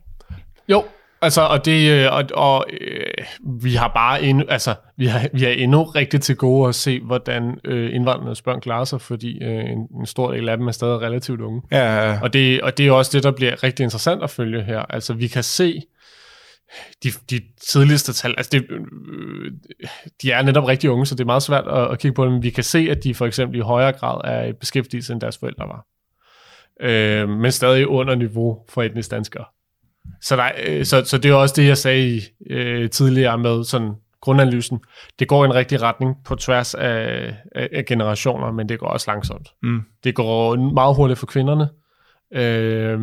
Jo, 0.69 0.85
altså, 1.23 1.41
og 1.41 1.65
det, 1.65 1.91
øh, 1.91 2.13
og, 2.13 2.23
og 2.33 2.65
øh, 2.81 3.23
vi 3.61 3.73
har 3.73 3.87
bare 3.87 4.23
endnu, 4.23 4.45
altså, 4.49 4.75
vi 4.97 5.05
har, 5.05 5.29
vi 5.33 5.41
har 5.41 5.49
endnu 5.49 5.83
rigtig 5.83 6.21
til 6.21 6.35
gode 6.35 6.69
at 6.69 6.75
se, 6.75 6.99
hvordan 6.99 7.59
øh, 7.65 7.95
indvandrernes 7.95 8.41
børn 8.41 8.61
klarer 8.61 8.83
sig, 8.83 9.01
fordi 9.01 9.43
øh, 9.43 9.65
en, 9.65 9.87
en 9.99 10.05
stor 10.05 10.31
del 10.31 10.49
af 10.49 10.57
dem 10.57 10.67
er 10.67 10.71
stadig 10.71 11.01
relativt 11.01 11.41
unge. 11.41 11.61
Ja. 11.71 12.19
Og 12.21 12.33
det, 12.33 12.61
og 12.61 12.77
det 12.77 12.87
er 12.87 12.91
også 12.91 13.11
det, 13.13 13.23
der 13.23 13.31
bliver 13.31 13.63
rigtig 13.63 13.83
interessant 13.83 14.23
at 14.23 14.29
følge 14.29 14.63
her. 14.63 14.79
Altså, 14.79 15.13
vi 15.13 15.27
kan 15.27 15.43
se, 15.43 15.81
de, 17.03 17.09
de 17.29 17.41
tidligste 17.67 18.13
tal, 18.13 18.33
altså 18.37 18.49
det, 18.51 18.65
øh, 18.71 19.51
de 20.21 20.31
er 20.31 20.41
netop 20.41 20.67
rigtig 20.67 20.89
unge, 20.89 21.05
så 21.05 21.15
det 21.15 21.21
er 21.21 21.25
meget 21.25 21.43
svært 21.43 21.67
at, 21.67 21.91
at 21.91 21.99
kigge 21.99 22.15
på 22.15 22.25
dem. 22.25 22.43
Vi 22.43 22.49
kan 22.49 22.63
se, 22.63 22.87
at 22.91 23.03
de 23.03 23.15
for 23.15 23.25
eksempel 23.25 23.57
i 23.59 23.61
højere 23.61 23.91
grad 23.91 24.21
er 24.23 24.45
i 24.45 24.53
beskæftigelse, 24.53 25.13
end 25.13 25.21
deres 25.21 25.37
forældre 25.37 25.67
var. 25.67 25.85
øh, 26.81 27.29
men 27.29 27.51
stadig 27.51 27.87
under 27.87 28.15
niveau 28.15 28.59
for 28.69 28.83
etnisk 28.83 29.11
danskere. 29.11 29.45
Så, 30.21 30.35
der, 30.35 30.51
øh, 30.67 30.85
så, 30.85 31.03
så 31.05 31.17
det 31.17 31.31
er 31.31 31.35
også 31.35 31.53
det, 31.57 31.67
jeg 31.67 31.77
sagde 31.77 32.21
øh, 32.49 32.89
tidligere 32.89 33.37
med 33.37 33.63
sådan 33.63 33.93
grundanalysen. 34.21 34.79
Det 35.19 35.27
går 35.27 35.43
i 35.43 35.45
en 35.45 35.55
rigtig 35.55 35.81
retning 35.81 36.15
på 36.25 36.35
tværs 36.35 36.75
af, 36.75 37.35
af, 37.55 37.69
af 37.71 37.85
generationer, 37.85 38.51
men 38.51 38.69
det 38.69 38.79
går 38.79 38.87
også 38.87 39.11
langsomt. 39.11 39.49
Mm. 39.63 39.81
Det 40.03 40.15
går 40.15 40.55
meget 40.55 40.95
hurtigt 40.95 41.19
for 41.19 41.25
kvinderne, 41.25 41.69
øh, 42.33 42.99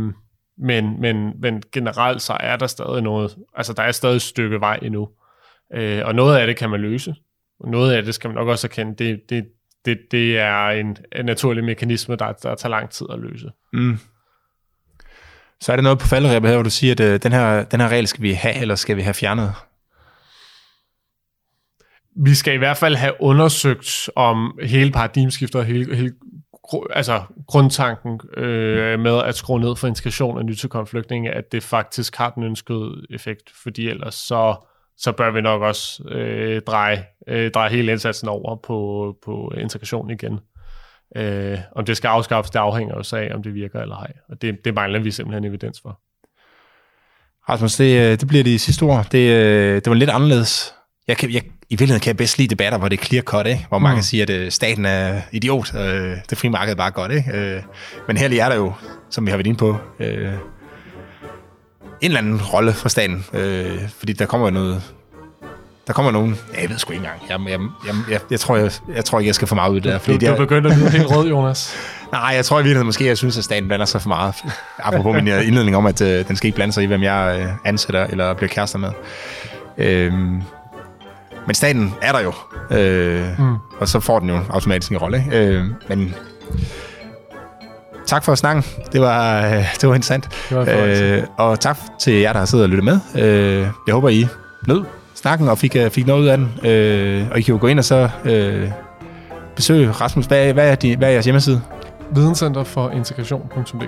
men, 0.59 1.01
men, 1.01 1.40
men 1.40 1.62
generelt 1.72 2.22
så 2.22 2.36
er 2.40 2.57
der 2.57 2.66
stadig 2.66 3.03
noget, 3.03 3.36
altså 3.55 3.72
der 3.72 3.82
er 3.82 3.92
stadig 3.92 4.16
et 4.16 4.22
stykke 4.22 4.61
vej 4.61 4.78
endnu. 4.82 5.09
Øh, 5.74 6.03
og 6.05 6.14
noget 6.14 6.36
af 6.36 6.46
det 6.46 6.57
kan 6.57 6.70
man 6.70 6.80
løse. 6.80 7.14
Noget 7.64 7.92
af 7.92 8.03
det 8.03 8.14
skal 8.14 8.28
man 8.28 8.34
nok 8.34 8.48
også 8.48 8.66
erkende, 8.66 9.05
det, 9.05 9.20
det, 9.28 9.44
det, 9.84 9.98
det 10.11 10.38
er 10.38 10.68
en, 10.68 10.96
en 11.16 11.24
naturlig 11.24 11.64
mekanisme, 11.64 12.16
der, 12.16 12.32
der 12.32 12.55
tager 12.55 12.70
lang 12.70 12.90
tid 12.90 13.07
at 13.11 13.18
løse. 13.18 13.51
Mm. 13.72 13.98
Så 15.62 15.72
er 15.72 15.76
det 15.76 15.82
noget 15.82 15.98
på 15.98 16.06
falderæbet 16.06 16.50
her, 16.50 16.56
hvor 16.56 16.62
du 16.62 16.70
siger, 16.70 16.92
at 16.92 17.00
øh, 17.00 17.22
den, 17.22 17.32
her, 17.32 17.64
den 17.64 17.80
her 17.80 17.88
regel 17.88 18.06
skal 18.06 18.22
vi 18.22 18.32
have, 18.32 18.54
eller 18.54 18.74
skal 18.74 18.96
vi 18.96 19.02
have 19.02 19.14
fjernet? 19.14 19.52
Vi 22.24 22.34
skal 22.34 22.54
i 22.54 22.56
hvert 22.56 22.76
fald 22.76 22.94
have 22.94 23.12
undersøgt 23.20 24.11
om 24.16 24.58
hele 24.62 24.90
paradigmeskiftet 24.92 25.61
og 25.61 25.64
hele, 25.64 25.96
hele 25.96 26.12
altså 26.90 27.22
grundtanken 27.46 28.20
øh, 28.36 29.00
med 29.00 29.22
at 29.22 29.34
skrue 29.34 29.61
ned 29.61 29.76
for 29.76 29.86
integration 29.88 30.38
af 30.38 30.44
nytilkommende 30.44 30.90
flygtninge, 30.90 31.30
at 31.30 31.52
det 31.52 31.62
faktisk 31.62 32.16
har 32.16 32.30
den 32.30 32.42
ønskede 32.42 33.06
effekt, 33.11 33.50
fordi 33.62 33.88
ellers 33.88 34.14
så, 34.14 34.56
så 34.96 35.12
bør 35.12 35.30
vi 35.30 35.40
nok 35.40 35.62
også 35.62 36.02
øh, 36.08 36.62
dreje, 36.62 37.04
øh, 37.28 37.50
dreje 37.50 37.70
hele 37.70 37.92
indsatsen 37.92 38.28
over 38.28 38.56
på, 38.56 39.14
på 39.24 39.52
integration 39.56 40.11
igen. 40.11 40.40
Øh, 41.16 41.58
om 41.76 41.84
det 41.84 41.96
skal 41.96 42.08
afskaffes, 42.08 42.50
det 42.50 42.58
afhænger 42.58 42.94
også 42.94 43.16
af, 43.16 43.30
om 43.34 43.42
det 43.42 43.54
virker 43.54 43.80
eller 43.80 43.96
ej. 43.96 44.12
Og 44.28 44.42
det, 44.42 44.64
det 44.64 44.74
mangler 44.74 45.00
vi 45.00 45.11
simpelthen 45.11 45.44
evidens 45.44 45.80
for. 45.80 46.00
Rasmus, 47.48 47.76
det, 47.76 48.00
øh, 48.00 48.20
det 48.20 48.28
bliver 48.28 48.44
de 48.44 48.58
sidste 48.58 48.82
ord. 48.82 49.06
Det, 49.12 49.30
øh, 49.30 49.74
det 49.74 49.86
var 49.86 49.94
lidt 49.94 50.11
anderledes. 50.11 50.74
Jeg 51.08 51.16
kan, 51.16 51.30
jeg, 51.30 51.42
I 51.44 51.48
virkeligheden 51.70 52.00
kan 52.00 52.08
jeg 52.08 52.16
bedst 52.16 52.38
lide 52.38 52.48
debatter, 52.48 52.78
hvor 52.78 52.88
det 52.88 53.00
er 53.00 53.04
clear 53.04 53.22
cut, 53.22 53.46
ikke? 53.46 53.66
hvor 53.68 53.78
mange 53.78 53.96
mm. 53.96 54.02
siger, 54.02 54.22
at 54.22 54.30
øh, 54.30 54.50
staten 54.50 54.84
er 54.84 55.20
idiot, 55.32 55.74
øh, 55.74 56.16
det 56.30 56.38
frie 56.38 56.50
marked 56.50 56.72
er 56.72 56.76
bare 56.76 56.90
godt. 56.90 57.12
Ikke? 57.12 57.30
Øh, 57.34 57.62
men 58.06 58.16
her 58.16 58.28
lige 58.28 58.40
er 58.40 58.48
der 58.48 58.56
jo, 58.56 58.72
som 59.11 59.26
vi 59.26 59.30
har 59.30 59.36
været 59.36 59.46
inde 59.46 59.58
på, 59.58 59.76
øh, 60.00 60.32
en 62.00 62.11
eller 62.11 62.18
anden 62.18 62.42
rolle 62.42 62.72
for 62.72 62.88
staten, 62.88 63.24
øh, 63.32 63.88
fordi 63.88 64.12
der 64.12 64.26
kommer 64.26 64.46
jo 64.46 64.52
noget, 64.52 64.82
der 65.91 65.95
kommer 65.95 66.12
nogen, 66.12 66.38
ja, 66.55 66.61
jeg 66.61 66.70
ved 66.70 66.78
sgu 66.78 66.93
ikke 66.93 67.05
engang, 67.05 67.47
jeg, 67.49 67.51
jeg, 67.51 67.61
jeg, 67.86 67.95
jeg, 68.11 68.20
jeg, 68.30 68.41
tror, 68.41 68.57
jeg, 68.57 68.72
jeg 68.95 69.05
tror 69.05 69.18
ikke, 69.18 69.28
jeg 69.28 69.34
skal 69.34 69.49
få 69.49 69.55
meget 69.55 69.70
ud 69.70 69.80
der. 69.80 69.99
Fordi 69.99 70.26
du, 70.26 70.32
du 70.32 70.36
begynder 70.36 70.70
at 70.70 70.76
lyde 70.76 70.91
helt 70.91 71.16
rød, 71.16 71.28
Jonas. 71.28 71.74
Nej, 72.12 72.32
jeg 72.34 72.45
tror 72.45 72.57
i 72.57 72.62
virkeligheden 72.62 72.86
måske, 72.86 73.07
jeg 73.07 73.18
synes, 73.18 73.38
at 73.38 73.45
staten 73.45 73.68
blander 73.68 73.86
sig 73.86 74.03
for 74.03 74.09
meget. 74.09 74.34
Apropos 74.78 75.14
min 75.14 75.28
øh, 75.28 75.47
indledning 75.47 75.76
om, 75.76 75.86
at 75.86 76.01
øh, 76.01 76.28
den 76.28 76.36
skal 76.36 76.47
ikke 76.47 76.57
blande 76.57 76.72
sig 76.72 76.82
i, 76.82 76.86
hvem 76.86 77.03
jeg 77.03 77.41
øh, 77.41 77.49
ansætter 77.64 78.07
eller 78.07 78.34
bliver 78.34 78.49
kærester 78.49 78.78
med. 78.78 78.91
Øhm, 79.78 80.43
men 81.47 81.55
staten 81.55 81.95
er 82.03 82.12
der 82.12 82.20
jo, 82.20 82.32
øh, 82.70 83.38
mm. 83.38 83.57
og 83.80 83.88
så 83.88 84.01
får 84.01 84.18
den 84.18 84.28
jo 84.28 84.41
automatisk 84.51 84.91
en 84.91 84.99
rolle. 84.99 85.24
Ikke? 85.26 85.47
Øh, 85.47 85.64
men 85.88 86.14
tak 88.07 88.24
for 88.24 88.34
snakken. 88.34 88.64
Det 88.93 89.01
var, 89.01 89.47
øh, 89.47 89.64
det 89.80 89.88
var 89.88 89.95
interessant. 89.95 90.28
Det 90.49 90.57
var 90.57 90.66
øh, 90.68 91.22
og 91.36 91.61
tak 91.61 91.78
til 92.01 92.12
jer, 92.12 92.32
der 92.32 92.38
har 92.38 92.47
siddet 92.47 92.64
og 92.64 92.70
lyttet 92.70 92.84
med. 92.84 93.24
Øh, 93.24 93.66
jeg 93.86 93.95
håber, 93.95 94.09
I 94.09 94.26
nød 94.68 94.84
snakken 95.21 95.49
og 95.49 95.59
fik, 95.59 95.77
øh, 95.77 95.91
fik 95.91 96.07
noget 96.07 96.21
ud 96.23 96.27
af 96.27 96.39
den. 96.39 96.71
Øh, 96.71 97.27
og 97.31 97.39
I 97.39 97.43
kan 97.43 97.55
jo 97.55 97.61
gå 97.61 97.66
ind 97.66 97.79
og 97.79 97.85
så 97.85 98.09
øh, 98.25 98.71
besøge 99.57 99.91
Rasmus. 99.91 100.27
Hvad, 100.27 100.53
hvad, 100.53 100.71
er 100.71 100.75
de, 100.75 100.97
hvad 100.97 101.09
er 101.09 101.12
jeres 101.12 101.25
hjemmeside? 101.25 101.62
Videnscenter 102.14 102.64
for 102.64 102.91
integration.dk 102.91 103.85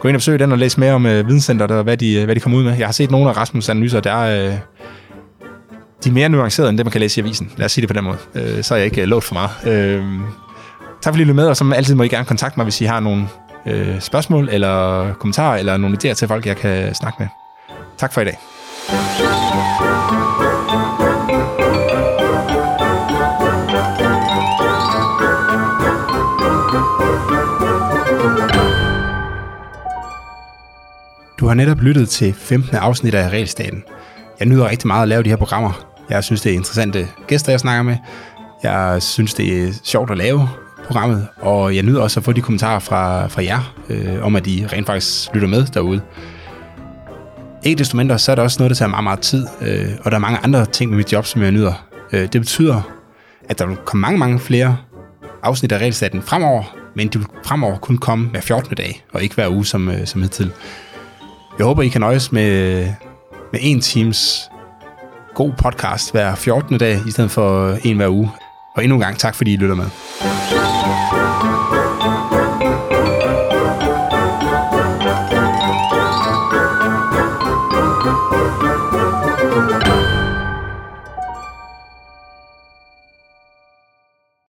Gå 0.00 0.08
ind 0.08 0.16
og 0.16 0.18
besøg 0.18 0.38
den 0.38 0.52
og 0.52 0.58
læs 0.58 0.78
mere 0.78 0.92
om 0.92 1.06
øh, 1.06 1.26
Videnscenteret 1.26 1.70
og 1.70 1.82
hvad 1.82 1.96
de, 1.96 2.24
hvad 2.24 2.34
de 2.34 2.40
kommer 2.40 2.58
ud 2.58 2.64
med. 2.64 2.76
Jeg 2.76 2.86
har 2.86 2.92
set 2.92 3.10
nogle 3.10 3.30
af 3.30 3.36
Rasmus' 3.36 3.70
analyser, 3.70 4.00
der 4.00 4.12
er... 4.12 4.46
Øh, 4.46 4.54
de 6.04 6.08
er 6.08 6.12
mere 6.12 6.28
nuancerede 6.28 6.70
end 6.70 6.78
det, 6.78 6.86
man 6.86 6.92
kan 6.92 7.00
læse 7.00 7.20
i 7.20 7.24
avisen. 7.24 7.52
Lad 7.56 7.64
os 7.64 7.72
sige 7.72 7.82
det 7.82 7.88
på 7.88 7.94
den 7.94 8.04
måde. 8.04 8.16
Øh, 8.34 8.62
så 8.62 8.74
er 8.74 8.78
jeg 8.78 8.84
ikke 8.84 9.02
øh, 9.02 9.08
lovet 9.08 9.24
for 9.24 9.34
meget. 9.34 9.50
Øh, 9.66 10.04
tak 11.02 11.14
fordi 11.14 11.30
I 11.30 11.32
med, 11.32 11.46
og 11.46 11.56
som 11.56 11.72
altid 11.72 11.94
må 11.94 12.02
I 12.02 12.08
gerne 12.08 12.24
kontakte 12.24 12.58
mig, 12.58 12.64
hvis 12.64 12.80
I 12.80 12.84
har 12.84 13.00
nogle 13.00 13.26
øh, 13.66 14.00
spørgsmål 14.00 14.48
eller 14.52 15.12
kommentarer 15.14 15.58
eller 15.58 15.76
nogle 15.76 15.96
idéer 15.96 16.14
til 16.14 16.28
folk, 16.28 16.46
jeg 16.46 16.56
kan 16.56 16.94
snakke 16.94 17.16
med. 17.18 17.28
Tak 17.98 18.12
for 18.12 18.20
i 18.20 18.24
dag. 18.24 18.38
Du 31.44 31.48
har 31.48 31.54
netop 31.54 31.80
lyttet 31.80 32.08
til 32.08 32.34
15. 32.34 32.76
afsnit 32.76 33.14
af 33.14 33.28
Regelstaten. 33.28 33.84
Jeg 34.38 34.48
nyder 34.48 34.70
rigtig 34.70 34.86
meget 34.86 35.02
at 35.02 35.08
lave 35.08 35.22
de 35.22 35.28
her 35.28 35.36
programmer. 35.36 35.86
Jeg 36.10 36.24
synes, 36.24 36.40
det 36.40 36.52
er 36.52 36.56
interessante 36.56 37.08
gæster, 37.26 37.52
jeg 37.52 37.60
snakker 37.60 37.82
med. 37.82 37.96
Jeg 38.62 39.02
synes, 39.02 39.34
det 39.34 39.62
er 39.62 39.72
sjovt 39.82 40.10
at 40.10 40.18
lave 40.18 40.48
programmet, 40.86 41.28
og 41.40 41.76
jeg 41.76 41.82
nyder 41.82 42.00
også 42.00 42.20
at 42.20 42.24
få 42.24 42.32
de 42.32 42.40
kommentarer 42.40 42.78
fra, 42.78 43.26
fra 43.26 43.44
jer, 43.44 43.74
øh, 43.88 44.24
om 44.24 44.36
at 44.36 44.46
I 44.46 44.66
rent 44.72 44.86
faktisk 44.86 45.34
lytter 45.34 45.48
med 45.48 45.66
derude. 45.66 46.00
Ikke 47.62 47.78
desto 47.78 47.96
mindre, 47.96 48.18
så 48.18 48.32
er 48.32 48.36
der 48.36 48.42
også 48.42 48.56
noget, 48.60 48.70
der 48.70 48.76
tager 48.76 48.88
meget, 48.88 49.04
meget 49.04 49.20
tid, 49.20 49.46
øh, 49.60 49.88
og 50.00 50.10
der 50.10 50.16
er 50.16 50.20
mange 50.20 50.38
andre 50.42 50.66
ting 50.66 50.90
med 50.90 50.96
mit 50.96 51.12
job, 51.12 51.26
som 51.26 51.42
jeg 51.42 51.52
nyder. 51.52 51.86
Øh, 52.12 52.20
det 52.20 52.40
betyder, 52.40 52.82
at 53.48 53.58
der 53.58 53.66
vil 53.66 53.76
komme 53.76 54.00
mange, 54.00 54.18
mange 54.18 54.38
flere 54.38 54.76
afsnit 55.42 55.72
af 55.72 55.78
regelstaten 55.78 56.22
fremover, 56.22 56.76
men 56.94 57.08
de 57.08 57.18
vil 57.18 57.28
fremover 57.44 57.78
kun 57.78 57.98
komme 57.98 58.28
hver 58.28 58.40
14. 58.40 58.76
dag, 58.76 59.04
og 59.12 59.22
ikke 59.22 59.34
hver 59.34 59.48
uge 59.48 59.66
som, 59.66 59.88
øh, 59.88 60.06
som 60.06 60.22
hidtil. 60.22 60.52
Jeg 61.58 61.66
håber, 61.66 61.82
I 61.82 61.88
kan 61.88 62.00
nøjes 62.00 62.32
med, 62.32 62.84
med 63.52 63.60
en 63.62 63.80
times 63.80 64.50
god 65.34 65.52
podcast 65.52 66.12
hver 66.12 66.34
14. 66.34 66.78
dag, 66.78 67.00
i 67.06 67.10
stedet 67.10 67.30
for 67.30 67.78
en 67.84 67.96
hver 67.96 68.08
uge. 68.08 68.30
Og 68.76 68.84
endnu 68.84 68.96
en 68.96 69.00
gang 69.00 69.18
tak, 69.18 69.34
fordi 69.34 69.52
I 69.52 69.56
lytter 69.56 69.74
med. 69.74 69.86